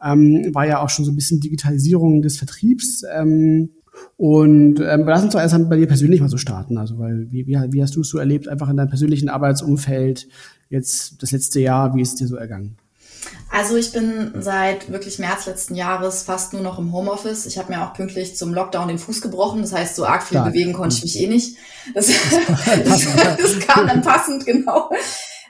ähm, 0.04 0.54
war 0.54 0.68
ja 0.68 0.82
auch 0.82 0.90
schon 0.90 1.06
so 1.06 1.12
ein 1.12 1.16
bisschen 1.16 1.40
Digitalisierung 1.40 2.22
des 2.22 2.38
Vertriebs. 2.38 3.04
Ähm, 3.12 3.70
und 4.18 4.80
ähm, 4.82 5.04
lass 5.06 5.24
uns 5.24 5.34
doch 5.34 5.40
erst 5.40 5.70
bei 5.70 5.78
dir 5.78 5.88
persönlich 5.88 6.20
mal 6.20 6.30
so 6.30 6.38
starten. 6.38 6.78
Also, 6.78 7.00
weil 7.00 7.32
wie, 7.32 7.48
wie, 7.48 7.58
wie 7.72 7.82
hast 7.82 7.96
du 7.96 8.02
es 8.02 8.10
so 8.10 8.18
erlebt, 8.18 8.48
einfach 8.48 8.70
in 8.70 8.78
deinem 8.78 8.90
persönlichen 8.90 9.30
Arbeitsumfeld 9.30 10.28
jetzt 10.70 11.24
das 11.24 11.32
letzte 11.32 11.62
Jahr, 11.62 11.96
wie 11.96 12.02
ist 12.02 12.10
es 12.10 12.16
dir 12.16 12.28
so 12.28 12.36
ergangen? 12.36 12.76
Also 13.56 13.78
ich 13.78 13.94
bin 13.94 14.34
seit 14.42 14.92
wirklich 14.92 15.18
März 15.18 15.46
letzten 15.46 15.76
Jahres 15.76 16.24
fast 16.24 16.52
nur 16.52 16.62
noch 16.62 16.78
im 16.78 16.92
Homeoffice. 16.92 17.46
Ich 17.46 17.58
habe 17.58 17.72
mir 17.72 17.86
auch 17.88 17.94
pünktlich 17.94 18.36
zum 18.36 18.54
Lockdown 18.54 18.90
den 18.90 19.00
Fuß 19.00 19.22
gebrochen. 19.22 19.62
Das 19.62 19.72
heißt, 19.72 19.96
so 19.96 20.06
arg 20.06 20.24
viel 20.24 20.36
Klar. 20.36 20.48
bewegen 20.48 20.74
konnte 20.74 20.98
ich 20.98 21.04
mich 21.04 21.22
eh 21.22 21.28
nicht. 21.28 21.56
Das, 21.94 22.08
das, 22.84 23.08
das 23.38 23.60
kam 23.60 23.88
dann 23.88 24.02
passend, 24.02 24.46
genau. 24.46 24.90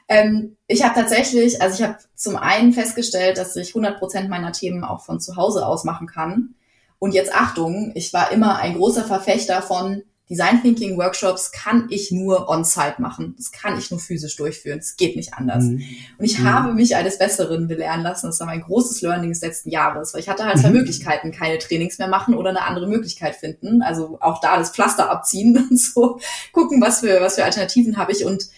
Ähm, 0.08 0.56
ich 0.68 0.84
habe 0.84 0.94
tatsächlich, 0.94 1.64
also 1.64 1.82
ich 1.82 1.90
habe 1.90 1.98
zum 2.14 2.36
einen 2.36 2.74
festgestellt, 2.74 3.40
dass 3.40 3.56
ich 3.56 3.70
100 3.70 3.98
Prozent 3.98 4.30
meiner 4.30 4.52
Themen 4.52 4.84
auch 4.84 5.04
von 5.04 5.20
zu 5.20 5.36
Hause 5.36 5.66
aus 5.66 5.84
machen 5.84 6.06
kann. 6.06 6.54
Und 7.00 7.16
jetzt 7.16 7.34
Achtung, 7.34 7.92
ich 7.96 8.14
war 8.14 8.32
immer 8.32 8.60
ein 8.60 8.76
großer 8.76 9.06
Verfechter 9.06 9.64
von, 9.64 10.04
Design 10.30 10.62
Thinking 10.62 10.98
Workshops 10.98 11.52
kann 11.52 11.88
ich 11.92 12.12
nur 12.12 12.50
on-site 12.50 13.00
machen. 13.00 13.36
Das 13.38 13.52
kann 13.52 13.78
ich 13.78 13.92
nur 13.92 14.00
physisch 14.00 14.36
durchführen. 14.36 14.80
Es 14.80 14.98
geht 14.98 15.16
nicht 15.16 15.36
anders. 15.36 15.66
Mhm. 15.66 15.84
Und 16.18 16.26
ich 16.26 16.40
mhm. 16.40 16.52
habe 16.52 16.74
mich 16.74 16.96
eines 16.96 17.20
Besseren 17.20 17.68
belehren 17.68 18.02
lassen. 18.02 18.28
Das 18.28 18.40
war 18.40 18.48
mein 18.48 18.62
großes 18.62 19.02
Learning 19.02 19.30
des 19.30 19.42
letzten 19.42 19.70
Jahres, 19.70 20.14
weil 20.14 20.22
ich 20.22 20.30
hatte 20.30 20.46
halt 20.46 20.58
zwei 20.58 20.70
mhm. 20.70 20.78
Möglichkeiten, 20.78 21.32
keine 21.32 21.60
Trainings 21.60 22.00
mehr 22.00 22.08
machen 22.08 22.34
oder 22.34 22.50
eine 22.50 22.64
andere 22.64 22.88
Möglichkeit 22.88 23.36
finden. 23.36 23.84
Also 23.84 24.18
auch 24.20 24.42
da 24.42 24.58
das 24.58 24.72
Pflaster 24.72 25.12
abziehen 25.12 25.58
und 25.70 25.80
so 25.80 26.20
gucken, 26.52 26.82
was 26.82 27.02
für, 27.02 27.22
was 27.22 27.36
für 27.36 27.44
Alternativen 27.44 27.98
habe 27.98 28.12
ich 28.12 28.26
und 28.26 28.50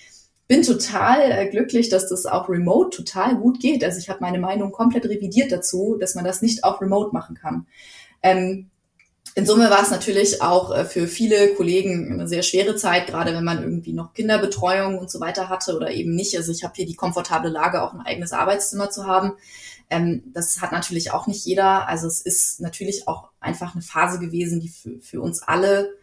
bin 0.48 0.62
total 0.62 1.32
äh, 1.32 1.50
glücklich, 1.50 1.90
dass 1.90 2.08
das 2.08 2.26
auch 2.26 2.48
remote 2.48 2.96
total 2.96 3.36
gut 3.36 3.60
geht. 3.60 3.84
Also 3.84 4.00
ich 4.00 4.10
habe 4.10 4.20
meine 4.22 4.40
Meinung 4.40 4.72
komplett 4.72 5.06
revidiert 5.06 5.52
dazu, 5.52 5.98
dass 6.00 6.16
man 6.16 6.24
das 6.24 6.42
nicht 6.42 6.64
auch 6.64 6.80
remote 6.80 7.12
machen 7.12 7.36
kann. 7.36 7.68
Ähm, 8.24 8.70
in 9.38 9.46
Summe 9.46 9.70
war 9.70 9.84
es 9.84 9.92
natürlich 9.92 10.42
auch 10.42 10.76
äh, 10.76 10.84
für 10.84 11.08
viele 11.08 11.54
Kollegen 11.54 12.12
eine 12.12 12.28
sehr 12.28 12.42
schwere 12.42 12.76
Zeit, 12.76 13.06
gerade 13.06 13.36
wenn 13.36 13.44
man 13.44 13.62
irgendwie 13.62 13.94
noch 13.94 14.16
Kinderbetreuung 14.16 14.98
und 14.98 15.12
so 15.12 15.20
weiter 15.20 15.48
hatte 15.48 15.76
oder 15.76 15.92
eben 15.92 16.16
nicht. 16.16 16.36
Also 16.36 16.52
ich 16.52 16.64
habe 16.64 16.74
hier 16.76 16.88
die 16.88 16.96
komfortable 16.96 17.52
Lage, 17.52 17.84
auch 17.84 17.94
ein 17.94 18.02
eigenes 18.02 18.34
Arbeitszimmer 18.34 18.90
zu 18.90 19.06
haben. 19.06 19.34
Ähm, 19.92 20.24
das 20.34 20.60
hat 20.60 20.72
natürlich 20.72 21.12
auch 21.12 21.28
nicht 21.28 21.46
jeder. 21.46 21.88
Also 21.88 22.08
es 22.08 22.20
ist 22.20 22.62
natürlich 22.62 23.08
auch 23.08 23.30
einfach 23.40 23.76
eine 23.76 23.84
Phase 23.84 24.18
gewesen, 24.18 24.60
die 24.60 24.70
für, 24.70 25.00
für 25.02 25.22
uns 25.22 25.44
alle, 25.44 25.94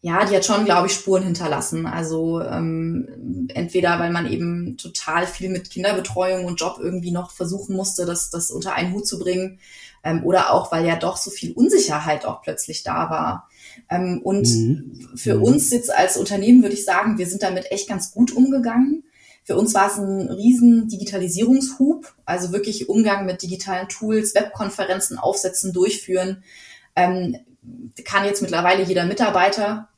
ja, 0.00 0.24
die 0.24 0.34
hat 0.34 0.44
schon, 0.44 0.64
glaube 0.64 0.88
ich, 0.88 0.94
Spuren 0.94 1.22
hinterlassen. 1.22 1.86
Also 1.86 2.40
ähm, 2.40 3.46
entweder, 3.54 4.00
weil 4.00 4.10
man 4.10 4.28
eben 4.28 4.76
total 4.78 5.28
viel 5.28 5.48
mit 5.48 5.70
Kinderbetreuung 5.70 6.44
und 6.44 6.60
Job 6.60 6.78
irgendwie 6.82 7.12
noch 7.12 7.30
versuchen 7.30 7.76
musste, 7.76 8.04
das, 8.04 8.30
das 8.30 8.50
unter 8.50 8.74
einen 8.74 8.94
Hut 8.94 9.06
zu 9.06 9.20
bringen 9.20 9.60
ähm, 10.04 10.24
oder 10.24 10.52
auch, 10.52 10.72
weil 10.72 10.86
ja 10.86 10.96
doch 10.96 11.16
so 11.16 11.30
viel 11.30 11.52
Unsicherheit 11.52 12.24
auch 12.24 12.42
plötzlich 12.42 12.82
da 12.82 13.10
war. 13.10 13.48
Ähm, 13.90 14.20
und 14.22 14.46
mhm. 14.46 15.08
für 15.14 15.36
mhm. 15.36 15.42
uns 15.42 15.70
jetzt 15.70 15.94
als 15.94 16.16
Unternehmen 16.16 16.62
würde 16.62 16.74
ich 16.74 16.84
sagen, 16.84 17.18
wir 17.18 17.26
sind 17.26 17.42
damit 17.42 17.70
echt 17.70 17.88
ganz 17.88 18.12
gut 18.12 18.32
umgegangen. 18.32 19.04
Für 19.44 19.56
uns 19.56 19.72
war 19.72 19.90
es 19.90 19.96
ein 19.96 20.28
riesen 20.28 20.88
Digitalisierungshub, 20.88 22.14
also 22.26 22.52
wirklich 22.52 22.88
Umgang 22.88 23.24
mit 23.24 23.42
digitalen 23.42 23.88
Tools, 23.88 24.34
Webkonferenzen 24.34 25.18
aufsetzen, 25.18 25.72
durchführen. 25.72 26.42
Ähm, 26.94 27.38
kann 28.04 28.26
jetzt 28.26 28.42
mittlerweile 28.42 28.82
jeder 28.82 29.06
Mitarbeiter 29.06 29.88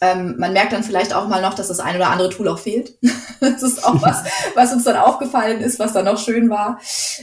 ähm, 0.00 0.36
man 0.38 0.52
merkt 0.52 0.72
dann 0.72 0.82
vielleicht 0.82 1.14
auch 1.14 1.28
mal 1.28 1.40
noch, 1.40 1.54
dass 1.54 1.68
das 1.68 1.80
ein 1.80 1.96
oder 1.96 2.10
andere 2.10 2.30
Tool 2.30 2.48
auch 2.48 2.58
fehlt. 2.58 2.98
das 3.40 3.62
ist 3.62 3.84
auch 3.84 4.00
was, 4.02 4.24
was 4.54 4.72
uns 4.72 4.84
dann 4.84 4.96
aufgefallen 4.96 5.60
ist, 5.60 5.78
was 5.78 5.92
dann 5.92 6.04
noch 6.04 6.18
schön 6.18 6.50
war. 6.50 6.78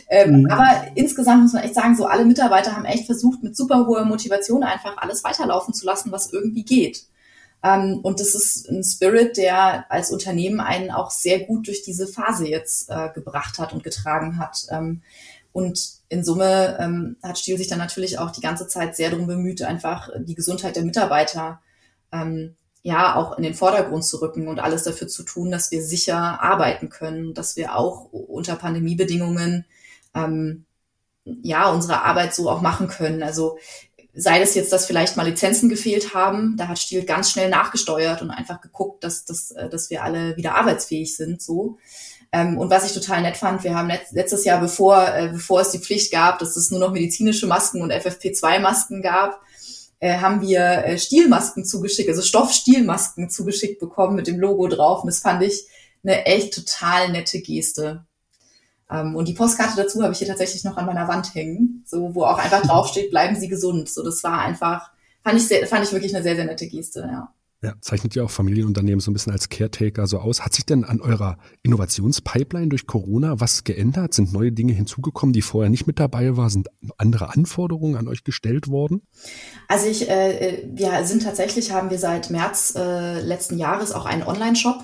Ähm, 0.10 0.42
mhm. 0.42 0.52
Aber 0.52 0.88
insgesamt 0.96 1.44
muss 1.44 1.54
man 1.54 1.64
echt 1.64 1.76
sagen, 1.76 1.96
so 1.96 2.06
alle 2.06 2.26
Mitarbeiter 2.26 2.76
haben 2.76 2.86
echt 2.86 3.06
versucht, 3.06 3.44
mit 3.44 3.56
super 3.56 3.86
hoher 3.86 4.06
Motivation 4.06 4.64
einfach 4.64 4.98
alles 4.98 5.24
weiterlaufen 5.24 5.74
zu 5.74 5.86
lassen, 5.86 6.12
was 6.12 6.34
irgendwie 6.34 6.64
geht. 6.64 7.04
Ähm, 7.64 8.00
und 8.02 8.20
das 8.20 8.34
ist 8.34 8.70
ein 8.70 8.84
Spirit, 8.84 9.38
der 9.38 9.90
als 9.92 10.12
Unternehmen 10.12 10.60
einen 10.60 10.92
auch 10.92 11.12
sehr 11.12 11.40
gut 11.40 11.68
durch 11.68 11.84
diese 11.84 12.08
Phase 12.08 12.48
jetzt 12.48 12.90
äh, 12.90 13.10
gebracht 13.14 13.60
hat 13.60 13.74
und 13.74 13.84
getragen 13.84 14.38
hat. 14.40 14.66
Ähm, 14.70 15.02
und 15.52 15.80
in 16.10 16.24
Summe 16.24 16.78
ähm, 16.80 17.18
hat 17.22 17.38
Stiel 17.38 17.58
sich 17.58 17.68
dann 17.68 17.78
natürlich 17.78 18.18
auch 18.18 18.32
die 18.32 18.42
ganze 18.42 18.68
Zeit 18.68 18.96
sehr 18.96 19.12
darum 19.12 19.28
bemüht, 19.28 19.62
einfach 19.62 20.10
die 20.18 20.36
Gesundheit 20.36 20.76
der 20.76 20.84
Mitarbeiter 20.84 21.62
ähm, 22.12 22.56
ja 22.84 23.16
auch 23.16 23.38
in 23.38 23.44
den 23.44 23.56
Vordergrund 23.56 24.06
zu 24.06 24.22
rücken 24.22 24.48
und 24.48 24.60
alles 24.60 24.84
dafür 24.84 25.08
zu 25.08 25.24
tun, 25.24 25.50
dass 25.50 25.72
wir 25.72 25.82
sicher 25.82 26.42
arbeiten 26.44 26.90
können, 26.90 27.34
dass 27.34 27.56
wir 27.56 27.76
auch 27.76 28.10
unter 28.12 28.56
Pandemiebedingungen 28.56 29.66
ähm, 30.14 30.66
ja 31.24 31.72
unsere 31.72 32.04
Arbeit 32.04 32.36
so 32.36 32.50
auch 32.50 32.62
machen 32.62 32.90
können. 32.90 33.24
Also 33.24 33.58
sei 34.14 34.40
das 34.40 34.54
jetzt, 34.54 34.74
dass 34.74 34.86
vielleicht 34.86 35.16
mal 35.16 35.28
Lizenzen 35.28 35.70
gefehlt 35.70 36.14
haben, 36.14 36.56
da 36.58 36.68
hat 36.68 36.78
Stiel 36.78 37.04
ganz 37.06 37.32
schnell 37.32 37.50
nachgesteuert 37.50 38.22
und 38.22 38.32
einfach 38.32 38.60
geguckt, 38.60 39.04
dass, 39.04 39.24
dass, 39.24 39.52
äh, 39.52 39.70
dass 39.70 39.90
wir 39.90 40.04
alle 40.04 40.36
wieder 40.36 40.56
arbeitsfähig 40.56 41.16
sind. 41.16 41.42
So. 41.42 41.78
Ähm, 42.34 42.58
und 42.58 42.70
was 42.70 42.86
ich 42.86 42.94
total 42.94 43.22
nett 43.22 43.38
fand, 43.38 43.64
wir 43.64 43.76
haben 43.76 43.92
letztes 44.12 44.44
Jahr, 44.44 44.60
bevor, 44.60 45.08
äh, 45.08 45.30
bevor 45.32 45.62
es 45.62 45.72
die 45.72 45.80
Pflicht 45.80 46.12
gab, 46.12 46.40
dass 46.40 46.58
es 46.58 46.70
nur 46.70 46.82
noch 46.82 46.92
medizinische 46.92 47.48
Masken 47.48 47.82
und 47.82 47.94
FFP2-Masken 47.94 49.02
gab, 49.02 49.42
äh, 50.04 50.18
haben 50.18 50.42
wir 50.42 50.60
äh, 50.60 51.00
Stielmasken 51.00 51.64
zugeschickt, 51.64 52.10
also 52.10 52.22
Stoffstielmasken 52.22 53.30
zugeschickt 53.30 53.80
bekommen 53.80 54.18
mit 54.18 54.28
dem 54.28 54.38
Logo 54.38 54.68
drauf. 54.68 55.02
Und 55.02 55.08
das 55.08 55.20
fand 55.20 55.42
ich 55.44 55.66
eine 56.04 56.26
echt 56.26 56.54
total 56.54 57.10
nette 57.10 57.40
Geste. 57.40 58.06
Ähm, 58.92 59.16
und 59.16 59.30
die 59.30 59.34
Postkarte 59.34 59.78
dazu 59.78 60.04
habe 60.04 60.12
ich 60.12 60.20
hier 60.20 60.28
tatsächlich 60.28 60.66
noch 60.66 60.76
an 60.76 60.88
meiner 60.88 61.08
Wand 61.08 61.34
hängen, 61.34 61.86
so 61.88 62.14
wo 62.14 62.26
auch 62.26 62.38
einfach 62.38 62.64
draufsteht, 62.64 63.12
bleiben 63.12 63.38
Sie 63.38 63.48
gesund. 63.48 63.88
So, 63.88 64.04
das 64.04 64.22
war 64.26 64.40
einfach, 64.40 64.92
fand 65.24 65.38
ich 65.38 65.48
sehr, 65.48 65.66
fand 65.68 65.86
ich 65.86 65.94
wirklich 65.94 66.14
eine 66.14 66.22
sehr, 66.22 66.36
sehr 66.36 66.46
nette 66.46 66.68
Geste, 66.68 67.08
ja. 67.10 67.34
Ja, 67.64 67.76
zeichnet 67.80 68.14
ja 68.14 68.24
auch 68.24 68.30
Familienunternehmen 68.30 69.00
so 69.00 69.10
ein 69.10 69.14
bisschen 69.14 69.32
als 69.32 69.48
Caretaker 69.48 70.06
so 70.06 70.20
aus. 70.20 70.42
Hat 70.42 70.54
sich 70.54 70.66
denn 70.66 70.84
an 70.84 71.00
eurer 71.00 71.38
Innovationspipeline 71.62 72.68
durch 72.68 72.88
Corona 72.88 73.40
was 73.40 73.64
geändert? 73.64 74.14
Sind 74.14 74.34
neue 74.34 74.52
Dinge 74.52 74.74
hinzugekommen, 74.74 75.32
die 75.32 75.42
vorher 75.42 75.70
nicht 75.70 75.88
mit 75.88 75.98
dabei 75.98 76.36
waren? 76.36 76.50
Sind 76.50 76.68
andere 76.98 77.34
Anforderungen 77.34 77.96
an 77.96 78.10
euch 78.10 78.26
gestellt 78.26 78.68
worden? 78.68 79.02
Also 79.70 79.88
ich, 79.88 80.10
äh, 80.10 80.68
wir 80.74 81.06
sind 81.06 81.24
tatsächlich, 81.24 81.72
haben 81.72 81.90
wir 81.90 82.00
seit 82.00 82.30
März 82.30 82.74
äh, 82.76 83.22
letzten 83.22 83.58
Jahres 83.58 83.94
auch 83.94 84.06
einen 84.06 84.24
Online-Shop. 84.24 84.84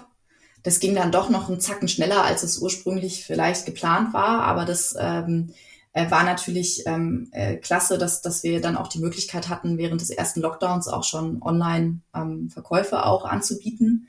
Das 0.64 0.80
ging 0.80 0.96
dann 0.96 1.12
doch 1.12 1.30
noch 1.30 1.50
einen 1.50 1.60
Zacken 1.60 1.90
schneller, 1.90 2.24
als 2.24 2.44
es 2.44 2.60
ursprünglich 2.60 3.26
vielleicht 3.26 3.66
geplant 3.66 4.14
war, 4.14 4.44
aber 4.44 4.64
das 4.64 4.96
ähm, 4.98 5.52
äh, 5.94 6.10
war 6.12 6.24
natürlich 6.24 6.84
ähm, 6.86 7.30
äh, 7.32 7.56
klasse, 7.56 7.98
dass, 7.98 8.22
dass 8.22 8.44
wir 8.44 8.62
dann 8.62 8.78
auch 8.78 8.88
die 8.88 9.00
Möglichkeit 9.00 9.50
hatten, 9.50 9.78
während 9.78 10.02
des 10.02 10.10
ersten 10.10 10.42
Lockdowns 10.42 10.88
auch 10.88 11.04
schon 11.04 11.42
Online-Verkäufe 11.42 12.96
ähm, 12.96 13.02
auch 13.02 13.26
anzubieten. 13.26 14.08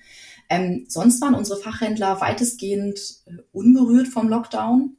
Ähm, 0.49 0.85
sonst 0.89 1.23
waren 1.23 1.35
unsere 1.35 1.61
Fachhändler 1.61 2.21
weitestgehend 2.21 2.99
äh, 3.27 3.37
unberührt 3.53 4.09
vom 4.09 4.29
Lockdown. 4.29 4.97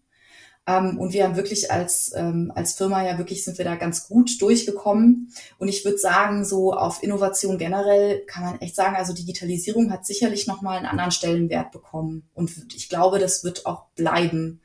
Ähm, 0.68 1.00
und 1.00 1.14
wir 1.14 1.24
haben 1.24 1.36
wirklich 1.36 1.72
als, 1.72 2.12
ähm, 2.16 2.52
als 2.56 2.74
Firma 2.74 3.04
ja 3.06 3.18
wirklich 3.18 3.44
sind 3.44 3.58
wir 3.58 3.66
da 3.66 3.76
ganz 3.76 4.08
gut 4.08 4.42
durchgekommen. 4.42 5.34
Und 5.58 5.68
ich 5.68 5.84
würde 5.84 5.98
sagen, 5.98 6.46
so 6.46 6.74
auf 6.74 7.04
Innovation 7.04 7.58
generell 7.58 8.26
kann 8.26 8.44
man 8.44 8.62
echt 8.62 8.76
sagen, 8.76 8.96
also 8.96 9.14
Digitalisierung 9.14 9.92
hat 9.92 10.06
sicherlich 10.06 10.48
nochmal 10.48 10.78
einen 10.78 10.86
anderen 10.86 11.12
Stellenwert 11.12 11.72
bekommen. 11.72 12.30
Und 12.34 12.52
ich 12.76 12.90
glaube, 12.90 13.20
das 13.20 13.44
wird 13.44 13.66
auch 13.66 13.88
bleiben. 13.96 14.62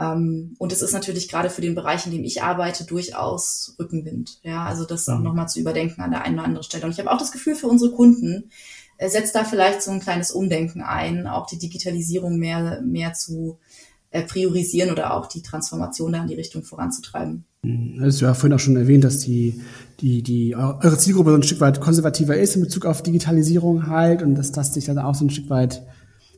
Ähm, 0.00 0.54
und 0.58 0.72
es 0.72 0.82
ist 0.82 0.92
natürlich 0.92 1.28
gerade 1.28 1.50
für 1.50 1.60
den 1.60 1.74
Bereich, 1.74 2.06
in 2.06 2.12
dem 2.12 2.24
ich 2.24 2.42
arbeite, 2.42 2.84
durchaus 2.84 3.74
Rückenwind. 3.78 4.38
Ja, 4.42 4.64
also 4.64 4.84
das 4.84 5.08
auch 5.08 5.18
mhm. 5.18 5.24
nochmal 5.24 5.48
zu 5.48 5.60
überdenken 5.60 6.00
an 6.00 6.10
der 6.10 6.22
einen 6.22 6.36
oder 6.36 6.44
anderen 6.44 6.64
Stelle. 6.64 6.84
Und 6.84 6.92
ich 6.92 6.98
habe 6.98 7.10
auch 7.10 7.18
das 7.18 7.32
Gefühl 7.32 7.54
für 7.54 7.66
unsere 7.66 7.92
Kunden, 7.92 8.50
äh, 8.98 9.08
setzt 9.08 9.34
da 9.34 9.44
vielleicht 9.44 9.82
so 9.82 9.90
ein 9.90 10.00
kleines 10.00 10.30
Umdenken 10.30 10.82
ein, 10.82 11.26
auch 11.26 11.46
die 11.46 11.58
Digitalisierung 11.58 12.38
mehr, 12.38 12.80
mehr 12.82 13.12
zu 13.12 13.58
äh, 14.10 14.22
priorisieren 14.22 14.90
oder 14.90 15.14
auch 15.14 15.26
die 15.26 15.42
Transformation 15.42 16.12
da 16.12 16.22
in 16.22 16.28
die 16.28 16.34
Richtung 16.34 16.62
voranzutreiben. 16.62 17.44
Mhm. 17.62 18.00
Also, 18.02 18.20
du 18.20 18.24
ja 18.26 18.34
vorhin 18.34 18.54
auch 18.54 18.60
schon 18.60 18.76
erwähnt, 18.76 19.04
dass 19.04 19.18
die, 19.18 19.60
die, 20.00 20.22
die, 20.22 20.54
eure 20.54 20.96
Zielgruppe 20.96 21.30
so 21.30 21.36
ein 21.36 21.42
Stück 21.42 21.60
weit 21.60 21.80
konservativer 21.80 22.36
ist 22.36 22.54
in 22.56 22.62
Bezug 22.62 22.86
auf 22.86 23.02
Digitalisierung 23.02 23.88
halt 23.88 24.22
und 24.22 24.36
dass 24.36 24.52
das 24.52 24.72
sich 24.72 24.84
dann 24.84 24.98
auch 24.98 25.14
so 25.14 25.24
ein 25.24 25.30
Stück 25.30 25.50
weit 25.50 25.82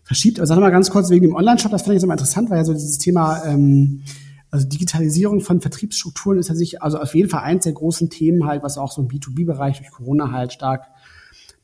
verschiebt. 0.02 0.38
Aber 0.38 0.46
sag 0.46 0.58
mal 0.58 0.70
ganz 0.70 0.90
kurz 0.90 1.10
wegen 1.10 1.26
dem 1.26 1.34
Online-Shop, 1.34 1.70
das 1.70 1.82
fand 1.82 1.94
ich 1.94 2.00
so 2.00 2.06
mal 2.06 2.14
interessant, 2.14 2.50
weil 2.50 2.58
ja 2.58 2.64
so 2.64 2.72
dieses 2.72 2.98
Thema 2.98 3.44
ähm, 3.44 4.02
also 4.50 4.66
Digitalisierung 4.68 5.40
von 5.40 5.60
Vertriebsstrukturen 5.60 6.38
ist 6.38 6.48
ja 6.48 6.54
sich 6.54 6.82
also 6.82 6.98
auf 6.98 7.14
jeden 7.14 7.28
Fall 7.28 7.42
eins 7.42 7.64
der 7.64 7.72
großen 7.72 8.10
Themen 8.10 8.46
halt, 8.46 8.62
was 8.62 8.78
auch 8.78 8.90
so 8.90 9.02
im 9.02 9.08
B2B-Bereich 9.08 9.78
durch 9.78 9.90
Corona 9.90 10.32
halt 10.32 10.52
stark 10.52 10.86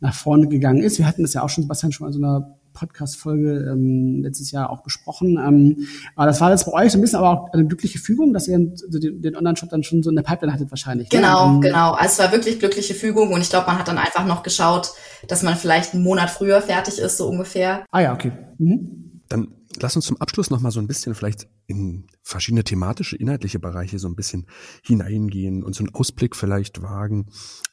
nach 0.01 0.14
vorne 0.14 0.47
gegangen 0.49 0.82
ist. 0.82 0.99
Wir 0.99 1.07
hatten 1.07 1.22
das 1.22 1.34
ja 1.34 1.43
auch 1.43 1.49
schon, 1.49 1.62
Sebastian, 1.62 1.93
schon 1.93 2.07
mal 2.07 2.12
so 2.12 2.18
einer 2.18 2.55
Podcast-Folge 2.77 3.70
ähm, 3.72 4.22
letztes 4.22 4.51
Jahr 4.51 4.70
auch 4.70 4.83
besprochen. 4.83 5.39
Ähm, 5.39 5.89
aber 6.14 6.27
das 6.27 6.41
war 6.41 6.51
jetzt 6.51 6.66
bei 6.66 6.72
euch 6.72 6.93
so 6.93 6.99
ein 6.99 7.01
bisschen 7.01 7.18
aber 7.18 7.31
auch 7.31 7.53
eine 7.53 7.66
glückliche 7.66 7.99
Fügung, 7.99 8.33
dass 8.33 8.47
ihr 8.47 8.59
den, 8.59 9.22
den 9.22 9.37
Online-Shop 9.37 9.70
dann 9.70 9.83
schon 9.83 10.03
so 10.03 10.11
in 10.11 10.16
der 10.16 10.22
Pipeline 10.22 10.53
hattet 10.53 10.70
wahrscheinlich. 10.70 11.11
Ne? 11.11 11.18
Genau, 11.18 11.55
ne? 11.55 11.61
genau. 11.61 11.93
Also 11.93 12.12
es 12.12 12.18
war 12.18 12.33
wirklich 12.33 12.59
glückliche 12.59 12.95
Fügung 12.95 13.33
und 13.33 13.41
ich 13.41 13.51
glaube, 13.51 13.66
man 13.66 13.79
hat 13.79 13.89
dann 13.89 13.99
einfach 13.99 14.27
noch 14.27 14.43
geschaut, 14.43 14.93
dass 15.27 15.43
man 15.43 15.57
vielleicht 15.57 15.95
einen 15.95 16.05
Monat 16.05 16.31
früher 16.31 16.61
fertig 16.61 16.99
ist, 16.99 17.16
so 17.16 17.27
ungefähr. 17.27 17.85
Ah 17.91 18.01
ja, 18.01 18.14
okay. 18.14 18.33
Mhm. 18.59 19.22
Dann 19.29 19.49
lass 19.81 19.97
uns 19.97 20.07
zum 20.07 20.20
Abschluss 20.20 20.51
noch 20.51 20.61
mal 20.61 20.70
so 20.70 20.81
ein 20.81 20.87
bisschen 20.87 21.14
vielleicht 21.14 21.49
in 21.66 22.07
verschiedene 22.22 22.64
thematische, 22.64 23.16
inhaltliche 23.16 23.59
Bereiche 23.59 23.99
so 23.99 24.09
ein 24.09 24.16
bisschen 24.16 24.47
hineingehen 24.85 25.64
und 25.64 25.74
so 25.74 25.83
einen 25.83 25.95
Ausblick 25.95 26.37
vielleicht 26.37 26.83
wagen. 26.83 27.27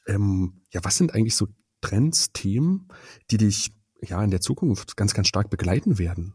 Ähm, 0.06 0.62
ja, 0.72 0.80
was 0.82 0.96
sind 0.96 1.14
eigentlich 1.14 1.36
so 1.36 1.48
Trends, 1.80 2.32
Themen, 2.32 2.88
die 3.30 3.36
dich 3.36 3.72
ja 4.10 4.22
in 4.22 4.30
der 4.30 4.40
Zukunft 4.40 4.96
ganz, 4.96 5.14
ganz 5.14 5.28
stark 5.28 5.50
begleiten 5.50 5.98
werden? 5.98 6.34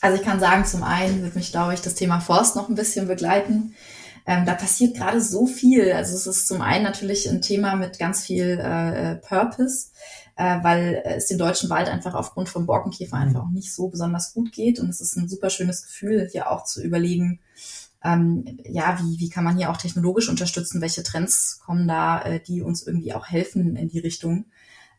Also 0.00 0.16
ich 0.16 0.24
kann 0.24 0.40
sagen, 0.40 0.64
zum 0.64 0.82
einen 0.82 1.22
wird 1.22 1.36
mich, 1.36 1.50
glaube 1.50 1.74
ich, 1.74 1.80
das 1.80 1.94
Thema 1.94 2.20
Forst 2.20 2.56
noch 2.56 2.68
ein 2.68 2.74
bisschen 2.74 3.06
begleiten. 3.06 3.74
Ähm, 4.26 4.46
da 4.46 4.54
passiert 4.54 4.96
gerade 4.96 5.20
so 5.20 5.46
viel. 5.46 5.92
Also 5.92 6.14
es 6.14 6.26
ist 6.26 6.48
zum 6.48 6.60
einen 6.60 6.84
natürlich 6.84 7.28
ein 7.28 7.42
Thema 7.42 7.76
mit 7.76 7.98
ganz 7.98 8.24
viel 8.24 8.58
äh, 8.58 9.16
Purpose, 9.16 9.88
äh, 10.36 10.62
weil 10.62 11.02
es 11.04 11.26
dem 11.26 11.38
deutschen 11.38 11.68
Wald 11.68 11.88
einfach 11.88 12.14
aufgrund 12.14 12.48
vom 12.48 12.66
Borkenkäfer 12.66 13.16
mhm. 13.16 13.22
einfach 13.22 13.40
auch 13.42 13.50
nicht 13.50 13.74
so 13.74 13.88
besonders 13.88 14.32
gut 14.32 14.52
geht. 14.52 14.78
Und 14.78 14.88
es 14.88 15.00
ist 15.00 15.16
ein 15.16 15.28
super 15.28 15.50
schönes 15.50 15.84
Gefühl, 15.84 16.28
hier 16.30 16.50
auch 16.50 16.64
zu 16.64 16.82
überlegen, 16.82 17.40
ähm, 18.02 18.58
ja, 18.64 18.98
wie, 19.02 19.20
wie 19.20 19.28
kann 19.28 19.44
man 19.44 19.58
hier 19.58 19.70
auch 19.70 19.76
technologisch 19.76 20.28
unterstützen, 20.28 20.80
welche 20.80 21.02
Trends 21.02 21.60
kommen 21.64 21.86
da, 21.86 22.22
äh, 22.22 22.40
die 22.40 22.62
uns 22.62 22.86
irgendwie 22.86 23.12
auch 23.12 23.26
helfen 23.26 23.76
in 23.76 23.88
die 23.88 23.98
Richtung. 23.98 24.46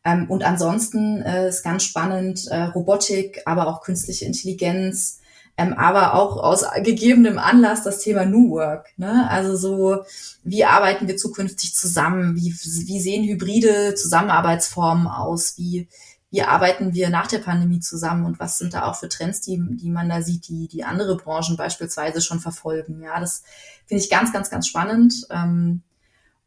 Ähm, 0.04 0.30
und 0.30 0.44
ansonsten 0.44 1.22
äh, 1.22 1.50
ist 1.50 1.64
ganz 1.64 1.84
spannend 1.84 2.48
äh, 2.48 2.64
Robotik, 2.64 3.42
aber 3.46 3.68
auch 3.68 3.82
künstliche 3.82 4.26
Intelligenz, 4.26 5.20
ähm, 5.58 5.74
aber 5.74 6.16
auch 6.16 6.38
aus 6.38 6.64
gegebenem 6.84 7.38
Anlass 7.38 7.84
das 7.84 8.00
Thema 8.00 8.26
New 8.26 8.50
Work. 8.52 8.90
Ne? 8.98 9.30
Also 9.30 9.56
so, 9.56 10.04
wie 10.44 10.66
arbeiten 10.66 11.08
wir 11.08 11.18
zukünftig 11.18 11.76
zusammen? 11.76 12.36
Wie, 12.36 12.52
wie 12.52 13.00
sehen 13.00 13.26
hybride 13.26 13.94
Zusammenarbeitsformen 13.96 15.08
aus? 15.08 15.58
Wie, 15.58 15.88
wie 16.32 16.42
arbeiten 16.42 16.94
wir 16.94 17.10
nach 17.10 17.28
der 17.28 17.40
Pandemie 17.40 17.82
zusammen 17.82 18.26
und 18.26 18.40
was 18.40 18.58
sind 18.58 18.74
da 18.74 18.90
auch 18.90 18.96
für 18.96 19.10
Trends, 19.10 19.42
die, 19.42 19.62
die 19.76 19.90
man 19.90 20.10
da 20.10 20.22
sieht, 20.22 20.48
die, 20.48 20.68
die 20.68 20.84
andere 20.84 21.18
Branchen 21.18 21.58
beispielsweise 21.58 22.22
schon 22.22 22.40
verfolgen? 22.40 23.02
Ja, 23.02 23.20
das 23.20 23.44
finde 23.86 24.04
ich 24.04 24.10
ganz, 24.10 24.32
ganz, 24.34 24.50
ganz 24.50 24.66
spannend. 24.66 25.28
Ähm, 25.30 25.84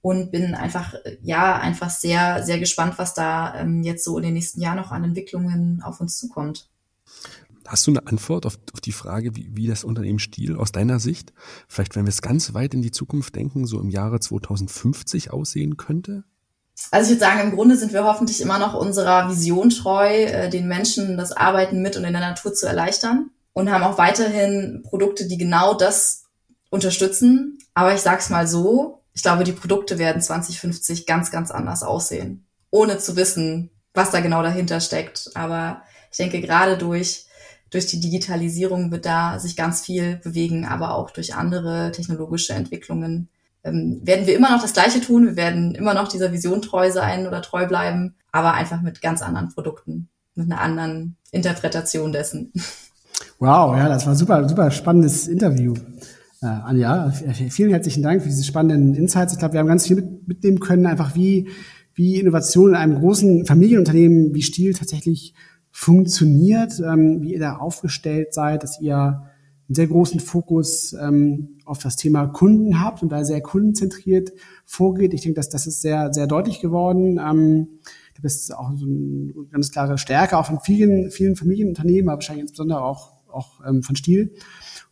und 0.04 0.30
bin 0.30 0.54
einfach, 0.54 0.94
ja, 1.22 1.58
einfach 1.58 1.88
sehr, 1.88 2.42
sehr 2.42 2.58
gespannt, 2.58 2.98
was 2.98 3.14
da 3.14 3.54
ähm, 3.54 3.82
jetzt 3.82 4.04
so 4.04 4.18
in 4.18 4.24
den 4.24 4.34
nächsten 4.34 4.60
Jahren 4.60 4.76
noch 4.76 4.90
an 4.90 5.02
Entwicklungen 5.02 5.80
auf 5.82 5.98
uns 5.98 6.18
zukommt. 6.18 6.68
Hast 7.66 7.86
du 7.86 7.92
eine 7.92 8.06
Antwort 8.06 8.44
auf, 8.44 8.58
auf 8.74 8.82
die 8.82 8.92
Frage, 8.92 9.34
wie, 9.34 9.48
wie 9.54 9.66
das 9.66 9.82
Unternehmen 9.82 10.18
Stil 10.18 10.58
aus 10.58 10.72
deiner 10.72 11.00
Sicht, 11.00 11.32
vielleicht 11.68 11.96
wenn 11.96 12.04
wir 12.04 12.10
es 12.10 12.20
ganz 12.20 12.52
weit 12.52 12.74
in 12.74 12.82
die 12.82 12.90
Zukunft 12.90 13.34
denken, 13.34 13.66
so 13.66 13.80
im 13.80 13.88
Jahre 13.88 14.20
2050 14.20 15.32
aussehen 15.32 15.78
könnte? 15.78 16.24
Also 16.90 17.10
ich 17.10 17.18
würde 17.18 17.30
sagen, 17.30 17.48
im 17.48 17.56
Grunde 17.56 17.78
sind 17.78 17.94
wir 17.94 18.04
hoffentlich 18.04 18.42
immer 18.42 18.58
noch 18.58 18.74
unserer 18.74 19.30
Vision 19.30 19.70
treu, 19.70 20.06
äh, 20.06 20.50
den 20.50 20.68
Menschen 20.68 21.16
das 21.16 21.32
Arbeiten 21.32 21.80
mit 21.80 21.96
und 21.96 22.04
in 22.04 22.12
der 22.12 22.20
Natur 22.20 22.52
zu 22.52 22.66
erleichtern 22.66 23.30
und 23.54 23.70
haben 23.70 23.82
auch 23.82 23.96
weiterhin 23.96 24.82
Produkte, 24.86 25.26
die 25.26 25.38
genau 25.38 25.72
das 25.72 26.24
unterstützen. 26.68 27.56
Aber 27.72 27.94
ich 27.94 28.02
sag's 28.02 28.28
mal 28.28 28.46
so, 28.46 29.00
ich 29.14 29.22
glaube, 29.22 29.44
die 29.44 29.52
Produkte 29.52 29.98
werden 29.98 30.20
2050 30.20 31.06
ganz, 31.06 31.30
ganz 31.30 31.50
anders 31.50 31.82
aussehen, 31.82 32.46
ohne 32.70 32.98
zu 32.98 33.16
wissen, 33.16 33.70
was 33.94 34.10
da 34.10 34.20
genau 34.20 34.42
dahinter 34.42 34.80
steckt. 34.80 35.30
Aber 35.34 35.82
ich 36.10 36.18
denke, 36.18 36.40
gerade 36.40 36.76
durch, 36.76 37.26
durch 37.70 37.86
die 37.86 38.00
Digitalisierung 38.00 38.90
wird 38.90 39.06
da 39.06 39.38
sich 39.38 39.56
ganz 39.56 39.82
viel 39.82 40.16
bewegen, 40.16 40.66
aber 40.66 40.96
auch 40.96 41.10
durch 41.10 41.34
andere 41.34 41.92
technologische 41.92 42.54
Entwicklungen 42.54 43.28
ähm, 43.62 44.00
werden 44.02 44.26
wir 44.26 44.36
immer 44.36 44.50
noch 44.50 44.60
das 44.60 44.74
Gleiche 44.74 45.00
tun. 45.00 45.26
Wir 45.26 45.36
werden 45.36 45.74
immer 45.74 45.94
noch 45.94 46.08
dieser 46.08 46.32
Vision 46.32 46.60
treu 46.60 46.90
sein 46.90 47.26
oder 47.26 47.40
treu 47.40 47.66
bleiben, 47.66 48.16
aber 48.32 48.54
einfach 48.54 48.82
mit 48.82 49.00
ganz 49.00 49.22
anderen 49.22 49.48
Produkten, 49.48 50.08
mit 50.34 50.50
einer 50.50 50.60
anderen 50.60 51.16
Interpretation 51.30 52.12
dessen. 52.12 52.52
Wow, 53.38 53.76
ja, 53.76 53.88
das 53.88 54.06
war 54.06 54.14
super, 54.14 54.48
super 54.48 54.70
spannendes 54.70 55.28
Interview. 55.28 55.74
Äh, 56.44 56.48
Anja, 56.48 57.10
vielen 57.10 57.70
herzlichen 57.70 58.02
Dank 58.02 58.20
für 58.20 58.28
diese 58.28 58.44
spannenden 58.44 58.94
Insights. 58.94 59.32
Ich 59.32 59.38
glaube, 59.38 59.54
wir 59.54 59.60
haben 59.60 59.66
ganz 59.66 59.86
viel 59.86 60.20
mitnehmen 60.26 60.60
können, 60.60 60.84
einfach 60.84 61.14
wie, 61.14 61.48
wie 61.94 62.20
Innovation 62.20 62.70
in 62.70 62.76
einem 62.76 62.98
großen 62.98 63.46
Familienunternehmen 63.46 64.34
wie 64.34 64.42
Stiel 64.42 64.74
tatsächlich 64.74 65.32
funktioniert, 65.70 66.78
ähm, 66.80 67.22
wie 67.22 67.32
ihr 67.32 67.40
da 67.40 67.56
aufgestellt 67.56 68.34
seid, 68.34 68.62
dass 68.62 68.78
ihr 68.78 68.94
einen 68.96 69.74
sehr 69.74 69.86
großen 69.86 70.20
Fokus 70.20 70.92
ähm, 70.92 71.56
auf 71.64 71.78
das 71.78 71.96
Thema 71.96 72.26
Kunden 72.26 72.78
habt 72.78 73.02
und 73.02 73.08
da 73.10 73.24
sehr 73.24 73.40
kundenzentriert 73.40 74.30
vorgeht. 74.66 75.14
Ich 75.14 75.22
denke, 75.22 75.36
dass 75.36 75.48
das 75.48 75.66
ist 75.66 75.80
sehr, 75.80 76.12
sehr 76.12 76.26
deutlich 76.26 76.60
geworden. 76.60 77.18
Ähm, 77.18 77.68
das 78.20 78.34
ist 78.34 78.54
auch 78.54 78.70
so 78.76 78.84
eine 78.84 79.32
ganz 79.50 79.72
klare 79.72 79.96
Stärke 79.96 80.36
auch 80.36 80.46
von 80.46 80.60
vielen, 80.60 81.10
vielen 81.10 81.36
Familienunternehmen, 81.36 82.10
aber 82.10 82.18
wahrscheinlich 82.18 82.42
insbesondere 82.42 82.82
auch, 82.82 83.14
auch 83.32 83.62
von 83.82 83.96
Stiel. 83.96 84.34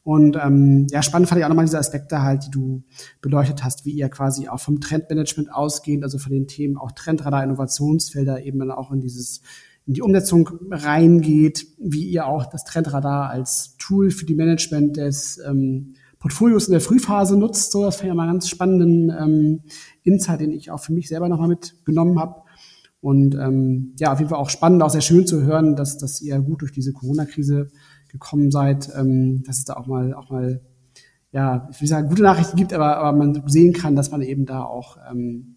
Und 0.04 0.36
ähm, 0.36 0.86
ja, 0.90 1.00
spannend 1.02 1.28
fand 1.28 1.38
ich 1.38 1.44
auch 1.44 1.48
nochmal 1.48 1.64
diese 1.64 1.78
Aspekte 1.78 2.22
halt, 2.22 2.46
die 2.46 2.50
du 2.50 2.82
beleuchtet 3.20 3.62
hast, 3.62 3.84
wie 3.84 3.92
ihr 3.92 4.08
quasi 4.08 4.48
auch 4.48 4.58
vom 4.58 4.80
Trendmanagement 4.80 5.52
ausgehend, 5.52 6.02
also 6.02 6.18
von 6.18 6.32
den 6.32 6.48
Themen 6.48 6.76
auch 6.76 6.90
Trendradar, 6.92 7.44
Innovationsfelder 7.44 8.44
eben 8.44 8.58
dann 8.58 8.72
auch 8.72 8.90
in 8.90 9.00
dieses 9.00 9.42
in 9.84 9.94
die 9.94 10.02
Umsetzung 10.02 10.48
reingeht, 10.70 11.66
wie 11.78 12.04
ihr 12.04 12.26
auch 12.26 12.46
das 12.46 12.64
Trendradar 12.64 13.30
als 13.30 13.76
Tool 13.78 14.10
für 14.10 14.24
die 14.24 14.36
Management 14.36 14.96
des 14.96 15.40
ähm, 15.44 15.94
Portfolios 16.20 16.68
in 16.68 16.72
der 16.72 16.80
Frühphase 16.80 17.36
nutzt. 17.36 17.72
So, 17.72 17.82
das 17.82 17.96
fand 17.96 18.08
ich 18.08 18.14
mal 18.14 18.26
ganz 18.26 18.48
spannenden 18.48 19.10
ähm, 19.10 19.60
Insight, 20.04 20.40
den 20.40 20.52
ich 20.52 20.70
auch 20.70 20.78
für 20.78 20.92
mich 20.92 21.08
selber 21.08 21.28
nochmal 21.28 21.48
mitgenommen 21.48 22.18
habe. 22.20 22.42
Und 23.00 23.34
ähm, 23.34 23.94
ja, 23.98 24.12
auf 24.12 24.20
jeden 24.20 24.30
Fall 24.30 24.38
auch 24.38 24.50
spannend, 24.50 24.84
auch 24.84 24.90
sehr 24.90 25.00
schön 25.00 25.26
zu 25.26 25.42
hören, 25.42 25.74
dass, 25.74 25.98
dass 25.98 26.22
ihr 26.22 26.38
gut 26.38 26.60
durch 26.62 26.70
diese 26.70 26.92
Corona-Krise 26.92 27.72
gekommen 28.12 28.50
seid, 28.50 28.90
ähm, 28.96 29.42
dass 29.44 29.58
es 29.58 29.64
da 29.64 29.74
auch 29.74 29.86
mal, 29.86 30.14
auch 30.14 30.30
mal, 30.30 30.60
ja, 31.32 31.68
ich 31.72 31.80
will 31.80 31.88
sagen, 31.88 32.08
gute 32.08 32.22
Nachrichten 32.22 32.56
gibt, 32.56 32.72
aber, 32.72 32.98
aber 32.98 33.16
man 33.16 33.42
sehen 33.46 33.72
kann, 33.72 33.96
dass 33.96 34.10
man 34.10 34.22
eben 34.22 34.46
da 34.46 34.62
auch 34.62 34.98
ähm, 35.10 35.56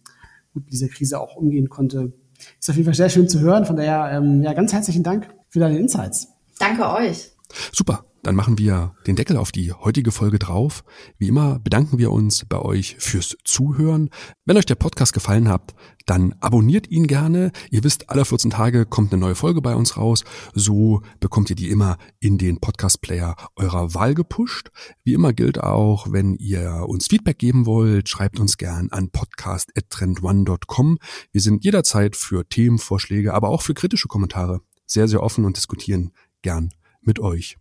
gut 0.53 0.63
mit 0.63 0.73
dieser 0.73 0.87
Krise 0.87 1.19
auch 1.19 1.35
umgehen 1.35 1.69
konnte. 1.69 2.13
ist 2.59 2.69
auf 2.69 2.75
jeden 2.75 2.85
Fall 2.85 2.95
sehr 2.95 3.09
schön 3.09 3.29
zu 3.29 3.39
hören. 3.41 3.65
Von 3.65 3.75
daher, 3.75 4.17
ähm, 4.17 4.41
ja, 4.41 4.53
ganz 4.53 4.73
herzlichen 4.73 5.03
Dank 5.03 5.29
für 5.49 5.59
deine 5.59 5.77
Insights. 5.77 6.29
Danke 6.57 6.89
euch. 6.89 7.31
Super. 7.71 8.05
Dann 8.25 8.33
machen 8.33 8.57
wir 8.57 8.95
den 9.05 9.15
Deckel 9.15 9.37
auf 9.37 9.51
die 9.51 9.71
heutige 9.71 10.11
Folge 10.11 10.39
drauf. 10.39 10.83
Wie 11.19 11.27
immer 11.27 11.59
bedanken 11.59 11.99
wir 11.99 12.11
uns 12.11 12.43
bei 12.49 12.57
euch 12.57 12.95
fürs 12.97 13.37
Zuhören. 13.43 14.09
Wenn 14.45 14.57
euch 14.57 14.65
der 14.65 14.73
Podcast 14.73 15.13
gefallen 15.13 15.47
hat, 15.47 15.75
dann 16.07 16.33
abonniert 16.39 16.89
ihn 16.89 17.05
gerne. 17.05 17.51
Ihr 17.69 17.83
wisst, 17.83 18.09
alle 18.09 18.25
14 18.25 18.49
Tage 18.49 18.87
kommt 18.87 19.13
eine 19.13 19.19
neue 19.19 19.35
Folge 19.35 19.61
bei 19.61 19.75
uns 19.75 19.95
raus. 19.95 20.23
So 20.55 21.03
bekommt 21.19 21.51
ihr 21.51 21.55
die 21.55 21.69
immer 21.69 21.99
in 22.19 22.39
den 22.39 22.59
Podcast-Player 22.59 23.35
eurer 23.57 23.93
Wahl 23.93 24.15
gepusht. 24.15 24.71
Wie 25.03 25.13
immer 25.13 25.31
gilt 25.31 25.59
auch, 25.61 26.11
wenn 26.11 26.33
ihr 26.33 26.85
uns 26.87 27.05
Feedback 27.05 27.37
geben 27.37 27.67
wollt, 27.67 28.09
schreibt 28.09 28.39
uns 28.39 28.57
gern 28.57 28.89
an 28.89 29.11
podcast.trendone.com. 29.11 30.97
Wir 31.31 31.41
sind 31.41 31.63
jederzeit 31.63 32.15
für 32.15 32.49
Themenvorschläge, 32.49 33.35
aber 33.35 33.49
auch 33.49 33.61
für 33.61 33.75
kritische 33.75 34.07
Kommentare 34.07 34.61
sehr, 34.87 35.07
sehr 35.07 35.21
offen 35.21 35.45
und 35.45 35.57
diskutieren 35.57 36.11
gern 36.41 36.71
mit 37.01 37.19
euch. 37.19 37.57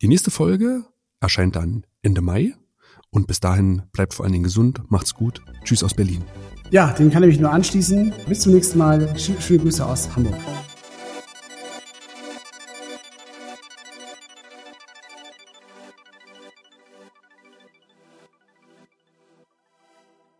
Die 0.00 0.06
nächste 0.06 0.30
Folge 0.30 0.84
erscheint 1.20 1.56
dann 1.56 1.84
Ende 2.02 2.20
Mai. 2.20 2.54
Und 3.10 3.26
bis 3.26 3.40
dahin 3.40 3.82
bleibt 3.90 4.14
vor 4.14 4.24
allen 4.24 4.32
Dingen 4.32 4.44
gesund, 4.44 4.80
macht's 4.90 5.14
gut. 5.14 5.42
Tschüss 5.64 5.82
aus 5.82 5.94
Berlin. 5.94 6.22
Ja, 6.70 6.92
dem 6.92 7.10
kann 7.10 7.24
ich 7.24 7.30
mich 7.30 7.40
nur 7.40 7.50
anschließen. 7.50 8.12
Bis 8.28 8.40
zum 8.40 8.52
nächsten 8.52 8.78
Mal. 8.78 9.18
Schöne 9.18 9.58
Grüße 9.58 9.84
aus 9.84 10.14
Hamburg. 10.14 10.36